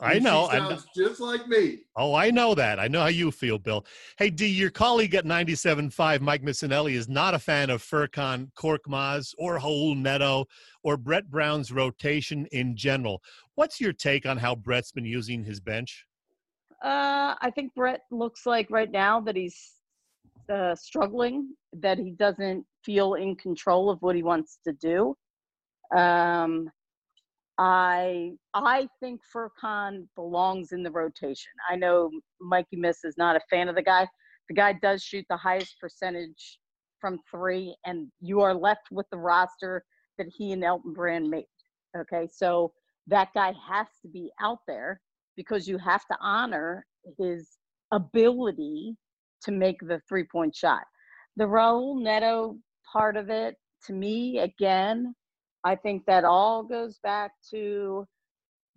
I 0.01 0.13
And 0.13 0.23
know. 0.23 0.47
She 0.49 0.55
I 0.55 0.59
know. 0.59 0.69
sounds 0.69 0.85
just 0.95 1.19
like 1.19 1.45
me. 1.49 1.79
Oh, 1.97 2.13
I 2.15 2.31
know 2.31 2.55
that. 2.55 2.79
I 2.79 2.87
know 2.87 3.01
how 3.01 3.07
you 3.07 3.31
feel, 3.31 3.59
Bill. 3.59 3.85
Hey, 4.17 4.29
D, 4.29 4.47
your 4.47 4.69
colleague 4.69 5.13
at 5.15 5.25
97.5, 5.25 6.21
Mike 6.21 6.41
Missanelli, 6.41 6.93
is 6.93 7.09
not 7.09 7.33
a 7.33 7.39
fan 7.39 7.69
of 7.69 7.81
Furkan 7.83 8.49
Korkmaz 8.53 9.33
or 9.37 9.59
Raul 9.59 9.97
Neto 9.97 10.45
or 10.83 10.95
Brett 10.95 11.29
Brown's 11.29 11.73
rotation 11.73 12.45
in 12.53 12.77
general. 12.77 13.21
What's 13.55 13.81
your 13.81 13.91
take 13.91 14.25
on 14.25 14.37
how 14.37 14.55
Brett's 14.55 14.93
been 14.93 15.03
using 15.05 15.43
his 15.43 15.59
bench? 15.59 16.05
Uh, 16.81 17.35
I 17.41 17.51
think 17.53 17.75
Brett 17.75 18.03
looks 18.09 18.45
like 18.45 18.69
right 18.71 18.89
now 18.89 19.19
that 19.19 19.35
he's 19.35 19.73
uh, 20.49 20.75
struggling, 20.75 21.53
that 21.73 21.97
he 21.97 22.11
doesn't 22.11 22.65
feel 22.83 23.15
in 23.15 23.35
control 23.35 23.89
of 23.89 24.01
what 24.01 24.15
he 24.15 24.23
wants 24.23 24.59
to 24.65 24.73
do. 24.73 25.15
Um, 25.95 26.69
I 27.57 28.31
I 28.53 28.87
think 29.01 29.21
Furkan 29.35 30.07
belongs 30.15 30.71
in 30.71 30.81
the 30.81 30.91
rotation. 30.91 31.51
I 31.69 31.75
know 31.75 32.09
Mikey 32.39 32.77
Miss 32.77 33.03
is 33.03 33.15
not 33.17 33.35
a 33.35 33.41
fan 33.49 33.67
of 33.67 33.75
the 33.75 33.81
guy. 33.81 34.07
The 34.47 34.55
guy 34.55 34.73
does 34.73 35.03
shoot 35.03 35.25
the 35.29 35.37
highest 35.37 35.75
percentage 35.79 36.59
from 37.01 37.19
three, 37.29 37.75
and 37.85 38.07
you 38.21 38.41
are 38.41 38.53
left 38.53 38.91
with 38.91 39.05
the 39.11 39.17
roster 39.17 39.83
that 40.17 40.27
he 40.35 40.53
and 40.53 40.63
Elton 40.63 40.93
Brand 40.93 41.29
made. 41.29 41.45
Okay, 41.97 42.27
so 42.31 42.71
that 43.07 43.29
guy 43.33 43.53
has 43.67 43.87
to 44.03 44.07
be 44.07 44.31
out 44.41 44.59
there 44.67 45.01
because 45.35 45.67
you 45.67 45.77
have 45.77 46.05
to 46.05 46.17
honor 46.21 46.85
his 47.17 47.57
ability 47.91 48.95
to 49.43 49.51
make 49.51 49.79
the 49.81 50.01
three 50.07 50.25
point 50.31 50.55
shot. 50.55 50.83
The 51.37 51.45
Raul 51.45 52.01
Neto 52.01 52.57
part 52.91 53.15
of 53.15 53.29
it, 53.29 53.55
to 53.85 53.93
me, 53.93 54.39
again, 54.39 55.13
I 55.63 55.75
think 55.75 56.05
that 56.05 56.25
all 56.25 56.63
goes 56.63 56.99
back 57.03 57.31
to 57.51 58.05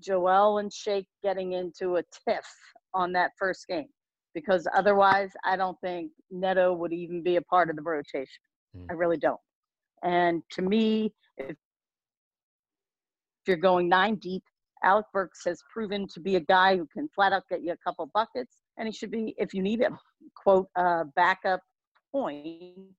Joel 0.01 0.59
and 0.59 0.73
Shake 0.73 1.07
getting 1.23 1.53
into 1.53 1.97
a 1.97 2.03
tiff 2.27 2.47
on 2.95 3.13
that 3.13 3.31
first 3.39 3.67
game 3.69 3.89
because 4.35 4.67
otherwise, 4.75 5.31
I 5.45 5.57
don't 5.57 5.79
think 5.81 6.11
Neto 6.31 6.73
would 6.73 6.93
even 6.93 7.23
be 7.23 7.37
a 7.37 7.43
part 7.43 7.71
of 7.71 7.77
the 7.77 7.83
rotation. 7.83 8.27
Hmm. 8.75 8.87
I 8.91 8.95
really 8.95 9.19
don't. 9.19 9.41
And 10.03 10.43
to 10.53 10.63
me, 10.63 11.13
if 11.39 11.57
you're 13.47 13.57
going 13.57 13.89
nine 13.89 14.17
deep, 14.17 14.43
Alec 14.85 15.07
Burks 15.13 15.45
has 15.45 15.63
proven 15.73 16.09
to 16.09 16.21
be 16.21 16.37
a 16.37 16.41
guy 16.41 16.77
who 16.77 16.87
can 16.93 17.09
flat 17.15 17.33
out 17.33 17.45
get 17.49 17.63
you 17.63 17.73
a 17.73 17.77
couple 17.85 18.11
buckets, 18.13 18.62
and 18.79 18.89
he 18.89 18.93
should 18.93 19.11
be, 19.11 19.35
if 19.39 19.55
you 19.55 19.63
need 19.63 19.81
a 19.83 19.91
quote 20.35 20.69
uh, 20.77 21.05
backup 21.17 21.61
point, 22.11 22.95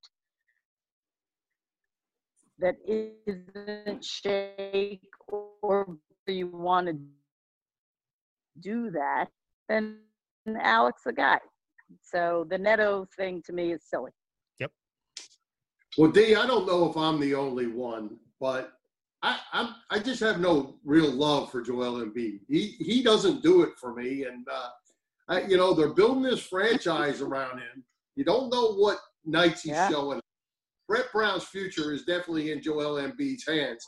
that 2.59 2.75
isn't 2.87 4.03
shake 4.03 5.09
or 5.27 5.97
you 6.27 6.47
want 6.47 6.87
to 6.87 6.97
do 8.61 8.91
that, 8.91 9.27
then 9.67 9.97
Alex 10.61 11.01
the 11.05 11.13
guy. 11.13 11.39
So 12.01 12.45
the 12.49 12.57
Neto 12.57 13.07
thing 13.17 13.41
to 13.45 13.53
me 13.53 13.73
is 13.73 13.83
silly. 13.83 14.11
Yep. 14.59 14.71
Well, 15.97 16.11
D, 16.11 16.35
I 16.35 16.47
don't 16.47 16.65
know 16.65 16.89
if 16.89 16.95
I'm 16.95 17.19
the 17.19 17.35
only 17.35 17.67
one, 17.67 18.17
but 18.39 18.73
I 19.21 19.39
I'm, 19.51 19.75
I 19.89 19.99
just 19.99 20.19
have 20.21 20.39
no 20.39 20.75
real 20.83 21.11
love 21.11 21.51
for 21.51 21.61
Joel 21.61 22.05
Embiid. 22.05 22.39
He 22.47 22.75
he 22.79 23.03
doesn't 23.03 23.43
do 23.43 23.63
it 23.63 23.71
for 23.79 23.93
me, 23.93 24.25
and 24.25 24.47
uh, 24.51 24.69
I, 25.29 25.41
you 25.43 25.57
know 25.57 25.73
they're 25.73 25.93
building 25.93 26.23
this 26.23 26.41
franchise 26.41 27.21
around 27.21 27.59
him. 27.59 27.83
You 28.15 28.23
don't 28.23 28.51
know 28.51 28.73
what 28.73 28.97
nights 29.25 29.63
he's 29.63 29.71
Yeah. 29.71 29.89
showing. 29.89 30.19
Brett 30.87 31.11
Brown's 31.11 31.45
future 31.45 31.93
is 31.93 32.03
definitely 32.03 32.51
in 32.51 32.61
Joel 32.61 33.01
Embiid's 33.01 33.47
hands, 33.47 33.85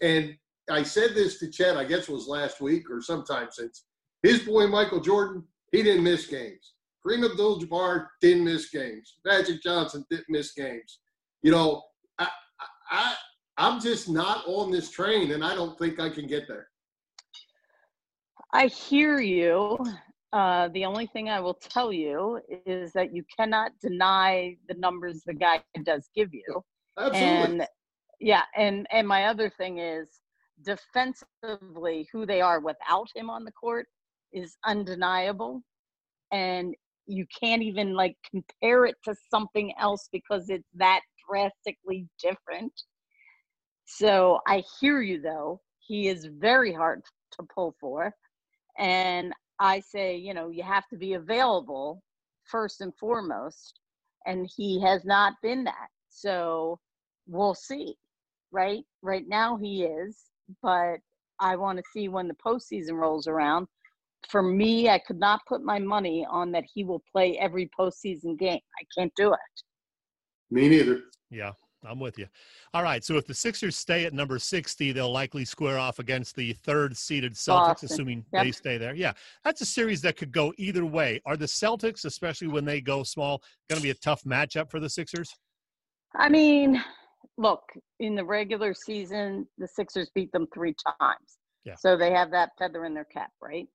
and 0.00 0.36
I 0.70 0.82
said 0.82 1.14
this 1.14 1.38
to 1.40 1.50
Chad, 1.50 1.76
I 1.76 1.84
guess 1.84 2.08
it 2.08 2.12
was 2.12 2.26
last 2.26 2.60
week 2.60 2.90
or 2.90 3.00
sometime 3.00 3.48
since. 3.50 3.84
His 4.22 4.40
boy 4.40 4.66
Michael 4.66 5.00
Jordan, 5.00 5.44
he 5.72 5.82
didn't 5.82 6.02
miss 6.04 6.26
games. 6.26 6.74
Kareem 7.04 7.28
Abdul-Jabbar 7.30 8.08
didn't 8.20 8.44
miss 8.44 8.70
games. 8.70 9.18
Magic 9.24 9.62
Johnson 9.62 10.04
didn't 10.10 10.28
miss 10.28 10.52
games 10.52 10.98
you 11.46 11.52
know, 11.52 11.80
I, 12.18 12.28
I, 12.90 13.14
I'm 13.56 13.80
just 13.80 14.08
not 14.08 14.42
on 14.48 14.72
this 14.72 14.90
train, 14.90 15.30
and 15.30 15.44
I 15.44 15.54
don't 15.54 15.78
think 15.78 16.00
I 16.00 16.10
can 16.10 16.26
get 16.26 16.48
there. 16.48 16.66
I 18.52 18.66
hear 18.66 19.20
you. 19.20 19.78
Uh, 20.32 20.68
the 20.74 20.84
only 20.84 21.06
thing 21.06 21.30
I 21.30 21.40
will 21.40 21.54
tell 21.54 21.92
you 21.92 22.40
is 22.66 22.92
that 22.92 23.14
you 23.14 23.24
cannot 23.36 23.72
deny 23.80 24.56
the 24.68 24.74
numbers 24.74 25.22
the 25.24 25.34
guy 25.34 25.62
does 25.84 26.08
give 26.14 26.34
you. 26.34 26.62
Absolutely. 26.98 27.44
And 27.44 27.66
yeah, 28.20 28.42
and 28.56 28.86
and 28.90 29.06
my 29.06 29.26
other 29.26 29.48
thing 29.50 29.78
is 29.78 30.08
defensively, 30.62 32.08
who 32.12 32.26
they 32.26 32.40
are 32.40 32.60
without 32.60 33.08
him 33.14 33.30
on 33.30 33.44
the 33.44 33.52
court 33.52 33.86
is 34.32 34.56
undeniable, 34.64 35.62
and 36.32 36.74
you 37.06 37.24
can't 37.40 37.62
even 37.62 37.94
like 37.94 38.16
compare 38.28 38.84
it 38.84 38.96
to 39.04 39.14
something 39.30 39.72
else 39.78 40.08
because 40.12 40.48
it's 40.48 40.68
that 40.74 41.00
drastically 41.28 42.06
different. 42.20 42.72
So 43.84 44.40
I 44.48 44.64
hear 44.80 45.00
you 45.00 45.20
though. 45.20 45.60
He 45.78 46.08
is 46.08 46.26
very 46.26 46.72
hard 46.72 47.02
to 47.32 47.46
pull 47.54 47.76
for. 47.80 48.12
And 48.78 49.32
I 49.58 49.80
say, 49.80 50.16
you 50.16 50.34
know, 50.34 50.50
you 50.50 50.62
have 50.62 50.86
to 50.88 50.96
be 50.96 51.14
available 51.14 52.02
first 52.44 52.80
and 52.80 52.92
foremost. 52.98 53.80
And 54.26 54.48
he 54.56 54.80
has 54.82 55.04
not 55.04 55.34
been 55.42 55.64
that. 55.64 55.88
So 56.08 56.78
we'll 57.26 57.54
see. 57.54 57.96
Right? 58.52 58.84
Right 59.02 59.24
now 59.26 59.56
he 59.56 59.84
is, 59.84 60.16
but 60.62 60.96
I 61.40 61.56
want 61.56 61.78
to 61.78 61.84
see 61.92 62.08
when 62.08 62.28
the 62.28 62.34
postseason 62.34 62.92
rolls 62.92 63.26
around. 63.26 63.66
For 64.28 64.42
me, 64.42 64.88
I 64.88 64.98
could 64.98 65.18
not 65.18 65.40
put 65.46 65.62
my 65.62 65.78
money 65.78 66.26
on 66.28 66.50
that 66.52 66.64
he 66.72 66.84
will 66.84 67.02
play 67.12 67.38
every 67.38 67.70
postseason 67.78 68.38
game. 68.38 68.58
I 68.80 68.84
can't 68.96 69.12
do 69.16 69.32
it. 69.32 69.62
Me 70.50 70.68
neither. 70.68 71.02
Yeah, 71.30 71.52
I'm 71.86 72.00
with 72.00 72.18
you. 72.18 72.26
All 72.74 72.82
right. 72.82 73.02
So 73.04 73.16
if 73.16 73.26
the 73.26 73.34
Sixers 73.34 73.76
stay 73.76 74.04
at 74.04 74.12
number 74.12 74.38
60, 74.38 74.92
they'll 74.92 75.12
likely 75.12 75.44
square 75.44 75.78
off 75.78 75.98
against 75.98 76.36
the 76.36 76.52
third 76.52 76.96
seeded 76.96 77.34
Celtics, 77.34 77.46
Boston. 77.46 77.88
assuming 77.90 78.24
Yep. 78.32 78.44
they 78.44 78.52
stay 78.52 78.78
there. 78.78 78.94
Yeah, 78.94 79.12
that's 79.44 79.60
a 79.60 79.66
series 79.66 80.00
that 80.02 80.16
could 80.16 80.32
go 80.32 80.52
either 80.58 80.84
way. 80.84 81.20
Are 81.26 81.36
the 81.36 81.46
Celtics, 81.46 82.04
especially 82.04 82.48
when 82.48 82.64
they 82.64 82.80
go 82.80 83.02
small, 83.02 83.42
going 83.68 83.78
to 83.78 83.82
be 83.82 83.90
a 83.90 83.94
tough 83.94 84.22
matchup 84.24 84.70
for 84.70 84.80
the 84.80 84.90
Sixers? 84.90 85.30
I 86.14 86.28
mean, 86.28 86.82
look, 87.38 87.62
in 88.00 88.14
the 88.14 88.24
regular 88.24 88.74
season, 88.74 89.46
the 89.58 89.68
Sixers 89.68 90.10
beat 90.14 90.32
them 90.32 90.46
three 90.52 90.74
times. 91.00 91.38
Yeah. 91.64 91.74
So 91.78 91.96
they 91.96 92.12
have 92.12 92.30
that 92.30 92.50
feather 92.58 92.84
in 92.84 92.94
their 92.94 93.04
cap, 93.06 93.30
right? 93.42 93.66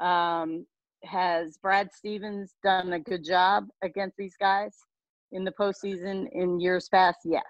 Um, 0.00 0.66
has 1.04 1.56
Brad 1.58 1.90
Stevens 1.92 2.54
done 2.62 2.92
a 2.92 2.98
good 2.98 3.24
job 3.24 3.66
against 3.82 4.16
these 4.16 4.36
guys 4.38 4.76
in 5.32 5.44
the 5.44 5.52
postseason 5.52 6.26
in 6.32 6.60
years 6.60 6.88
past? 6.90 7.18
Yes. 7.24 7.42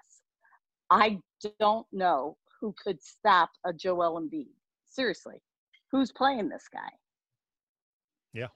I 0.91 1.19
don't 1.59 1.87
know 1.93 2.37
who 2.59 2.75
could 2.83 3.01
stop 3.01 3.49
a 3.65 3.71
Joel 3.73 4.21
Embiid. 4.21 4.49
Seriously, 4.89 5.41
who's 5.89 6.11
playing 6.11 6.49
this 6.49 6.65
guy? 6.71 6.89
Yeah. 8.33 8.47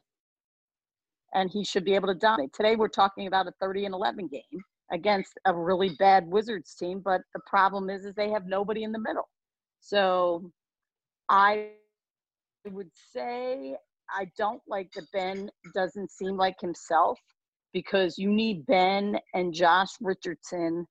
And 1.34 1.50
he 1.50 1.63
should 1.63 1.86
be 1.86 1.95
able 1.95 2.10
to 2.10 2.13
dominate. 2.13 2.54
Today 2.54 2.76
we're 2.76 2.89
talking 2.89 3.28
about 3.28 3.48
a 3.48 3.54
30 3.62 3.86
and 3.86 3.95
11 3.95 4.28
game 4.28 4.63
against 4.91 5.32
a 5.45 5.54
really 5.54 5.95
bad 5.98 6.28
Wizards 6.28 6.76
team, 6.76 7.02
but 7.04 7.21
the 7.34 7.39
problem 7.48 7.89
is, 7.89 8.06
is 8.06 8.13
they 8.15 8.30
have 8.30 8.45
nobody 8.45 8.84
in 8.84 8.91
the 8.91 9.00
middle. 9.00 9.30
So 9.80 10.52
I 11.30 11.69
would 12.69 12.91
say 13.13 13.78
I 14.10 14.30
don't 14.38 14.62
like 14.67 14.91
that 14.93 15.10
Ben 15.13 15.50
doesn't 15.74 16.12
seem 16.12 16.36
like 16.36 16.60
himself 16.60 17.17
because 17.74 18.17
you 18.17 18.30
need 18.30 18.65
Ben 18.65 19.17
and 19.34 19.54
Josh 19.54 19.91
Richardson 20.02 20.86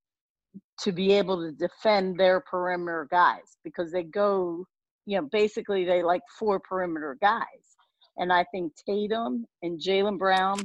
to 0.81 0.93
be 0.93 1.13
able 1.13 1.41
to 1.41 1.53
defend 1.53 2.19
their 2.19 2.41
perimeter 2.41 3.07
guys 3.11 3.57
because 3.63 3.93
they 3.93 4.03
go, 4.03 4.65
you 5.07 5.21
know, 5.21 5.29
basically 5.31 5.85
they 5.85 6.03
like 6.03 6.23
four 6.39 6.61
perimeter 6.61 7.17
guys. 7.21 7.45
And 8.17 8.33
I 8.33 8.45
think 8.53 8.73
Tatum 8.87 9.47
and 9.63 9.81
Jaylen 9.81 10.19
Brown 10.19 10.59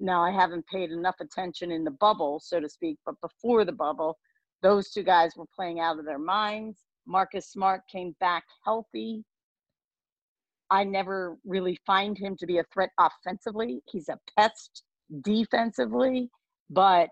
now 0.00 0.22
I 0.22 0.30
haven't 0.30 0.66
paid 0.66 0.90
enough 0.90 1.16
attention 1.20 1.70
in 1.70 1.84
the 1.84 1.90
bubble, 1.90 2.40
so 2.40 2.60
to 2.60 2.68
speak, 2.68 2.98
but 3.06 3.14
before 3.20 3.64
the 3.64 3.72
bubble, 3.72 4.16
those 4.62 4.90
two 4.90 5.02
guys 5.02 5.32
were 5.36 5.46
playing 5.54 5.80
out 5.80 5.98
of 5.98 6.04
their 6.04 6.18
minds. 6.18 6.78
Marcus 7.06 7.50
Smart 7.50 7.82
came 7.90 8.14
back 8.20 8.44
healthy. 8.64 9.24
I 10.70 10.84
never 10.84 11.36
really 11.44 11.78
find 11.86 12.16
him 12.16 12.36
to 12.38 12.46
be 12.46 12.58
a 12.58 12.64
threat 12.72 12.90
offensively. 12.98 13.82
He's 13.86 14.08
a 14.08 14.18
pest 14.36 14.82
defensively, 15.22 16.30
but 16.70 17.10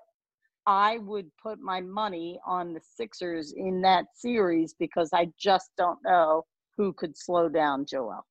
I 0.66 0.98
would 0.98 1.31
put 1.42 1.59
my 1.61 1.81
money 1.81 2.38
on 2.46 2.72
the 2.72 2.81
Sixers 2.81 3.53
in 3.53 3.81
that 3.83 4.07
series 4.14 4.75
because 4.79 5.11
I 5.12 5.29
just 5.38 5.70
don't 5.77 5.98
know 6.05 6.44
who 6.77 6.92
could 6.92 7.16
slow 7.16 7.48
down 7.48 7.85
Joel. 7.85 8.25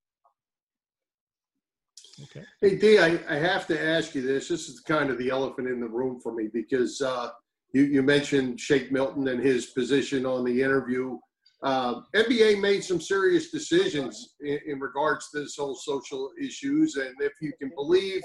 Okay. 2.23 2.43
Hey, 2.61 2.75
D, 2.75 2.99
I, 2.99 3.19
I 3.27 3.35
have 3.35 3.67
to 3.67 3.81
ask 3.81 4.15
you 4.15 4.21
this. 4.21 4.47
This 4.47 4.69
is 4.69 4.79
kind 4.81 5.09
of 5.09 5.17
the 5.17 5.29
elephant 5.29 5.67
in 5.67 5.79
the 5.79 5.87
room 5.87 6.19
for 6.21 6.33
me 6.33 6.49
because 6.53 7.01
uh, 7.01 7.29
you, 7.73 7.83
you 7.83 8.03
mentioned 8.03 8.59
Shake 8.59 8.91
Milton 8.91 9.27
and 9.27 9.41
his 9.41 9.67
position 9.67 10.25
on 10.25 10.43
the 10.43 10.61
interview. 10.61 11.17
Uh, 11.63 12.01
NBA 12.15 12.59
made 12.59 12.83
some 12.83 12.99
serious 12.99 13.51
decisions 13.51 14.35
in, 14.41 14.59
in 14.67 14.79
regards 14.79 15.29
to 15.31 15.39
this 15.39 15.55
whole 15.57 15.75
social 15.75 16.31
issues. 16.41 16.95
And 16.95 17.13
if 17.19 17.34
you 17.41 17.53
can 17.59 17.71
believe 17.75 18.23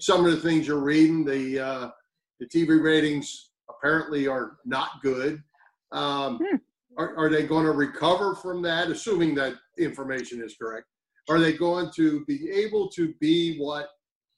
some 0.00 0.24
of 0.24 0.30
the 0.30 0.40
things 0.40 0.66
you're 0.66 0.78
reading, 0.80 1.24
the, 1.24 1.60
uh, 1.60 1.90
the 2.40 2.46
TV 2.46 2.82
ratings 2.82 3.50
apparently 3.68 4.26
are 4.26 4.58
not 4.64 5.02
good. 5.02 5.42
Um, 5.92 6.38
Hmm. 6.38 6.56
are, 6.98 7.16
are 7.16 7.28
they 7.28 7.46
going 7.46 7.66
to 7.66 7.72
recover 7.72 8.34
from 8.34 8.62
that, 8.62 8.90
assuming 8.90 9.34
that 9.36 9.54
information 9.78 10.42
is 10.42 10.56
correct? 10.56 10.86
Are 11.28 11.38
they 11.38 11.52
going 11.52 11.90
to 11.96 12.24
be 12.26 12.50
able 12.50 12.88
to 12.90 13.14
be 13.20 13.58
what 13.58 13.88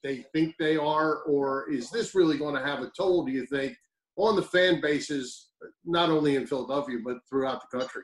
they 0.03 0.24
think 0.32 0.55
they 0.59 0.76
are, 0.76 1.22
or 1.22 1.70
is 1.70 1.90
this 1.90 2.14
really 2.14 2.38
going 2.38 2.55
to 2.55 2.64
have 2.64 2.80
a 2.80 2.90
toll, 2.97 3.24
do 3.24 3.32
you 3.32 3.47
think, 3.47 3.76
on 4.16 4.36
the 4.36 4.42
fan 4.42 4.80
bases, 4.80 5.51
not 5.84 6.11
only 6.11 6.36
in 6.36 6.47
Philadelphia, 6.47 6.99
but 7.05 7.16
throughout 7.28 7.61
the 7.61 7.78
country? 7.78 8.03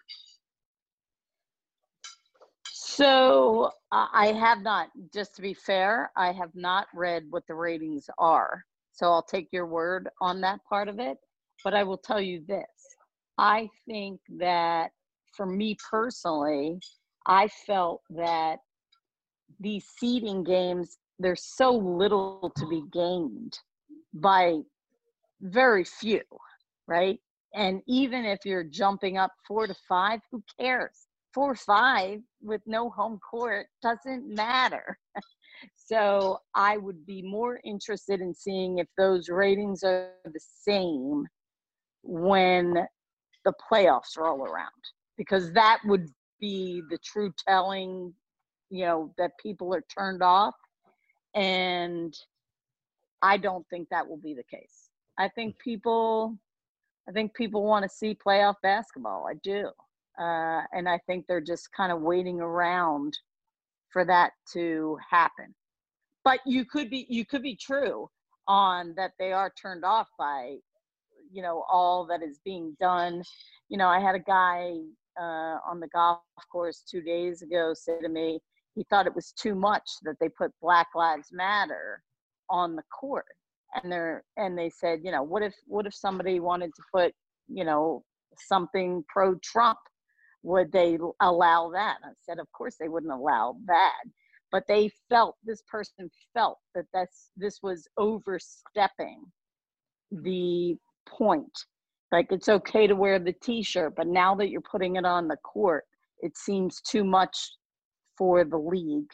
So 2.73 3.71
I 3.91 4.33
have 4.33 4.63
not, 4.63 4.89
just 5.15 5.35
to 5.37 5.43
be 5.43 5.55
fair, 5.55 6.11
I 6.17 6.33
have 6.33 6.55
not 6.55 6.89
read 6.95 7.25
what 7.31 7.47
the 7.47 7.55
ratings 7.55 8.11
are. 8.19 8.65
So 8.93 9.07
I'll 9.07 9.23
take 9.23 9.49
your 9.53 9.67
word 9.67 10.09
on 10.21 10.41
that 10.43 10.61
part 10.69 10.89
of 10.89 10.99
it. 10.99 11.19
But 11.65 11.75
I 11.75 11.85
will 11.85 11.99
tell 11.99 12.21
you 12.21 12.45
this 12.47 12.67
I 13.39 13.69
think 13.87 14.21
that 14.39 14.91
for 15.37 15.47
me 15.47 15.77
personally, 15.91 16.79
I 17.27 17.49
felt 17.67 18.03
that 18.11 18.59
these 19.61 19.87
seeding 19.99 20.45
games, 20.45 20.99
there's 21.19 21.45
so 21.57 21.73
little 21.73 22.53
to 22.57 22.67
be 22.69 22.83
gained 22.93 23.59
by 24.13 24.59
very 25.41 25.85
few, 25.85 26.23
right? 26.87 27.19
And 27.55 27.83
even 27.87 28.25
if 28.25 28.41
you're 28.45 28.65
jumping 28.65 29.19
up 29.19 29.33
four 29.47 29.67
to 29.67 29.75
five, 29.89 30.21
who 30.31 30.43
cares? 30.59 31.07
Four 31.35 31.55
five 31.55 32.21
with 32.43 32.61
no 32.67 32.91
home 32.91 33.19
court 33.19 33.67
doesn't 33.83 34.29
matter. 34.29 34.99
so 35.93 36.39
I 36.55 36.79
would 36.79 37.05
be 37.05 37.21
more 37.21 37.61
interested 37.65 38.23
in 38.23 38.33
seeing 38.33 38.79
if 38.79 38.87
those 38.97 39.29
ratings 39.29 39.83
are 39.85 40.13
the 40.25 40.41
same 40.41 41.27
when 42.03 42.87
the 43.45 43.53
playoffs 43.71 44.17
roll 44.17 44.43
around, 44.43 44.71
because 45.19 45.53
that 45.53 45.81
would 45.85 46.09
be 46.41 46.83
the 46.89 46.97
true 47.05 47.31
telling, 47.47 48.15
you 48.71 48.87
know, 48.87 49.13
that 49.19 49.33
people 49.39 49.75
are 49.75 49.85
turned 49.95 50.23
off. 50.23 50.55
And 51.35 52.15
I 53.21 53.37
don't 53.37 53.69
think 53.69 53.89
that 53.91 54.09
will 54.09 54.17
be 54.17 54.33
the 54.33 54.45
case. 54.45 54.89
I 55.19 55.29
think 55.29 55.59
people 55.59 56.39
I 57.07 57.13
think 57.13 57.35
people 57.35 57.65
want 57.65 57.83
to 57.83 57.89
see 57.89 58.15
playoff 58.15 58.55
basketball. 58.63 59.27
I 59.29 59.35
do. 59.43 59.67
Uh, 60.19 60.63
and 60.73 60.89
I 60.89 60.99
think 61.07 61.27
they're 61.27 61.41
just 61.41 61.71
kind 61.73 61.93
of 61.93 62.01
waiting 62.01 62.41
around 62.41 63.19
for 63.91 64.05
that 64.07 64.33
to 64.53 64.97
happen. 65.11 65.55
But 66.25 66.41
you 66.47 66.65
could 66.65 66.91
be 66.91 67.07
you 67.09 67.25
could 67.25 67.43
be 67.43 67.57
true 67.57 68.09
on 68.49 68.95
that 68.97 69.13
they 69.19 69.33
are 69.33 69.53
turned 69.61 69.85
off 69.85 70.09
by 70.19 70.57
you 71.33 71.43
know 71.43 71.65
all 71.71 72.07
that 72.07 72.23
is 72.23 72.41
being 72.45 72.77
done. 72.81 73.23
You 73.69 73.79
know, 73.79 73.89
I 73.89 74.01
had 74.01 74.15
a 74.15 74.21
guy 74.21 74.75
uh, 75.21 75.59
on 75.69 75.81
the 75.81 75.89
golf 75.89 76.21
course 76.51 76.83
two 76.89 77.03
days 77.03 77.43
ago 77.43 77.75
say 77.75 78.01
to 78.01 78.09
me 78.09 78.41
he 78.75 78.85
thought 78.89 79.07
it 79.07 79.15
was 79.15 79.33
too 79.33 79.55
much 79.55 79.89
that 80.03 80.17
they 80.21 80.29
put 80.29 80.51
Black 80.61 80.89
Lives 80.95 81.29
Matter 81.31 82.03
on 82.49 82.75
the 82.75 82.83
court, 82.99 83.27
and 83.75 83.93
they're 83.93 84.25
and 84.37 84.57
they 84.57 84.71
said, 84.71 85.01
you 85.05 85.11
know, 85.11 85.23
what 85.23 85.43
if 85.43 85.55
what 85.67 85.87
if 85.87 85.95
somebody 85.95 86.41
wanted 86.41 86.71
to 86.75 86.83
put 86.95 87.13
you 87.49 87.65
know 87.65 88.05
something 88.39 89.05
pro 89.09 89.35
Trump? 89.37 89.79
Would 90.45 90.73
they 90.73 90.99
allow 91.21 91.71
that? 91.71 91.99
I 92.05 92.09
said, 92.21 92.41
of 92.41 92.51
course 92.53 92.77
they 92.81 92.89
wouldn't 92.89 93.13
allow 93.13 93.57
that 93.67 94.03
but 94.53 94.65
they 94.69 94.91
felt 95.09 95.37
this 95.45 95.63
person 95.69 96.11
felt 96.35 96.59
that 96.75 96.85
that's 96.95 97.31
this 97.37 97.61
was 97.63 97.89
overstepping 97.99 99.23
the 100.11 100.77
point. 101.09 101.59
Like 102.13 102.27
it's 102.31 102.51
okay 102.51 102.87
to 102.87 102.95
wear 102.95 103.19
the 103.19 103.33
t-shirt 103.43 103.95
but 103.97 104.07
now 104.07 104.35
that 104.37 104.51
you're 104.51 104.61
putting 104.61 104.97
it 104.97 105.07
on 105.07 105.29
the 105.29 105.39
court 105.39 105.85
it 106.21 106.37
seems 106.37 106.81
too 106.83 107.05
much 107.05 107.37
for 108.17 108.45
the 108.45 108.59
league 108.59 109.11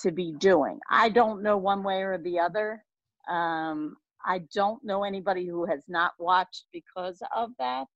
to 0.00 0.12
be 0.12 0.34
doing. 0.38 0.78
I 0.90 1.08
don't 1.08 1.42
know 1.42 1.56
one 1.56 1.82
way 1.82 2.02
or 2.02 2.18
the 2.18 2.38
other. 2.38 2.84
Um, 3.28 3.96
i 4.24 4.40
don't 4.54 4.82
know 4.84 5.04
anybody 5.04 5.46
who 5.46 5.64
has 5.66 5.82
not 5.88 6.12
watched 6.18 6.64
because 6.72 7.20
of 7.34 7.50
that 7.58 7.86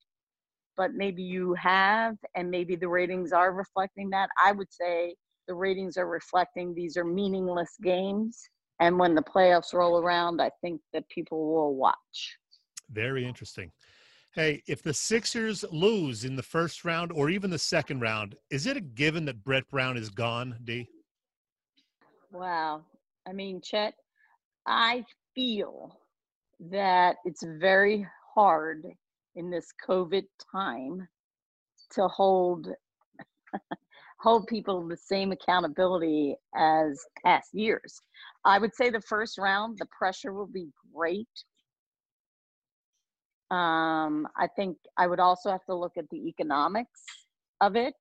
but 0.80 0.94
maybe 0.94 1.22
you 1.22 1.54
have 1.54 2.16
and 2.34 2.50
maybe 2.50 2.74
the 2.74 2.88
ratings 2.88 3.32
are 3.32 3.52
reflecting 3.52 4.08
that. 4.08 4.30
I 4.42 4.52
would 4.52 4.72
say 4.72 5.14
the 5.50 5.54
ratings 5.54 5.96
are 5.96 6.06
reflecting 6.06 6.72
these 6.72 6.96
are 6.96 7.02
meaningless 7.02 7.76
games. 7.82 8.40
And 8.78 8.96
when 8.96 9.16
the 9.16 9.22
playoffs 9.22 9.74
roll 9.74 10.00
around, 10.00 10.40
I 10.40 10.48
think 10.60 10.80
that 10.92 11.08
people 11.08 11.52
will 11.52 11.74
watch. 11.74 12.36
Very 12.88 13.26
interesting. 13.26 13.72
Hey, 14.32 14.62
if 14.68 14.80
the 14.80 14.94
Sixers 14.94 15.64
lose 15.72 16.24
in 16.24 16.36
the 16.36 16.42
first 16.44 16.84
round 16.84 17.10
or 17.10 17.30
even 17.30 17.50
the 17.50 17.58
second 17.58 17.98
round, 17.98 18.36
is 18.48 18.68
it 18.68 18.76
a 18.76 18.80
given 18.80 19.24
that 19.24 19.42
Brett 19.42 19.68
Brown 19.68 19.96
is 19.96 20.08
gone, 20.08 20.56
D? 20.62 20.88
Wow. 22.30 22.82
I 23.26 23.32
mean, 23.32 23.60
Chet, 23.60 23.94
I 24.68 25.04
feel 25.34 25.98
that 26.60 27.16
it's 27.24 27.42
very 27.58 28.06
hard 28.36 28.86
in 29.34 29.50
this 29.50 29.66
COVID 29.84 30.26
time 30.52 31.08
to 31.94 32.06
hold 32.06 32.68
hold 34.20 34.46
people 34.46 34.86
the 34.86 34.96
same 34.96 35.32
accountability 35.32 36.36
as 36.54 37.00
past 37.24 37.48
years. 37.52 38.00
I 38.44 38.58
would 38.58 38.74
say 38.74 38.90
the 38.90 39.00
first 39.00 39.38
round, 39.38 39.78
the 39.78 39.86
pressure 39.86 40.32
will 40.32 40.46
be 40.46 40.68
great. 40.94 41.28
Um, 43.50 44.28
I 44.36 44.46
think 44.56 44.76
I 44.96 45.06
would 45.06 45.20
also 45.20 45.50
have 45.50 45.64
to 45.64 45.74
look 45.74 45.92
at 45.96 46.08
the 46.10 46.28
economics 46.28 47.02
of 47.60 47.76
it, 47.76 47.94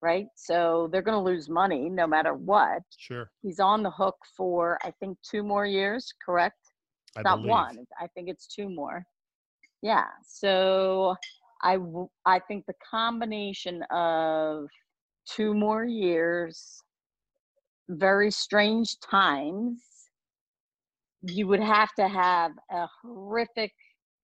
right? 0.00 0.26
So 0.36 0.88
they're 0.90 1.02
going 1.02 1.18
to 1.18 1.22
lose 1.22 1.48
money 1.48 1.90
no 1.90 2.06
matter 2.06 2.34
what. 2.34 2.82
Sure. 2.96 3.30
He's 3.42 3.60
on 3.60 3.82
the 3.82 3.90
hook 3.90 4.16
for, 4.36 4.78
I 4.82 4.92
think, 5.00 5.18
two 5.28 5.42
more 5.42 5.66
years, 5.66 6.12
correct? 6.24 6.58
I 7.16 7.22
Not 7.22 7.38
believe. 7.40 7.50
one. 7.50 7.78
I 8.00 8.06
think 8.14 8.28
it's 8.28 8.46
two 8.46 8.68
more. 8.70 9.04
Yeah. 9.82 10.06
So 10.26 11.14
I, 11.62 11.74
w- 11.74 12.08
I 12.24 12.38
think 12.38 12.64
the 12.66 12.74
combination 12.88 13.82
of 13.90 14.66
two 15.26 15.54
more 15.54 15.84
years, 15.84 16.82
very 17.88 18.30
strange 18.30 18.98
times. 19.00 19.82
You 21.22 21.46
would 21.48 21.60
have 21.60 21.92
to 21.98 22.08
have 22.08 22.52
a 22.70 22.86
horrific 23.02 23.72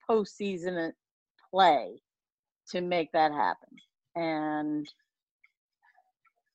postseason 0.09 0.92
play 1.50 2.00
to 2.70 2.80
make 2.80 3.11
that 3.12 3.32
happen. 3.32 3.68
And, 4.14 4.86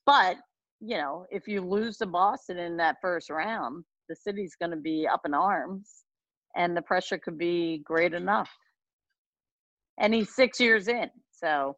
but, 0.05 0.37
you 0.79 0.97
know, 0.97 1.25
if 1.31 1.47
you 1.47 1.61
lose 1.61 1.97
to 1.97 2.05
Boston 2.05 2.57
in 2.57 2.77
that 2.77 2.97
first 3.01 3.29
round, 3.29 3.83
the 4.09 4.15
city's 4.15 4.55
going 4.55 4.71
to 4.71 4.77
be 4.77 5.07
up 5.07 5.21
in 5.25 5.33
arms 5.33 6.03
and 6.55 6.75
the 6.75 6.81
pressure 6.81 7.17
could 7.17 7.37
be 7.37 7.81
great 7.83 8.13
enough. 8.13 8.49
And 9.99 10.13
he's 10.13 10.35
six 10.35 10.59
years 10.59 10.87
in. 10.87 11.09
So, 11.31 11.75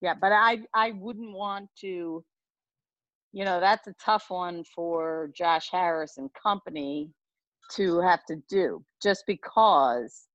yeah 0.00 0.14
but 0.20 0.32
i 0.32 0.58
i 0.74 0.92
wouldn't 0.92 1.32
want 1.32 1.68
to 1.78 2.24
you 3.32 3.44
know 3.44 3.60
that's 3.60 3.86
a 3.86 3.94
tough 4.02 4.26
one 4.28 4.62
for 4.74 5.30
josh 5.36 5.68
harris 5.70 6.18
and 6.18 6.30
company 6.40 7.10
to 7.70 8.00
have 8.00 8.24
to 8.26 8.36
do 8.48 8.82
just 9.02 9.24
because 9.26 10.28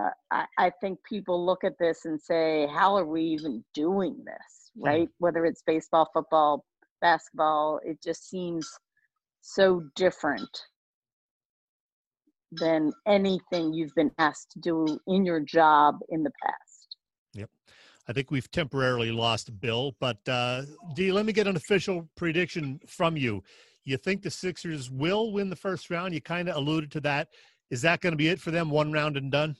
uh, 0.00 0.10
I, 0.30 0.46
I 0.58 0.72
think 0.80 0.98
people 1.08 1.44
look 1.44 1.62
at 1.62 1.78
this 1.78 2.04
and 2.04 2.20
say 2.20 2.66
how 2.72 2.96
are 2.96 3.04
we 3.04 3.22
even 3.22 3.64
doing 3.74 4.16
this? 4.24 4.70
Right? 4.76 5.08
Whether 5.18 5.44
it's 5.44 5.62
baseball 5.66 6.08
football 6.12 6.64
basketball 7.00 7.80
it 7.84 8.02
just 8.02 8.28
seems 8.28 8.68
so 9.40 9.82
different 9.96 10.50
than 12.52 12.92
anything 13.06 13.72
you've 13.72 13.94
been 13.94 14.10
asked 14.18 14.50
to 14.50 14.60
do 14.60 14.98
in 15.06 15.24
your 15.24 15.40
job 15.40 15.96
in 16.10 16.22
the 16.22 16.32
past 16.44 16.96
I 18.10 18.12
think 18.12 18.32
we've 18.32 18.50
temporarily 18.50 19.12
lost 19.12 19.60
Bill, 19.60 19.94
but 20.00 20.18
uh, 20.28 20.62
D, 20.96 21.12
let 21.12 21.24
me 21.24 21.32
get 21.32 21.46
an 21.46 21.54
official 21.54 22.08
prediction 22.16 22.80
from 22.88 23.16
you. 23.16 23.40
You 23.84 23.96
think 23.98 24.22
the 24.22 24.32
Sixers 24.32 24.90
will 24.90 25.32
win 25.32 25.48
the 25.48 25.54
first 25.54 25.90
round? 25.90 26.12
You 26.12 26.20
kind 26.20 26.48
of 26.48 26.56
alluded 26.56 26.90
to 26.90 27.00
that. 27.02 27.28
Is 27.70 27.82
that 27.82 28.00
going 28.00 28.10
to 28.10 28.16
be 28.16 28.26
it 28.26 28.40
for 28.40 28.50
them, 28.50 28.68
one 28.68 28.90
round 28.90 29.16
and 29.16 29.30
done? 29.30 29.54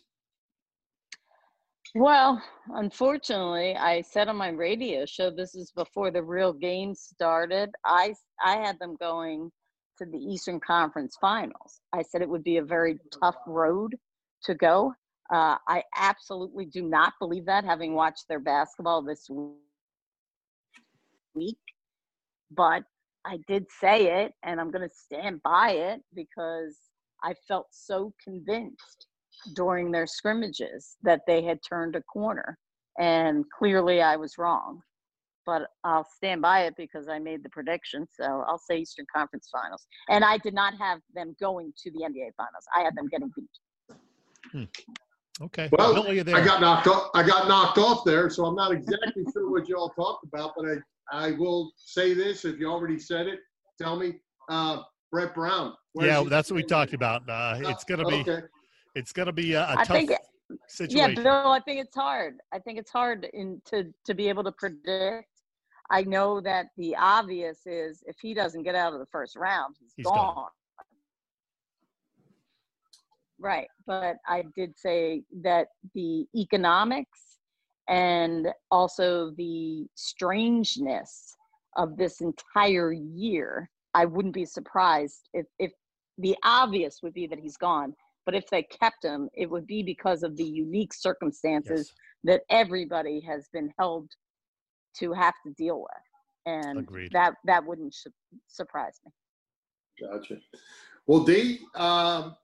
Well, 1.94 2.42
unfortunately, 2.74 3.76
I 3.76 4.00
said 4.00 4.26
on 4.26 4.34
my 4.34 4.48
radio 4.48 5.06
show 5.06 5.30
this 5.30 5.54
is 5.54 5.70
before 5.70 6.10
the 6.10 6.24
real 6.24 6.52
game 6.52 6.92
started. 6.92 7.70
I 7.84 8.16
I 8.44 8.56
had 8.56 8.80
them 8.80 8.96
going 8.98 9.52
to 9.98 10.06
the 10.06 10.18
Eastern 10.18 10.58
Conference 10.58 11.16
Finals. 11.20 11.80
I 11.92 12.02
said 12.02 12.20
it 12.20 12.28
would 12.28 12.42
be 12.42 12.56
a 12.56 12.64
very 12.64 12.98
tough 13.22 13.36
road 13.46 13.94
to 14.42 14.56
go. 14.56 14.92
Uh, 15.32 15.56
I 15.68 15.84
absolutely 15.96 16.66
do 16.66 16.82
not 16.82 17.12
believe 17.20 17.46
that, 17.46 17.64
having 17.64 17.94
watched 17.94 18.26
their 18.28 18.40
basketball 18.40 19.02
this 19.02 19.28
week. 21.34 21.56
But 22.50 22.82
I 23.24 23.38
did 23.46 23.66
say 23.80 24.24
it, 24.24 24.32
and 24.42 24.60
I'm 24.60 24.70
going 24.70 24.88
to 24.88 24.94
stand 24.94 25.40
by 25.42 25.70
it 25.72 26.00
because 26.14 26.76
I 27.22 27.34
felt 27.46 27.66
so 27.70 28.12
convinced 28.22 29.06
during 29.54 29.90
their 29.90 30.06
scrimmages 30.06 30.96
that 31.02 31.20
they 31.26 31.42
had 31.42 31.60
turned 31.66 31.96
a 31.96 32.02
corner. 32.02 32.58
And 32.98 33.44
clearly 33.56 34.02
I 34.02 34.16
was 34.16 34.36
wrong. 34.36 34.82
But 35.46 35.68
I'll 35.84 36.06
stand 36.16 36.42
by 36.42 36.64
it 36.64 36.74
because 36.76 37.08
I 37.08 37.18
made 37.18 37.42
the 37.42 37.48
prediction. 37.50 38.06
So 38.10 38.44
I'll 38.46 38.58
say 38.58 38.78
Eastern 38.78 39.06
Conference 39.14 39.48
Finals. 39.50 39.86
And 40.08 40.24
I 40.24 40.38
did 40.38 40.54
not 40.54 40.74
have 40.78 41.00
them 41.14 41.34
going 41.40 41.72
to 41.82 41.90
the 41.92 42.00
NBA 42.00 42.34
Finals, 42.36 42.66
I 42.76 42.80
had 42.80 42.94
them 42.96 43.08
getting 43.08 43.30
beat. 43.34 44.68
Okay. 45.42 45.68
Well, 45.72 45.94
Bill, 45.94 46.24
there? 46.24 46.36
I 46.36 46.44
got 46.44 46.60
knocked 46.60 46.86
off. 46.86 47.10
I 47.14 47.22
got 47.22 47.48
knocked 47.48 47.78
off 47.78 48.04
there, 48.04 48.28
so 48.28 48.44
I'm 48.44 48.54
not 48.54 48.72
exactly 48.72 49.24
sure 49.32 49.50
what 49.50 49.68
you 49.68 49.76
all 49.76 49.88
talked 49.90 50.24
about, 50.24 50.52
but 50.56 50.66
I, 50.66 51.28
I 51.28 51.30
will 51.32 51.72
say 51.76 52.12
this. 52.14 52.44
If 52.44 52.58
you 52.58 52.70
already 52.70 52.98
said 52.98 53.26
it, 53.26 53.40
tell 53.80 53.96
me. 53.96 54.20
Uh, 54.48 54.82
Brett 55.12 55.34
Brown. 55.34 55.74
yeah, 55.94 56.22
that's 56.28 56.50
what 56.50 56.56
we 56.56 56.62
talked 56.62 56.92
about. 56.92 57.28
Uh, 57.28 57.58
it's 57.64 57.84
gonna 57.84 58.04
be 58.04 58.16
Okay. 58.20 58.40
it's 58.94 59.12
gonna 59.12 59.32
be 59.32 59.54
a, 59.54 59.62
a 59.62 59.70
I 59.78 59.84
tough 59.84 59.96
think 59.96 60.10
it- 60.12 60.18
situation. 60.68 61.16
Yeah, 61.16 61.22
Bill, 61.22 61.50
I 61.52 61.60
think 61.60 61.80
it's 61.80 61.94
hard. 61.96 62.34
I 62.52 62.58
think 62.60 62.78
it's 62.78 62.90
hard 62.92 63.26
in, 63.32 63.60
to 63.66 63.92
to 64.04 64.14
be 64.14 64.28
able 64.28 64.44
to 64.44 64.52
predict. 64.52 65.26
I 65.90 66.02
know 66.02 66.40
that 66.42 66.66
the 66.76 66.94
obvious 66.96 67.60
is 67.66 68.04
if 68.06 68.16
he 68.20 68.34
doesn't 68.34 68.62
get 68.62 68.76
out 68.76 68.92
of 68.92 69.00
the 69.00 69.06
first 69.06 69.34
round, 69.36 69.74
he's, 69.80 69.92
He's 69.96 70.06
gone. 70.06 70.34
gone. 70.34 70.48
Right, 73.40 73.68
but 73.86 74.16
I 74.28 74.44
did 74.54 74.78
say 74.78 75.22
that 75.42 75.68
the 75.94 76.26
economics 76.36 77.38
and 77.88 78.48
also 78.70 79.30
the 79.36 79.86
strangeness 79.94 81.34
of 81.76 81.96
this 81.96 82.20
entire 82.20 82.92
year, 82.92 83.70
I 83.94 84.04
wouldn't 84.04 84.34
be 84.34 84.44
surprised 84.44 85.28
if 85.32 85.46
if 85.58 85.72
the 86.18 86.36
obvious 86.44 86.98
would 87.02 87.14
be 87.14 87.26
that 87.28 87.38
he's 87.38 87.56
gone. 87.56 87.94
But 88.26 88.34
if 88.34 88.46
they 88.50 88.62
kept 88.64 89.02
him, 89.02 89.30
it 89.34 89.48
would 89.50 89.66
be 89.66 89.82
because 89.82 90.22
of 90.22 90.36
the 90.36 90.44
unique 90.44 90.92
circumstances 90.92 91.88
Yes. 91.88 91.94
that 92.24 92.42
everybody 92.50 93.20
has 93.20 93.48
been 93.52 93.72
held 93.78 94.10
to 94.98 95.12
have 95.14 95.34
to 95.46 95.52
deal 95.54 95.80
with, 95.80 96.04
and 96.44 96.78
Agreed. 96.80 97.10
that 97.12 97.34
that 97.46 97.64
wouldn't 97.64 97.94
su- 97.94 98.12
surprise 98.48 99.00
me. 99.04 99.12
Gotcha. 100.06 100.36
Well, 101.06 101.24
D, 101.24 101.60
um, 101.74 102.36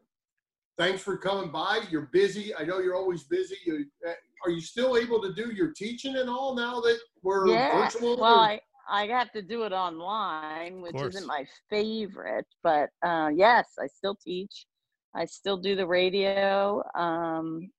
thanks 0.79 1.03
for 1.03 1.17
coming 1.17 1.51
by. 1.51 1.81
You're 1.91 2.09
busy. 2.13 2.55
I 2.55 2.65
know 2.65 2.79
you're 2.79 2.95
always 2.97 3.25
busy. 3.25 3.57
You, 3.65 3.87
uh, 4.07 4.13
are 4.45 4.51
you 4.51 4.61
still 4.61 4.97
able 4.97 5.21
to 5.23 5.33
do 5.33 5.53
your 5.53 5.73
teaching 5.73 6.17
and 6.17 6.29
all 6.29 6.55
now 6.55 6.81
that 6.81 6.99
we're 7.23 7.49
yeah. 7.49 7.85
virtual? 7.85 8.17
Well, 8.17 8.39
I, 8.39 8.61
I 8.89 9.07
have 9.07 9.33
to 9.33 9.43
do 9.43 9.65
it 9.65 9.73
online, 9.73 10.81
which 10.81 10.95
isn't 10.97 11.27
my 11.27 11.45
favorite, 11.71 12.47
but 12.63 12.91
uh, 13.05 13.31
yes, 13.35 13.67
I 13.81 13.87
still 13.87 14.15
teach. 14.15 14.67
I 15.15 15.25
still 15.25 15.57
do 15.57 15.75
the 15.75 15.87
radio. 15.87 16.83
Um, 16.95 17.71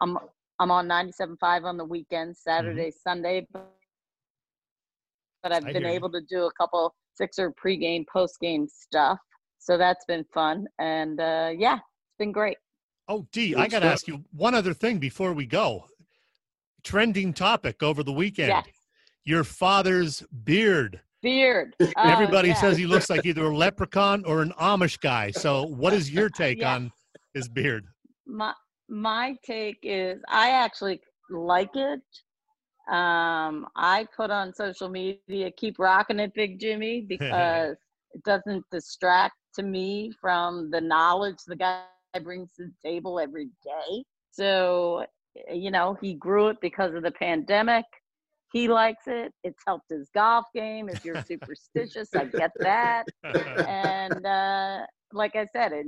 I'm 0.00 0.18
I'm 0.58 0.70
on 0.70 0.88
97.5 0.88 1.64
on 1.64 1.76
the 1.76 1.84
weekends, 1.84 2.40
Saturday, 2.42 2.90
Sunday, 2.90 3.46
but, 3.52 3.70
but 5.42 5.52
I've 5.52 5.64
Mm-hmm. 5.64 5.68
I 5.68 5.72
been 5.72 5.82
hear 5.82 5.90
you. 5.90 5.96
able 5.96 6.10
to 6.12 6.20
do 6.30 6.44
a 6.44 6.52
couple 6.52 6.94
Sixer 7.14 7.52
pregame, 7.62 8.04
postgame 8.14 8.66
stuff. 8.68 9.18
So 9.58 9.76
that's 9.76 10.04
been 10.06 10.24
fun, 10.32 10.66
and 10.78 11.20
uh, 11.20 11.50
yeah, 11.56 11.74
it's 11.74 11.95
been 12.18 12.32
great. 12.32 12.56
Oh, 13.08 13.26
Dee, 13.32 13.54
I 13.54 13.68
got 13.68 13.80
to 13.80 13.86
ask 13.86 14.08
you 14.08 14.24
one 14.32 14.54
other 14.54 14.74
thing 14.74 14.98
before 14.98 15.32
we 15.32 15.46
go. 15.46 15.84
Trending 16.82 17.32
topic 17.32 17.82
over 17.82 18.02
the 18.02 18.12
weekend. 18.12 18.48
Yes, 18.48 18.66
Your 19.24 19.44
father's 19.44 20.22
beard. 20.44 21.00
beard. 21.22 21.74
Uh, 21.80 21.86
Everybody 21.98 22.48
yeah. 22.48 22.54
says 22.54 22.76
he 22.76 22.86
looks 22.86 23.08
like 23.10 23.24
either 23.26 23.44
a 23.44 23.56
leprechaun 23.56 24.24
or 24.24 24.42
an 24.42 24.52
Amish 24.60 25.00
guy. 25.00 25.30
So, 25.30 25.64
what 25.66 25.92
is 25.92 26.10
your 26.10 26.28
take 26.42 26.58
Yeah. 26.60 26.74
on 26.74 26.92
his 27.34 27.48
beard? 27.48 27.86
my 28.26 28.52
my 28.88 29.36
take 29.44 29.78
is 29.82 30.20
I 30.28 30.50
actually 30.50 31.00
like 31.30 31.70
it. 31.74 32.00
Um, 32.88 33.66
I 33.74 34.06
put 34.16 34.30
on 34.30 34.54
social 34.54 34.88
media, 34.88 35.50
keep 35.56 35.78
rocking 35.78 36.20
it, 36.20 36.32
Big 36.34 36.60
Jimmy, 36.60 37.00
because 37.08 37.76
it 38.14 38.22
doesn't 38.24 38.64
distract 38.70 39.34
to 39.56 39.62
me 39.64 40.12
from 40.20 40.70
the 40.70 40.80
knowledge 40.80 41.38
the 41.46 41.56
guy 41.56 41.82
brings 42.24 42.52
to 42.54 42.64
the 42.64 42.88
table 42.88 43.18
every 43.18 43.50
day. 43.64 44.04
So, 44.30 45.04
you 45.52 45.70
know, 45.70 45.96
he 46.00 46.14
grew 46.14 46.48
it 46.48 46.58
because 46.60 46.94
of 46.94 47.02
the 47.02 47.10
pandemic. 47.12 47.84
He 48.52 48.68
likes 48.68 49.04
it. 49.06 49.32
It's 49.44 49.62
helped 49.66 49.90
his 49.90 50.08
golf 50.14 50.46
game. 50.54 50.88
If 50.88 51.04
you're 51.04 51.22
superstitious, 51.22 52.14
I 52.14 52.24
get 52.26 52.52
that 52.60 53.04
and 53.24 54.24
uh, 54.24 54.86
like 55.12 55.36
I 55.36 55.46
said, 55.52 55.72
it 55.72 55.86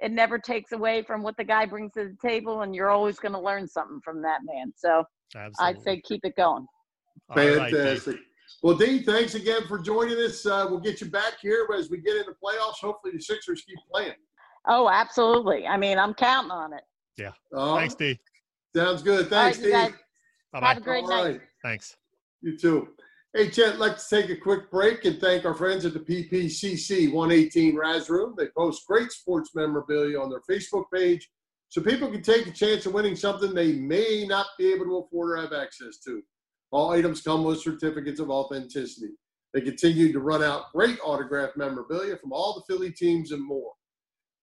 it 0.00 0.12
never 0.12 0.38
takes 0.38 0.72
away 0.72 1.02
from 1.02 1.22
what 1.22 1.36
the 1.36 1.44
guy 1.44 1.66
brings 1.66 1.92
to 1.92 2.04
the 2.04 2.28
table, 2.28 2.62
and 2.62 2.74
you're 2.74 2.90
always 2.90 3.18
going 3.18 3.32
to 3.32 3.40
learn 3.40 3.66
something 3.68 4.00
from 4.04 4.22
that 4.22 4.40
man. 4.44 4.72
So 4.76 5.04
I'd 5.58 5.80
say 5.82 6.00
keep 6.04 6.20
it 6.24 6.34
going. 6.36 6.66
All 7.30 7.36
right, 7.36 7.70
Dee. 7.70 7.76
Fantastic. 7.76 8.16
well, 8.62 8.76
Dean, 8.76 9.04
thanks 9.04 9.34
again 9.34 9.62
for 9.68 9.78
joining 9.78 10.18
us. 10.18 10.44
Uh, 10.44 10.66
we'll 10.68 10.80
get 10.80 11.00
you 11.00 11.06
back 11.08 11.34
here 11.40 11.66
as 11.76 11.90
we 11.90 11.98
get 11.98 12.16
into 12.16 12.32
playoffs. 12.32 12.80
Hopefully, 12.80 13.12
the 13.14 13.22
Sixers 13.22 13.62
keep 13.62 13.78
playing. 13.90 14.14
Oh, 14.66 14.88
absolutely. 14.88 15.66
I 15.66 15.76
mean, 15.76 15.98
I'm 15.98 16.14
counting 16.14 16.50
on 16.50 16.72
it. 16.72 16.82
Uh, 17.54 17.76
Thanks, 17.76 17.94
D. 17.94 18.18
Sounds 18.74 19.02
good. 19.02 19.28
Thanks, 19.28 19.60
you 19.60 19.70
guys. 19.70 19.88
Dean. 19.88 19.96
Bye 20.52 20.68
Have 20.68 20.78
a 20.78 20.80
great 20.80 21.04
All 21.04 21.10
night. 21.10 21.22
right. 21.24 21.40
Thanks. 21.62 21.96
You 22.40 22.58
too. 22.58 22.88
Hey, 23.32 23.50
Chet, 23.50 23.74
I'd 23.74 23.78
like 23.78 23.96
to 23.96 24.04
take 24.08 24.30
a 24.30 24.36
quick 24.36 24.70
break 24.70 25.04
and 25.04 25.20
thank 25.20 25.44
our 25.44 25.54
friends 25.54 25.84
at 25.84 25.92
the 25.92 25.98
PPCC 26.00 27.12
118 27.12 27.76
Raz 27.76 28.08
Room. 28.08 28.34
They 28.36 28.46
post 28.56 28.86
great 28.86 29.10
sports 29.10 29.50
memorabilia 29.54 30.20
on 30.20 30.30
their 30.30 30.42
Facebook 30.48 30.84
page 30.94 31.28
so 31.68 31.80
people 31.82 32.10
can 32.10 32.22
take 32.22 32.46
a 32.46 32.52
chance 32.52 32.86
of 32.86 32.94
winning 32.94 33.16
something 33.16 33.52
they 33.52 33.72
may 33.72 34.24
not 34.28 34.46
be 34.58 34.72
able 34.72 34.84
to 34.84 34.98
afford 34.98 35.30
or 35.32 35.36
have 35.42 35.52
access 35.52 35.98
to. 36.06 36.22
All 36.70 36.92
items 36.92 37.22
come 37.22 37.42
with 37.42 37.60
certificates 37.60 38.20
of 38.20 38.30
authenticity. 38.30 39.12
They 39.52 39.60
continue 39.60 40.12
to 40.12 40.20
run 40.20 40.42
out 40.42 40.72
great 40.72 40.98
autographed 41.02 41.56
memorabilia 41.56 42.16
from 42.16 42.32
all 42.32 42.54
the 42.54 42.72
Philly 42.72 42.92
teams 42.92 43.32
and 43.32 43.44
more. 43.44 43.72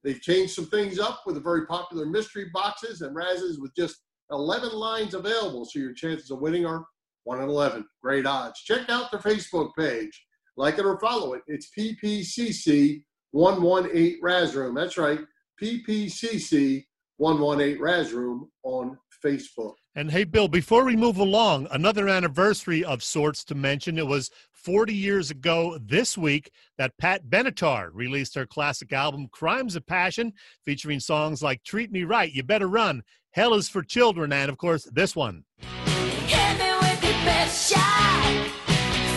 They've 0.04 0.22
changed 0.22 0.54
some 0.54 0.66
things 0.66 1.00
up 1.00 1.22
with 1.26 1.36
the 1.36 1.42
very 1.42 1.66
popular 1.68 2.06
mystery 2.06 2.50
boxes 2.54 3.02
and 3.02 3.16
razzes 3.16 3.60
with 3.60 3.76
just 3.76 3.98
11 4.32 4.72
lines 4.72 5.14
available, 5.14 5.66
so 5.66 5.80
your 5.80 5.94
chances 5.94 6.32
of 6.32 6.40
winning 6.40 6.66
are 6.66 6.86
1 7.26 7.42
in 7.42 7.50
11. 7.50 7.86
Great 8.02 8.26
odds. 8.26 8.62
Check 8.62 8.90
out 8.90 9.12
their 9.12 9.20
Facebook 9.20 9.72
page. 9.78 10.26
Like 10.58 10.80
it 10.80 10.86
or 10.86 11.00
follow 11.00 11.34
it. 11.34 11.42
It's 11.48 11.70
PPCC 11.78 13.04
118 13.32 14.20
Raz 14.22 14.56
Room. 14.56 14.76
That's 14.76 14.98
right. 14.98 15.20
PPCC 15.62 16.84
118 17.18 17.82
Raz 17.82 18.12
Room 18.12 18.50
on 18.64 18.98
Facebook. 19.24 19.76
And 19.94 20.10
hey, 20.10 20.24
Bill, 20.24 20.48
before 20.48 20.86
we 20.86 20.96
move 20.96 21.18
along, 21.18 21.68
another 21.70 22.08
anniversary 22.08 22.82
of 22.82 23.04
sorts 23.04 23.44
to 23.44 23.56
mention. 23.56 23.98
It 23.98 24.08
was 24.08 24.32
40 24.54 24.94
years 24.94 25.32
ago 25.32 25.78
this 25.82 26.18
week 26.18 26.50
that 26.78 26.98
Pat 26.98 27.26
Benatar 27.26 27.90
released 27.92 28.34
her 28.36 28.46
classic 28.46 28.94
album, 28.94 29.28
Crimes 29.34 29.76
of 29.76 29.86
Passion, 29.86 30.32
featuring 30.64 31.02
songs 31.02 31.44
like 31.44 31.62
Treat 31.64 31.92
Me 31.92 32.06
Right, 32.06 32.32
You 32.32 32.42
Better 32.42 32.68
Run, 32.68 33.04
Hell 33.32 33.54
is 33.54 33.68
for 33.68 33.84
Children, 33.84 34.32
and 34.32 34.50
of 34.50 34.58
course, 34.58 34.86
this 34.94 35.14
one. 35.14 35.44
Hit 35.60 36.58
me 36.58 36.72
with 36.80 37.04
your 37.04 37.12
best 37.26 37.74
shot. 37.74 38.48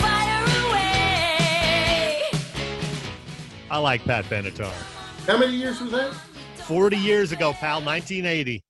Fire 0.01 0.43
away. 0.67 2.21
I 3.71 3.77
like 3.77 4.03
Pat 4.03 4.25
Benatar. 4.25 4.73
How 5.25 5.37
many 5.37 5.55
years 5.55 5.79
was 5.79 5.91
that? 5.91 6.13
40 6.65 6.97
years 6.97 7.31
ago, 7.31 7.53
pal, 7.53 7.81
1980. 7.81 8.61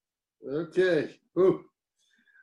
Okay. 0.47 1.09
Ooh. 1.39 1.65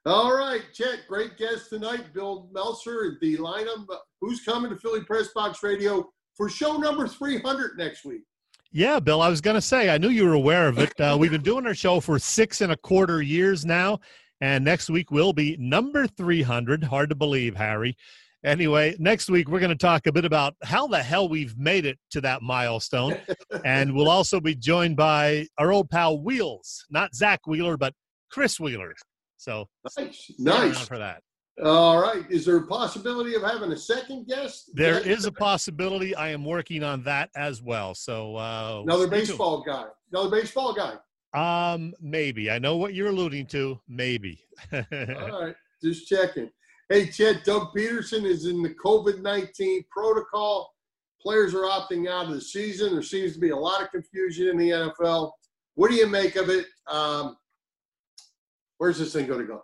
All 0.05 0.37
right, 0.37 0.63
Chet, 0.73 1.07
great 1.07 1.37
guest 1.39 1.69
tonight, 1.71 2.13
Bill 2.13 2.49
and 2.53 3.21
Dei 3.21 3.37
Lynam. 3.37 3.87
Who's 4.21 4.45
coming 4.45 4.71
to 4.71 4.77
Philly 4.77 5.05
Press 5.05 5.29
Box 5.33 5.63
Radio 5.63 6.11
for 6.37 6.49
show 6.49 6.77
number 6.77 7.07
300 7.07 7.79
next 7.79 8.05
week? 8.05 8.23
Yeah, 8.73 8.99
Bill, 8.99 9.23
I 9.23 9.29
was 9.29 9.41
going 9.41 9.55
to 9.55 9.61
say, 9.61 9.91
I 9.91 9.99
knew 9.99 10.09
you 10.09 10.25
were 10.25 10.33
aware 10.33 10.67
of 10.67 10.81
it. 10.81 10.93
Uh, 11.01 11.17
we've 11.21 11.31
been 11.31 11.43
doing 11.43 11.69
our 11.69 11.75
show 11.75 12.01
for 12.01 12.19
six 12.19 12.63
and 12.63 12.73
a 12.73 12.77
quarter 12.77 13.23
years 13.23 13.65
now, 13.65 14.01
and 14.41 14.65
next 14.65 14.91
week 14.91 15.13
will 15.13 15.33
be 15.33 15.57
number 15.61 16.09
300. 16.09 16.83
Hard 16.83 17.11
to 17.11 17.15
believe, 17.15 17.55
Harry. 17.55 17.97
Anyway, 18.45 18.97
next 18.99 19.31
week 19.31 19.49
we're 19.49 19.61
going 19.61 19.71
to 19.71 19.77
talk 19.77 20.09
a 20.09 20.13
bit 20.13 20.25
about 20.25 20.57
how 20.65 20.89
the 20.89 21.01
hell 21.01 21.29
we've 21.29 21.57
made 21.57 21.87
it 21.87 21.97
to 22.11 22.21
that 22.23 22.43
milestone. 22.43 23.17
and 23.65 23.95
we'll 23.95 24.11
also 24.11 24.41
be 24.41 24.57
joined 24.57 24.97
by 24.97 25.47
our 25.59 25.71
old 25.71 25.89
pal 25.91 26.19
Wheels, 26.21 26.85
not 26.91 27.15
Zack 27.15 27.47
Wheeler, 27.47 27.77
but 27.77 27.95
Chris 28.33 28.59
Wheeler. 28.59 28.95
So 29.43 29.67
Nice. 29.99 30.31
Nice. 30.39 30.87
for 30.87 30.99
that. 30.99 31.23
All 31.65 32.01
right. 32.01 32.25
Is 32.31 32.47
there 32.47 32.57
a 32.59 32.67
possibility 32.67 33.35
of 33.35 33.43
having 33.43 33.73
a 33.73 33.77
second 33.77 34.27
guest? 34.29 34.71
There 34.75 35.05
Yeah. 35.05 35.13
is 35.15 35.25
a 35.27 35.33
possibility. 35.33 36.15
I 36.15 36.29
am 36.31 36.45
working 36.45 36.83
on 36.85 37.03
that 37.05 37.29
as 37.37 37.61
well. 37.61 37.95
So 37.95 38.37
uh, 38.37 38.83
another 38.85 39.07
stay 39.09 39.17
tuned. 39.17 39.29
baseball 39.29 39.63
guy. 39.63 39.85
Another 40.13 40.31
baseball 40.31 40.73
guy. 40.75 40.95
Um, 41.35 41.93
maybe. 42.01 42.51
I 42.51 42.59
know 42.59 42.77
what 42.77 42.95
you're 42.95 43.09
alluding 43.09 43.47
to. 43.47 43.81
Maybe. 43.89 44.45
All 44.73 44.83
right, 45.47 45.55
just 45.83 46.07
checking. 46.09 46.51
Hey, 46.89 47.07
Chet, 47.09 47.45
Doug 47.45 47.75
Pederson 47.75 48.25
is 48.25 48.45
in 48.47 48.63
the 48.63 48.75
COVID 48.75 49.23
19 49.23 49.85
protocol. 49.91 50.73
Players 51.21 51.55
are 51.55 51.63
opting 51.65 52.09
out 52.11 52.27
of 52.27 52.33
the 52.35 52.41
season. 52.41 52.93
There 52.93 53.03
seems 53.03 53.33
to 53.35 53.39
be 53.41 53.51
a 53.51 53.57
lot 53.57 53.83
of 53.83 53.91
confusion 53.91 54.49
in 54.49 54.57
the 54.59 54.71
NFL. 54.71 55.33
What 55.75 55.91
do 55.91 55.97
you 55.97 56.07
make 56.07 56.37
of 56.37 56.49
it? 56.51 56.67
Um, 56.87 57.37
where's 58.83 58.99
this 58.99 59.13
thing 59.13 59.29
going 59.29 59.39
to 59.39 59.47
go? 59.47 59.63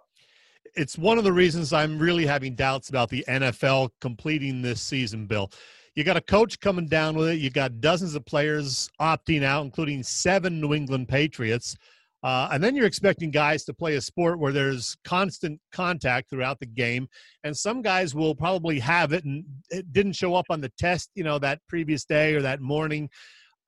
it's 0.77 0.97
one 0.97 1.19
of 1.19 1.25
the 1.25 1.33
reasons 1.33 1.73
I'm 1.73 1.99
really 1.99 2.25
having 2.25 2.55
doubts 2.55 2.89
about 2.89 3.09
the 3.09 3.25
NFL 3.27 3.91
completing 4.01 4.63
this 4.63 4.81
season, 4.81 5.27
Bill. 5.27 5.51
You 5.97 6.05
got 6.05 6.17
a 6.17 6.21
coach 6.21 6.61
coming 6.61 6.87
down 6.87 7.17
with 7.17 7.31
it. 7.31 7.41
You 7.41 7.51
got 7.51 7.81
dozens 7.81 8.15
of 8.15 8.25
players 8.25 8.89
opting 9.01 9.43
out, 9.43 9.65
including 9.65 10.05
seven 10.05 10.61
New 10.61 10.75
England 10.75 11.09
Patriots. 11.09 11.77
Uh, 12.23 12.49
and 12.53 12.63
then 12.63 12.77
you're 12.77 12.87
expecting 12.87 13.33
guys 13.33 13.65
to 13.65 13.75
play 13.75 13.97
a 13.97 14.01
sport 14.01 14.39
where 14.39 14.53
there's 14.53 14.97
constant 15.03 15.61
contact 15.73 16.31
throughout 16.31 16.61
the 16.61 16.67
game. 16.67 17.09
And 17.43 17.57
some 17.57 17.83
guys 17.83 18.15
will 18.15 18.37
probably 18.37 18.79
have 18.79 19.13
it 19.13 19.25
and 19.25 19.45
it 19.71 19.93
didn't 19.93 20.13
show 20.13 20.37
up 20.37 20.47
on 20.49 20.61
the 20.61 20.71
test, 20.79 21.11
you 21.17 21.25
know, 21.25 21.41
that 21.41 21.59
previous 21.69 22.05
day 22.05 22.35
or 22.35 22.43
that 22.43 22.61
morning. 22.61 23.09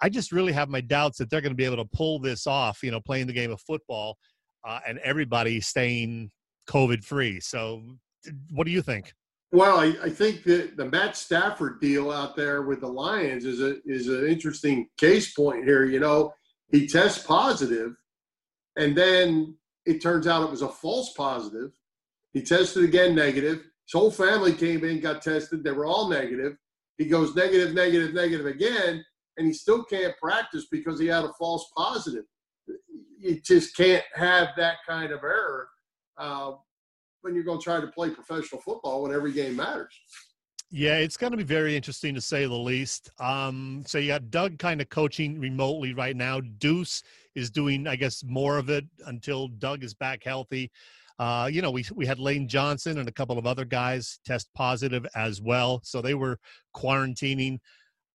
I 0.01 0.11
just 0.11 0.31
really 0.31 0.53
have 0.53 0.69
my 0.69 0.81
doubts 0.81 1.19
that 1.19 1.29
they're 1.29 1.41
going 1.41 1.53
to 1.53 1.57
be 1.57 1.65
able 1.65 1.77
to 1.77 1.91
pull 1.93 2.21
this 2.21 2.47
off, 2.47 2.85
you 2.85 2.93
know, 2.93 3.01
playing 3.01 3.27
the 3.27 3.33
game 3.33 3.51
of 3.51 3.61
football 3.61 4.17
uh, 4.65 4.81
and 4.87 4.99
everybody 4.99 5.61
staying 5.61 6.31
COVID 6.69 7.05
free. 7.05 7.41
So, 7.41 7.83
what 8.51 8.65
do 8.65 8.71
you 8.71 8.83
think? 8.83 9.13
Well, 9.53 9.81
I, 9.81 9.95
I 10.03 10.11
think 10.11 10.45
that 10.45 10.77
the 10.77 10.85
Matt 10.85 11.17
Stafford 11.17 11.81
deal 11.81 12.11
out 12.11 12.37
there 12.37 12.63
with 12.63 12.81
the 12.81 12.89
Lions 12.89 13.45
is 13.45 13.61
a 13.61 13.77
is 13.85 14.09
an 14.09 14.27
interesting 14.27 14.89
case 14.97 15.33
point 15.33 15.65
here. 15.65 15.85
You 15.85 15.99
know, 15.99 16.33
he 16.71 16.87
tests 16.87 17.25
positive, 17.25 17.97
and 18.77 18.97
then 18.97 19.57
it 19.87 20.01
turns 20.01 20.27
out 20.27 20.45
it 20.45 20.51
was 20.51 20.63
a 20.63 20.69
false 20.69 21.13
positive. 21.15 21.73
He 22.33 22.43
tested 22.43 22.85
again 22.85 23.15
negative. 23.15 23.59
His 23.59 23.93
whole 23.93 24.13
family 24.13 24.53
came 24.53 24.85
in, 24.85 25.01
got 25.01 25.23
tested. 25.23 25.65
They 25.65 25.73
were 25.73 25.87
all 25.87 26.09
negative. 26.09 26.57
He 26.97 27.07
goes 27.07 27.35
negative, 27.35 27.75
negative, 27.75 28.15
negative 28.15 28.47
again, 28.47 29.05
and 29.37 29.47
he 29.47 29.53
still 29.53 29.83
can't 29.83 30.17
practice 30.19 30.67
because 30.71 31.01
he 31.01 31.07
had 31.07 31.25
a 31.25 31.33
false 31.39 31.69
positive. 31.77 32.25
You 33.21 33.41
just 33.41 33.77
can't 33.77 34.05
have 34.15 34.49
that 34.57 34.77
kind 34.89 35.13
of 35.13 35.23
error 35.23 35.69
uh, 36.17 36.53
when 37.21 37.35
you're 37.35 37.45
going 37.45 37.59
to 37.59 37.65
try 37.65 37.81
to 37.81 37.87
play 37.89 38.11
professional 38.11 38.61
football 38.63 39.03
when 39.03 39.13
every 39.13 39.33
game 39.33 39.57
matters. 39.57 39.95
Yeah, 40.73 40.99
it's 40.99 41.17
going 41.17 41.33
to 41.33 41.37
be 41.37 41.43
very 41.43 41.77
interesting 41.77 42.15
to 42.15 42.21
say 42.21 42.47
the 42.47 42.55
least. 42.55 43.11
Um, 43.19 43.83
so 43.87 43.99
you 43.99 44.09
got 44.09 44.31
Doug 44.31 44.59
kind 44.59 44.81
of 44.81 44.89
coaching 44.89 45.39
remotely 45.41 45.95
right 45.95 46.17
now. 46.17 46.41
Deuce 46.41 47.03
is 47.35 47.51
doing, 47.51 47.87
I 47.87 47.97
guess, 47.97 48.23
more 48.25 48.57
of 48.57 48.71
it 48.71 48.85
until 49.07 49.49
Doug 49.49 49.83
is 49.83 49.95
back 49.95 50.23
healthy. 50.25 50.71
Uh, 51.19 51.51
you 51.53 51.61
know, 51.61 51.71
we 51.71 51.85
we 51.95 52.07
had 52.07 52.19
Lane 52.19 52.49
Johnson 52.49 52.99
and 52.99 53.09
a 53.09 53.13
couple 53.13 53.37
of 53.37 53.47
other 53.47 53.67
guys 53.67 54.21
test 54.25 54.49
positive 54.55 55.05
as 55.15 55.43
well, 55.43 55.81
so 55.85 56.01
they 56.01 56.15
were 56.15 56.39
quarantining. 56.75 57.59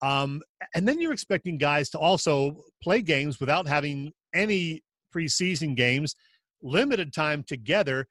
Um, 0.02 0.42
and 0.74 0.88
then 0.88 1.00
you're 1.00 1.14
expecting 1.14 1.58
guys 1.58 1.90
to 1.92 2.00
also 2.00 2.64
play 2.82 3.02
games 3.02 3.40
without 3.40 3.68
having 3.68 4.12
any 4.34 4.82
preseason 5.16 5.76
games, 5.76 6.16
limited 6.62 7.14
time 7.14 7.44
together. 7.44 8.08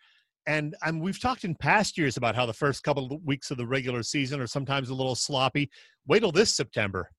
And 0.46 0.74
um, 0.84 1.00
we've 1.00 1.20
talked 1.20 1.44
in 1.44 1.55
past 1.55 1.96
years 1.96 2.16
about 2.16 2.36
how 2.36 2.46
the 2.46 2.52
first 2.52 2.82
couple 2.82 3.12
of 3.12 3.22
weeks 3.24 3.50
of 3.50 3.57
the 3.57 3.66
regular 3.66 4.02
season 4.02 4.40
are 4.40 4.46
sometimes 4.46 4.90
a 4.90 4.94
little 4.94 5.14
sloppy. 5.14 5.70
Wait 6.07 6.20
till 6.20 6.32
this 6.32 6.55
September. 6.55 7.11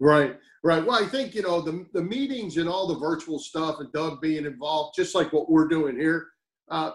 Right, 0.00 0.38
right. 0.64 0.84
Well, 0.84 1.02
I 1.02 1.06
think 1.06 1.34
you 1.34 1.42
know 1.42 1.60
the 1.60 1.86
the 1.92 2.02
meetings 2.02 2.56
and 2.56 2.70
all 2.70 2.86
the 2.86 2.98
virtual 2.98 3.38
stuff, 3.38 3.80
and 3.80 3.92
Doug 3.92 4.22
being 4.22 4.46
involved, 4.46 4.96
just 4.96 5.14
like 5.14 5.30
what 5.30 5.50
we're 5.50 5.68
doing 5.68 5.98
here. 5.98 6.26
Uh, 6.70 6.92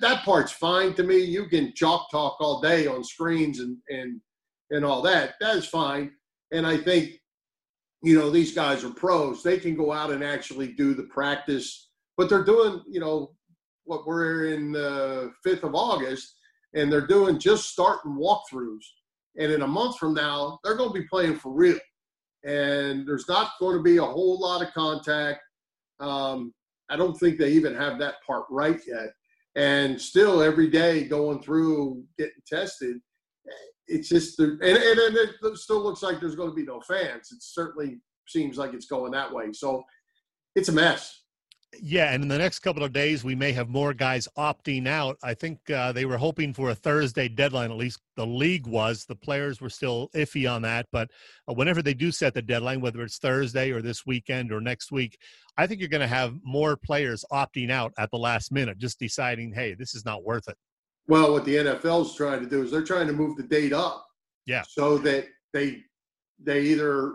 that 0.00 0.24
part's 0.24 0.52
fine 0.52 0.94
to 0.94 1.02
me. 1.02 1.18
You 1.18 1.46
can 1.48 1.72
chalk 1.74 2.08
talk 2.10 2.36
all 2.38 2.60
day 2.60 2.86
on 2.86 3.02
screens 3.02 3.58
and 3.58 3.76
and 3.88 4.20
and 4.70 4.84
all 4.84 5.02
that. 5.02 5.34
That 5.40 5.56
is 5.56 5.66
fine. 5.66 6.12
And 6.52 6.64
I 6.64 6.76
think 6.76 7.20
you 8.02 8.18
know 8.18 8.30
these 8.30 8.54
guys 8.54 8.84
are 8.84 8.90
pros. 8.90 9.42
They 9.42 9.58
can 9.58 9.74
go 9.74 9.92
out 9.92 10.10
and 10.10 10.22
actually 10.22 10.72
do 10.72 10.94
the 10.94 11.04
practice, 11.04 11.90
but 12.16 12.28
they're 12.28 12.44
doing 12.44 12.82
you 12.88 13.00
know 13.00 13.32
what 13.84 14.06
we're 14.06 14.46
in 14.46 14.72
the 14.72 15.32
5th 15.46 15.62
of 15.62 15.74
August, 15.74 16.34
and 16.74 16.92
they're 16.92 17.06
doing 17.06 17.38
just 17.38 17.70
starting 17.70 18.12
walkthroughs. 18.12 18.84
And 19.38 19.52
in 19.52 19.62
a 19.62 19.66
month 19.66 19.98
from 19.98 20.14
now, 20.14 20.58
they're 20.62 20.76
going 20.76 20.92
to 20.92 21.00
be 21.00 21.06
playing 21.08 21.36
for 21.36 21.52
real. 21.52 21.78
And 22.44 23.06
there's 23.06 23.28
not 23.28 23.52
going 23.60 23.76
to 23.76 23.82
be 23.82 23.98
a 23.98 24.04
whole 24.04 24.38
lot 24.40 24.62
of 24.62 24.72
contact. 24.72 25.40
Um, 26.00 26.52
I 26.88 26.96
don't 26.96 27.14
think 27.14 27.38
they 27.38 27.50
even 27.52 27.74
have 27.74 27.98
that 27.98 28.16
part 28.26 28.44
right 28.50 28.80
yet. 28.86 29.10
And 29.56 30.00
still, 30.00 30.42
every 30.42 30.68
day 30.68 31.04
going 31.04 31.40
through 31.42 32.04
getting 32.18 32.42
tested, 32.46 32.98
it's 33.88 34.08
just, 34.08 34.38
and, 34.38 34.60
and, 34.60 34.98
and 34.98 35.16
it 35.16 35.56
still 35.56 35.82
looks 35.82 36.02
like 36.02 36.20
there's 36.20 36.36
going 36.36 36.50
to 36.50 36.56
be 36.56 36.64
no 36.64 36.80
fans. 36.80 37.30
It 37.32 37.42
certainly 37.42 37.98
seems 38.26 38.58
like 38.58 38.74
it's 38.74 38.86
going 38.86 39.12
that 39.12 39.32
way. 39.32 39.52
So 39.52 39.84
it's 40.54 40.68
a 40.68 40.72
mess. 40.72 41.22
Yeah, 41.82 42.12
and 42.12 42.22
in 42.22 42.28
the 42.28 42.38
next 42.38 42.60
couple 42.60 42.84
of 42.84 42.92
days, 42.92 43.22
we 43.22 43.34
may 43.34 43.52
have 43.52 43.68
more 43.68 43.92
guys 43.92 44.28
opting 44.38 44.86
out. 44.86 45.18
I 45.22 45.34
think 45.34 45.58
uh, 45.68 45.92
they 45.92 46.06
were 46.06 46.16
hoping 46.16 46.54
for 46.54 46.70
a 46.70 46.74
Thursday 46.74 47.28
deadline. 47.28 47.70
At 47.70 47.76
least 47.76 48.00
the 48.16 48.26
league 48.26 48.66
was. 48.66 49.04
The 49.04 49.16
players 49.16 49.60
were 49.60 49.68
still 49.68 50.08
iffy 50.14 50.50
on 50.50 50.62
that. 50.62 50.86
But 50.90 51.10
uh, 51.48 51.52
whenever 51.52 51.82
they 51.82 51.92
do 51.92 52.10
set 52.10 52.34
the 52.34 52.40
deadline, 52.40 52.80
whether 52.80 53.02
it's 53.02 53.18
Thursday 53.18 53.72
or 53.72 53.82
this 53.82 54.06
weekend 54.06 54.52
or 54.52 54.60
next 54.60 54.90
week, 54.90 55.18
I 55.58 55.66
think 55.66 55.80
you're 55.80 55.90
going 55.90 56.00
to 56.00 56.06
have 56.06 56.38
more 56.42 56.76
players 56.76 57.24
opting 57.30 57.70
out 57.70 57.92
at 57.98 58.10
the 58.10 58.18
last 58.18 58.52
minute, 58.52 58.78
just 58.78 58.98
deciding, 58.98 59.52
hey, 59.52 59.74
this 59.74 59.94
is 59.94 60.04
not 60.04 60.24
worth 60.24 60.48
it. 60.48 60.56
Well, 61.08 61.32
what 61.32 61.44
the 61.44 61.54
NFL's 61.56 62.14
trying 62.16 62.40
to 62.40 62.46
do 62.48 62.62
is 62.62 62.70
they're 62.70 62.82
trying 62.84 63.06
to 63.06 63.12
move 63.12 63.36
the 63.36 63.42
date 63.44 63.72
up. 63.72 64.06
Yeah. 64.46 64.62
So 64.68 64.98
that 64.98 65.26
they 65.52 65.82
they 66.42 66.62
either 66.62 67.14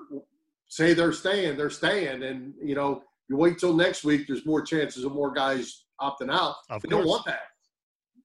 say 0.67 0.93
they're 0.93 1.11
staying, 1.13 1.57
they're 1.57 1.69
staying, 1.69 2.23
and 2.23 2.53
you 2.63 2.75
know 2.75 3.03
you 3.29 3.37
wait 3.37 3.57
till 3.59 3.73
next 3.73 4.03
week, 4.03 4.27
there's 4.27 4.45
more 4.45 4.61
chances 4.61 5.03
of 5.03 5.13
more 5.13 5.31
guys 5.31 5.85
opting 6.01 6.31
out. 6.33 6.55
Of 6.69 6.81
they 6.81 6.89
course. 6.89 7.01
don't 7.01 7.07
want 7.07 7.25
that. 7.25 7.41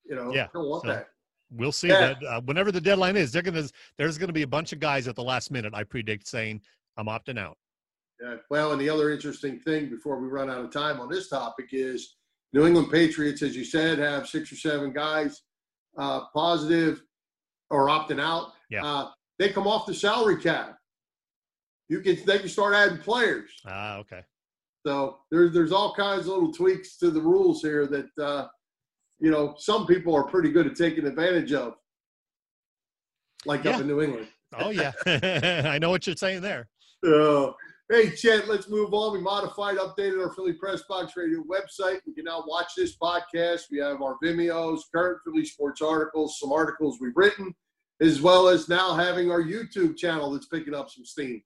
You 0.05 0.17
know, 0.17 0.33
Yeah, 0.33 0.49
don't 0.55 0.69
want 0.69 0.83
so- 0.85 0.89
that. 0.89 1.09
We'll 1.53 1.71
see 1.71 1.87
Yeah. 1.89 2.15
that 2.15 2.25
uh, 2.25 2.41
whenever 2.41 2.73
the 2.73 2.81
deadline 2.81 3.17
is, 3.17 3.31
they're 3.31 3.41
to 3.43 3.71
there's 3.99 4.19
going 4.19 4.27
to 4.29 4.33
be 4.33 4.43
a 4.43 4.47
bunch 4.49 4.73
of 4.73 4.81
guys 4.81 5.07
at 5.07 5.15
the 5.15 5.23
last 5.23 5.53
minute. 5.53 5.75
I 5.75 5.85
predict 5.85 6.27
saying 6.27 6.61
I'm 6.97 7.07
opting 7.07 7.39
out. 7.39 7.57
Yeah. 8.21 8.37
Well, 8.51 8.73
and 8.73 8.81
the 8.81 8.89
other 8.91 9.13
interesting 9.13 9.61
thing 9.61 9.89
before 9.89 10.19
we 10.19 10.27
run 10.27 10.51
out 10.51 10.65
of 10.65 10.73
time 10.73 10.99
on 10.99 11.09
this 11.09 11.29
topic 11.29 11.69
is 11.71 12.17
New 12.53 12.67
England 12.67 12.91
Patriots, 12.91 13.43
as 13.43 13.55
you 13.55 13.65
said, 13.65 13.99
have 13.99 14.27
six 14.27 14.51
or 14.51 14.57
seven 14.57 14.93
guys 14.93 15.43
uh, 15.99 16.23
positive 16.35 17.03
or 17.71 17.87
opting 17.89 18.21
out. 18.21 18.53
Yeah. 18.71 18.85
Uh, 18.85 19.11
they 19.39 19.51
come 19.51 19.67
off 19.67 19.87
the 19.87 19.95
salary 19.95 20.41
cap. 20.41 20.77
You 21.89 22.01
can 22.01 22.17
they 22.27 22.39
can 22.39 22.49
start 22.49 22.75
adding 22.75 22.99
players. 22.99 23.51
Ah, 23.67 23.97
okay. 23.99 24.23
So 24.87 25.19
there's 25.31 25.53
there's 25.53 25.73
all 25.73 25.95
kinds 25.95 26.23
of 26.23 26.27
little 26.29 26.53
tweaks 26.53 26.97
to 26.99 27.11
the 27.11 27.21
rules 27.21 27.61
here 27.63 27.87
that 27.87 28.09
uh, 28.23 28.47
you 29.21 29.31
know 29.31 29.55
some 29.59 29.87
people 29.87 30.15
are 30.15 30.25
pretty 30.25 30.51
good 30.51 30.67
at 30.67 30.75
taking 30.77 31.07
advantage 31.07 31.53
of, 31.53 31.75
like 33.45 33.65
Yeah. 33.65 33.73
up 33.77 33.81
in 33.81 33.87
New 33.87 34.01
England. 34.03 34.29
Oh 34.55 34.71
yeah, 34.71 34.93
I 35.07 35.79
know 35.79 35.91
what 35.91 36.07
you're 36.07 36.17
saying 36.17 36.41
there. 36.43 36.69
Uh, 37.07 37.53
hey, 37.89 38.11
Chet, 38.11 38.49
let's 38.49 38.69
move 38.69 38.93
on. 38.93 39.13
We 39.13 39.21
modified, 39.21 39.77
updated 39.77 40.21
our 40.21 40.33
Philly 40.33 40.53
Press 40.53 40.83
Box 40.89 41.13
Radio 41.17 41.43
website. 41.45 42.01
You 42.05 42.15
can 42.15 42.25
now 42.25 42.43
watch 42.47 42.73
this 42.77 42.97
podcast. 42.97 43.63
We 43.71 43.79
have 43.79 44.03
our 44.03 44.17
Vimeos, 44.23 44.81
current 44.93 45.21
Philly 45.25 45.45
sports 45.45 45.81
articles, 45.81 46.39
some 46.41 46.53
articles 46.53 46.99
we've 47.01 47.17
written, 47.17 47.55
as 48.01 48.21
well 48.21 48.49
as 48.49 48.69
now 48.69 48.95
having 48.95 49.31
our 49.31 49.43
YouTube 49.43 49.97
channel 49.97 50.33
that's 50.33 50.47
picking 50.47 50.75
up 50.75 50.91
some 50.91 51.05
steam. 51.05 51.43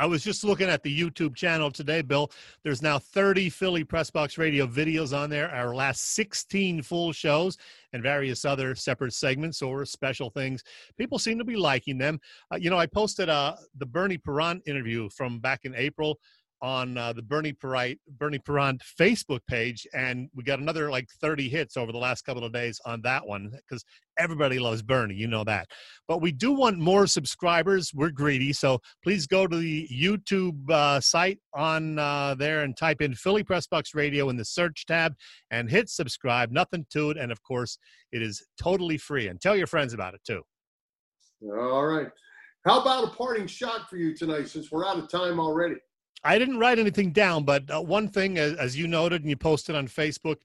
I 0.00 0.06
was 0.06 0.24
just 0.24 0.44
looking 0.44 0.70
at 0.70 0.82
the 0.82 0.98
YouTube 0.98 1.34
channel 1.36 1.70
today, 1.70 2.00
Bill. 2.00 2.30
There's 2.64 2.80
now 2.80 2.98
30 2.98 3.50
Philly 3.50 3.84
Press 3.84 4.10
Box 4.10 4.38
Radio 4.38 4.66
videos 4.66 5.14
on 5.14 5.28
there. 5.28 5.50
Our 5.50 5.74
last 5.74 6.14
16 6.14 6.80
full 6.80 7.12
shows 7.12 7.58
and 7.92 8.02
various 8.02 8.46
other 8.46 8.74
separate 8.74 9.12
segments 9.12 9.60
or 9.60 9.84
special 9.84 10.30
things. 10.30 10.64
People 10.96 11.18
seem 11.18 11.36
to 11.36 11.44
be 11.44 11.54
liking 11.54 11.98
them. 11.98 12.18
Uh, 12.50 12.56
you 12.56 12.70
know, 12.70 12.78
I 12.78 12.86
posted 12.86 13.28
uh, 13.28 13.56
the 13.76 13.84
Bernie 13.84 14.16
Parent 14.16 14.62
interview 14.66 15.10
from 15.10 15.38
back 15.38 15.66
in 15.66 15.74
April 15.74 16.18
on 16.62 16.96
uh, 16.96 17.12
the 17.12 17.22
Bernie 17.22 17.52
Perrite, 17.52 17.98
Bernie 18.18 18.38
Parent 18.38 18.82
Facebook 19.00 19.40
page, 19.48 19.86
and 19.94 20.28
we 20.34 20.42
got 20.42 20.58
another 20.58 20.90
like 20.90 21.08
30 21.20 21.48
hits 21.48 21.76
over 21.76 21.92
the 21.92 21.98
last 21.98 22.22
couple 22.22 22.44
of 22.44 22.52
days 22.52 22.80
on 22.84 23.00
that 23.02 23.26
one 23.26 23.50
because 23.50 23.84
everybody 24.18 24.58
loves 24.58 24.82
Bernie, 24.82 25.14
you 25.14 25.26
know 25.26 25.44
that. 25.44 25.68
But 26.06 26.20
we 26.20 26.32
do 26.32 26.52
want 26.52 26.78
more 26.78 27.06
subscribers. 27.06 27.92
We're 27.94 28.10
greedy, 28.10 28.52
so 28.52 28.80
please 29.02 29.26
go 29.26 29.46
to 29.46 29.56
the 29.56 29.88
YouTube 29.88 30.70
uh, 30.70 31.00
site 31.00 31.38
on 31.54 31.98
uh, 31.98 32.34
there 32.38 32.62
and 32.62 32.76
type 32.76 33.00
in 33.00 33.14
Philly 33.14 33.42
Press 33.42 33.66
Box 33.66 33.94
Radio 33.94 34.28
in 34.28 34.36
the 34.36 34.44
search 34.44 34.86
tab 34.86 35.14
and 35.50 35.70
hit 35.70 35.88
subscribe. 35.88 36.50
Nothing 36.50 36.86
to 36.92 37.10
it, 37.10 37.16
and 37.16 37.32
of 37.32 37.42
course, 37.42 37.78
it 38.12 38.22
is 38.22 38.44
totally 38.60 38.98
free. 38.98 39.28
And 39.28 39.40
tell 39.40 39.56
your 39.56 39.66
friends 39.66 39.94
about 39.94 40.14
it 40.14 40.20
too. 40.26 40.42
All 41.42 41.86
right. 41.86 42.08
How 42.66 42.82
about 42.82 43.04
a 43.04 43.10
parting 43.16 43.46
shot 43.46 43.88
for 43.88 43.96
you 43.96 44.14
tonight 44.14 44.48
since 44.48 44.70
we're 44.70 44.86
out 44.86 44.98
of 44.98 45.10
time 45.10 45.40
already? 45.40 45.76
I 46.22 46.38
didn't 46.38 46.58
write 46.58 46.78
anything 46.78 47.12
down, 47.12 47.44
but 47.44 47.70
uh, 47.70 47.80
one 47.80 48.08
thing, 48.08 48.38
as, 48.38 48.54
as 48.54 48.76
you 48.76 48.86
noted 48.86 49.22
and 49.22 49.30
you 49.30 49.36
posted 49.36 49.74
on 49.74 49.88
Facebook, 49.88 50.36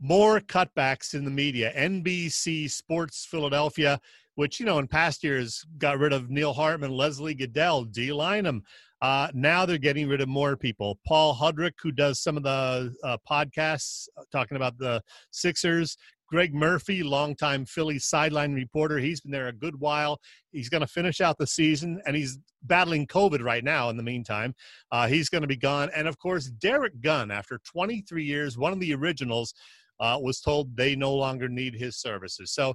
more 0.00 0.40
cutbacks 0.40 1.14
in 1.14 1.24
the 1.24 1.30
media. 1.30 1.72
NBC 1.76 2.70
Sports 2.70 3.26
Philadelphia, 3.28 4.00
which, 4.34 4.60
you 4.60 4.66
know, 4.66 4.78
in 4.78 4.86
past 4.86 5.24
years 5.24 5.64
got 5.78 5.98
rid 5.98 6.12
of 6.12 6.30
Neil 6.30 6.52
Hartman, 6.52 6.90
Leslie 6.90 7.34
Gudel, 7.34 7.90
Dei 7.90 8.08
Lynam. 8.08 8.60
Uh, 9.02 9.28
now 9.34 9.66
they're 9.66 9.78
getting 9.78 10.08
rid 10.08 10.20
of 10.20 10.28
more 10.28 10.56
people. 10.56 10.98
Paul 11.06 11.34
Hudrick, 11.34 11.74
who 11.82 11.92
does 11.92 12.20
some 12.20 12.36
of 12.36 12.42
the 12.42 12.94
uh, 13.02 13.18
podcasts 13.28 14.08
uh, 14.16 14.22
talking 14.32 14.56
about 14.56 14.78
the 14.78 15.02
Sixers. 15.30 15.96
Greg 16.34 16.52
Murphy, 16.52 17.04
longtime 17.04 17.64
Philly 17.64 17.96
sideline 17.96 18.54
reporter. 18.54 18.98
He's 18.98 19.20
been 19.20 19.30
there 19.30 19.46
a 19.46 19.52
good 19.52 19.78
while. 19.78 20.18
He's 20.50 20.68
going 20.68 20.80
to 20.80 20.86
finish 20.88 21.20
out 21.20 21.38
the 21.38 21.46
season, 21.46 22.02
and 22.06 22.16
he's 22.16 22.40
battling 22.64 23.06
COVID 23.06 23.40
right 23.40 23.62
now 23.62 23.88
in 23.88 23.96
the 23.96 24.02
meantime. 24.02 24.52
Uh, 24.90 25.06
he's 25.06 25.28
going 25.28 25.42
to 25.42 25.46
be 25.48 25.56
gone. 25.56 25.90
And 25.94 26.08
of 26.08 26.18
course, 26.18 26.46
Derrick 26.46 27.00
Gunn, 27.00 27.30
after 27.30 27.60
23 27.64 28.24
years, 28.24 28.58
one 28.58 28.72
of 28.72 28.80
the 28.80 28.92
originals, 28.96 29.54
uh, 30.00 30.18
was 30.20 30.40
told 30.40 30.76
they 30.76 30.96
no 30.96 31.14
longer 31.14 31.48
need 31.48 31.76
his 31.76 31.98
services. 31.98 32.50
So 32.50 32.74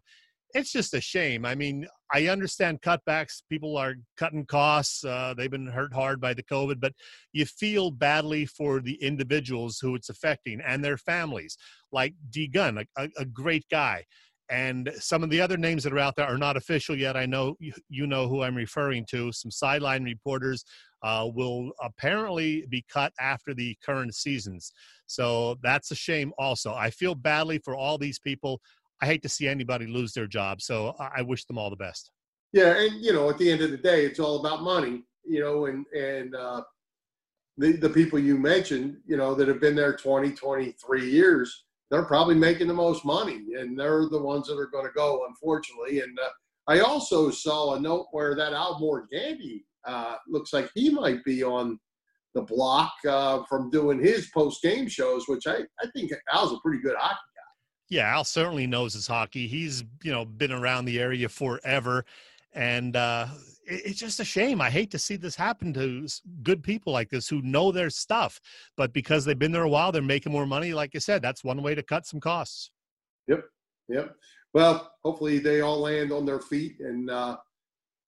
it's 0.54 0.72
just 0.72 0.94
a 0.94 1.02
shame. 1.02 1.46
I 1.46 1.56
mean, 1.56 1.88
I 2.14 2.28
understand 2.28 2.82
cutbacks. 2.82 3.42
People 3.50 3.78
are 3.78 3.96
cutting 4.18 4.46
costs. 4.46 5.04
Uh, 5.04 5.34
they've 5.38 5.52
been 5.52 5.68
hurt 5.68 5.94
hard 5.94 6.20
by 6.20 6.34
the 6.34 6.44
COVID, 6.44 6.80
but 6.80 6.94
you 7.34 7.46
feel 7.46 7.92
badly 7.92 8.46
for 8.46 8.80
the 8.80 8.96
individuals 8.96 9.80
who 9.80 9.96
it's 9.96 10.10
affecting 10.10 10.60
and 10.62 10.84
their 10.84 10.98
families, 10.98 11.58
like 11.92 12.16
D 12.30 12.48
Gunn, 12.48 12.84
a, 12.98 13.10
a, 13.18 13.26
great 13.26 13.66
guy. 13.70 14.06
And 14.50 14.92
some 14.98 15.22
of 15.22 15.30
the 15.30 15.40
other 15.42 15.58
names 15.58 15.84
that 15.84 15.94
are 15.94 16.00
out 16.00 16.16
there 16.16 16.26
are 16.26 16.38
not 16.38 16.58
official 16.58 16.96
yet. 16.98 17.16
I 17.16 17.28
know 17.28 17.56
you, 17.60 17.72
you 17.88 18.08
know 18.08 18.28
who 18.28 18.42
I'm 18.42 18.56
referring 18.56 19.06
to. 19.12 19.32
Some 19.32 19.52
sideline 19.52 20.04
reporters 20.04 20.66
uh, 21.04 21.30
will 21.32 21.72
apparently 21.82 22.66
be 22.70 22.84
cut 22.92 23.14
after 23.20 23.54
the 23.54 23.78
current 23.86 24.16
seasons. 24.16 24.72
So 25.06 25.58
that's 25.62 25.92
a 25.92 25.96
shame, 25.96 26.34
also. 26.38 26.74
I 26.74 26.90
feel 26.90 27.16
badly 27.16 27.60
for 27.60 27.76
all 27.76 27.98
these 27.98 28.20
people. 28.20 28.60
I 29.02 29.06
hate 29.06 29.22
to 29.24 29.30
see 29.30 29.48
anybody 29.48 29.88
lose 29.88 30.14
their 30.14 30.28
job. 30.28 30.62
So 30.62 30.96
I 31.00 31.22
wish 31.22 31.46
them 31.46 31.58
all 31.58 31.70
the 31.70 31.76
best. 31.76 32.12
Yeah, 32.52 32.76
and 32.78 33.04
you 33.04 33.14
know, 33.14 33.30
at 33.30 33.38
the 33.38 33.50
end 33.50 33.62
of 33.62 33.72
the 33.72 33.78
day, 33.78 34.06
it's 34.06 34.20
all 34.20 34.40
about 34.40 34.64
money. 34.64 35.04
You 35.26 35.42
know, 35.42 35.66
and 35.68 35.86
and 35.96 36.36
uh, 36.36 36.62
the 37.58 37.74
the 37.74 37.90
people 37.90 38.20
you 38.20 38.38
mentioned, 38.38 38.98
you 39.06 39.18
know, 39.18 39.36
that 39.36 39.48
have 39.48 39.62
been 39.62 39.76
there 39.76 39.96
20, 39.96 40.32
23 40.32 41.10
years, 41.10 41.66
they're 41.92 42.06
probably 42.06 42.36
making 42.36 42.68
the 42.68 42.74
most 42.74 43.06
money, 43.06 43.46
and 43.58 43.80
they're 43.80 44.08
the 44.10 44.22
ones 44.22 44.48
that 44.48 44.58
are 44.58 44.68
going 44.68 44.86
to 44.86 44.94
go, 44.96 45.26
unfortunately. 45.28 46.02
And 46.02 46.18
uh, 46.20 46.30
I 46.68 46.80
also 46.80 47.30
saw 47.30 47.76
a 47.76 47.80
note 47.80 48.08
where 48.12 48.36
that 48.36 48.54
Al 48.54 48.80
Morganti 48.80 49.64
uh, 49.86 50.16
looks 50.28 50.54
like 50.54 50.70
he 50.74 50.90
might 50.90 51.24
be 51.24 51.44
on 51.44 51.80
the 52.36 52.42
block 52.42 52.94
uh, 53.08 53.44
from 53.50 53.70
doing 53.70 54.00
his 54.00 54.30
post 54.34 54.62
game 54.62 54.88
shows, 54.88 55.28
which 55.28 55.48
I, 55.48 55.58
I 55.82 55.88
think 55.96 56.12
Al's 56.32 56.54
a 56.54 56.60
pretty 56.64 56.82
good 56.82 56.96
hockey 56.98 57.18
Yeah, 57.90 58.08
Al 58.08 58.24
certainly 58.24 58.68
knows 58.68 58.94
his 58.94 59.08
hockey. 59.08 59.48
He's 59.48 59.84
you 60.04 60.12
know 60.12 60.26
been 60.26 60.52
around 60.52 60.86
the 60.86 61.00
area 61.00 61.28
forever, 61.28 62.06
and 62.54 62.96
uh, 62.96 63.28
it, 63.66 63.82
it's 63.86 64.00
just 64.00 64.20
a 64.20 64.26
shame. 64.26 64.62
I 64.62 64.70
hate 64.70 64.92
to 64.92 65.00
see 65.00 65.16
this 65.16 65.36
happen 65.36 65.74
to 65.74 66.08
good 66.44 66.64
people 66.64 66.94
like 66.94 67.10
this 67.10 67.28
who 67.28 67.42
know 67.42 67.72
their 67.72 67.90
stuff, 67.90 68.40
but 68.78 68.94
because 68.94 69.26
they've 69.26 69.38
been 69.38 69.52
there 69.52 69.64
a 69.64 69.70
while, 69.70 69.92
they're 69.92 70.02
making 70.02 70.32
more 70.32 70.46
money. 70.46 70.74
Like 70.74 70.92
I 70.96 71.00
said, 71.00 71.22
that's 71.22 71.44
one 71.44 71.62
way 71.64 71.76
to 71.76 71.84
cut 71.84 72.06
some 72.06 72.20
costs. 72.20 72.72
Yep. 73.28 73.46
Yep. 73.90 74.16
Well, 74.54 74.92
hopefully 75.04 75.40
they 75.40 75.62
all 75.62 75.80
land 75.80 76.12
on 76.12 76.26
their 76.26 76.40
feet 76.40 76.80
and, 76.80 77.10
uh, 77.10 77.38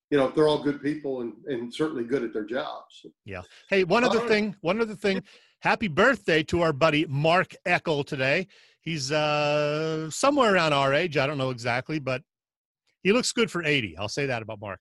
you 0.09 0.17
know, 0.17 0.29
they're 0.29 0.47
all 0.47 0.61
good 0.61 0.81
people 0.81 1.21
and, 1.21 1.33
and 1.45 1.73
certainly 1.73 2.03
good 2.03 2.23
at 2.23 2.33
their 2.33 2.45
jobs. 2.45 3.05
Yeah. 3.25 3.41
Hey, 3.69 3.83
one 3.83 4.03
All 4.03 4.09
other 4.09 4.19
right. 4.19 4.27
thing, 4.27 4.55
one 4.61 4.81
other 4.81 4.95
thing. 4.95 5.23
Happy 5.61 5.87
birthday 5.87 6.41
to 6.41 6.61
our 6.61 6.73
buddy 6.73 7.05
Mark 7.07 7.55
Eckel 7.67 8.03
today. 8.03 8.47
He's 8.81 9.11
uh 9.11 10.09
somewhere 10.09 10.55
around 10.55 10.73
our 10.73 10.91
age. 10.91 11.17
I 11.17 11.27
don't 11.27 11.37
know 11.37 11.51
exactly, 11.51 11.99
but 11.99 12.23
he 13.03 13.13
looks 13.13 13.31
good 13.31 13.51
for 13.51 13.63
80. 13.63 13.95
I'll 13.97 14.09
say 14.09 14.25
that 14.25 14.41
about 14.41 14.59
Mark. 14.59 14.79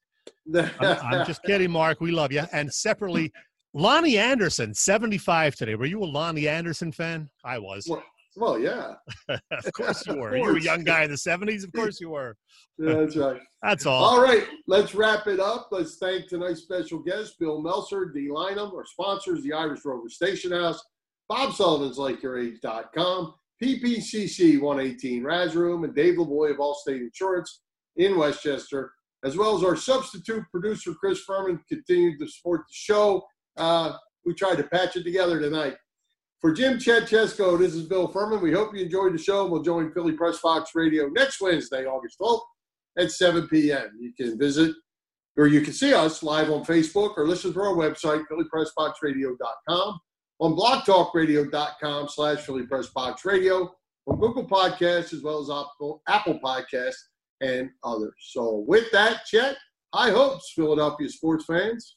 I'm, 0.55 0.71
I'm 0.81 1.27
just 1.27 1.43
kidding, 1.43 1.71
Mark. 1.71 2.01
We 2.01 2.13
love 2.13 2.33
you. 2.33 2.45
And 2.53 2.73
separately, 2.73 3.31
Loni 3.77 4.17
Anderson, 4.17 4.73
75 4.73 5.55
today. 5.55 5.75
Were 5.75 5.85
you 5.85 6.03
a 6.03 6.07
Loni 6.07 6.49
Anderson 6.49 6.93
fan? 6.93 7.29
I 7.45 7.59
was. 7.59 7.87
Well, 7.89 8.03
well, 8.41 8.59
yeah, 8.59 8.95
of 9.29 9.73
course 9.75 10.07
you 10.07 10.17
were. 10.17 10.37
You 10.37 10.43
were 10.43 10.57
a 10.57 10.63
young 10.63 10.83
guy 10.83 11.05
in 11.05 11.11
the 11.11 11.17
70s. 11.17 11.65
Of 11.65 11.73
course 11.73 12.01
you 12.01 12.11
were. 12.11 12.37
that's 12.79 13.17
right. 13.17 13.41
That's 13.63 13.85
all. 13.85 14.03
All 14.03 14.23
right, 14.23 14.47
let's 14.67 14.95
wrap 14.95 15.27
it 15.27 15.39
up. 15.39 15.69
Let's 15.71 15.99
thank 15.99 16.29
tonight's 16.29 16.63
special 16.63 16.99
guest, 17.01 17.39
Bill 17.39 17.61
Meltzer, 17.61 18.07
Dei 18.07 18.29
Lynam, 18.29 18.73
our 18.73 18.87
sponsors, 18.87 19.43
the 19.43 19.53
Irish 19.53 19.81
Rover 19.85 20.09
Station 20.09 20.53
House, 20.53 20.83
Bob 21.29 21.53
Sullivan's 21.53 21.99
LakeYourAge.com, 21.99 23.35
PPCC 23.63 24.59
118 24.63 25.23
Raz 25.23 25.55
Room, 25.55 25.85
and 25.85 25.95
Dave 25.95 26.15
LeBoy 26.15 26.53
of 26.53 26.57
Allstate 26.57 27.03
Insurance 27.03 27.61
in 27.97 28.17
Westchester, 28.17 28.93
as 29.27 29.37
well 29.37 29.55
as 29.55 29.63
our 29.63 29.77
substitute 29.77 30.45
producer, 30.51 30.95
Chris 30.95 31.21
Furman, 31.21 31.61
continued 31.69 32.19
to 32.19 32.27
support 32.29 32.61
the 32.61 32.73
show. 32.73 33.23
Uh, 33.59 33.93
we 34.25 34.33
tried 34.33 34.57
to 34.57 34.65
patch 34.65 34.97
it 34.97 35.05
together 35.05 35.39
tonight. 35.39 35.77
For 36.41 36.55
Jim 36.55 36.79
Chet 36.79 37.03
Chesko, 37.03 37.59
this 37.59 37.75
is 37.75 37.83
Bill 37.83 38.09
Furman. 38.09 38.41
We 38.41 38.51
hope 38.51 38.75
you 38.75 38.83
enjoyed 38.83 39.13
the 39.13 39.19
show. 39.19 39.47
We'll 39.47 39.63
join 39.63 39.93
Philly 39.93 40.13
Press 40.13 40.41
Box 40.41 40.71
Radio 40.75 41.09
next 41.09 41.39
Wednesday, 41.39 41.85
August 41.85 42.17
12th 42.19 42.41
at 42.99 43.13
7 43.13 43.47
p.m. 43.49 43.91
You 44.01 44.15
can 44.15 44.39
visit 44.39 44.75
or 45.37 45.47
you 45.47 45.61
can 45.61 45.75
see 45.75 45.93
us 45.93 46.23
live 46.23 46.51
on 46.51 46.65
Facebook 46.65 47.19
or 47.19 47.27
listen 47.27 47.53
to 47.53 47.61
our 47.61 47.75
website, 47.75 48.25
phillypressboxradio.com, 48.33 50.01
on 50.41 50.57
blogtalkradio.com 50.57 52.09
slash 52.09 52.39
phillypressboxradio, 52.47 53.69
on 54.07 54.19
Google 54.19 54.47
Podcasts 54.47 55.13
as 55.13 55.23
well 55.23 55.41
as 55.41 55.51
Apple, 55.51 56.03
Apple 56.09 56.41
Podcasts 56.43 57.03
and 57.43 57.69
others. 57.85 58.15
So 58.33 58.65
with 58.67 58.91
that, 58.93 59.27
Chet, 59.27 59.57
high 59.95 60.11
hopes, 60.11 60.53
Philadelphia 60.57 61.09
sports 61.11 61.45
fans. 61.45 61.97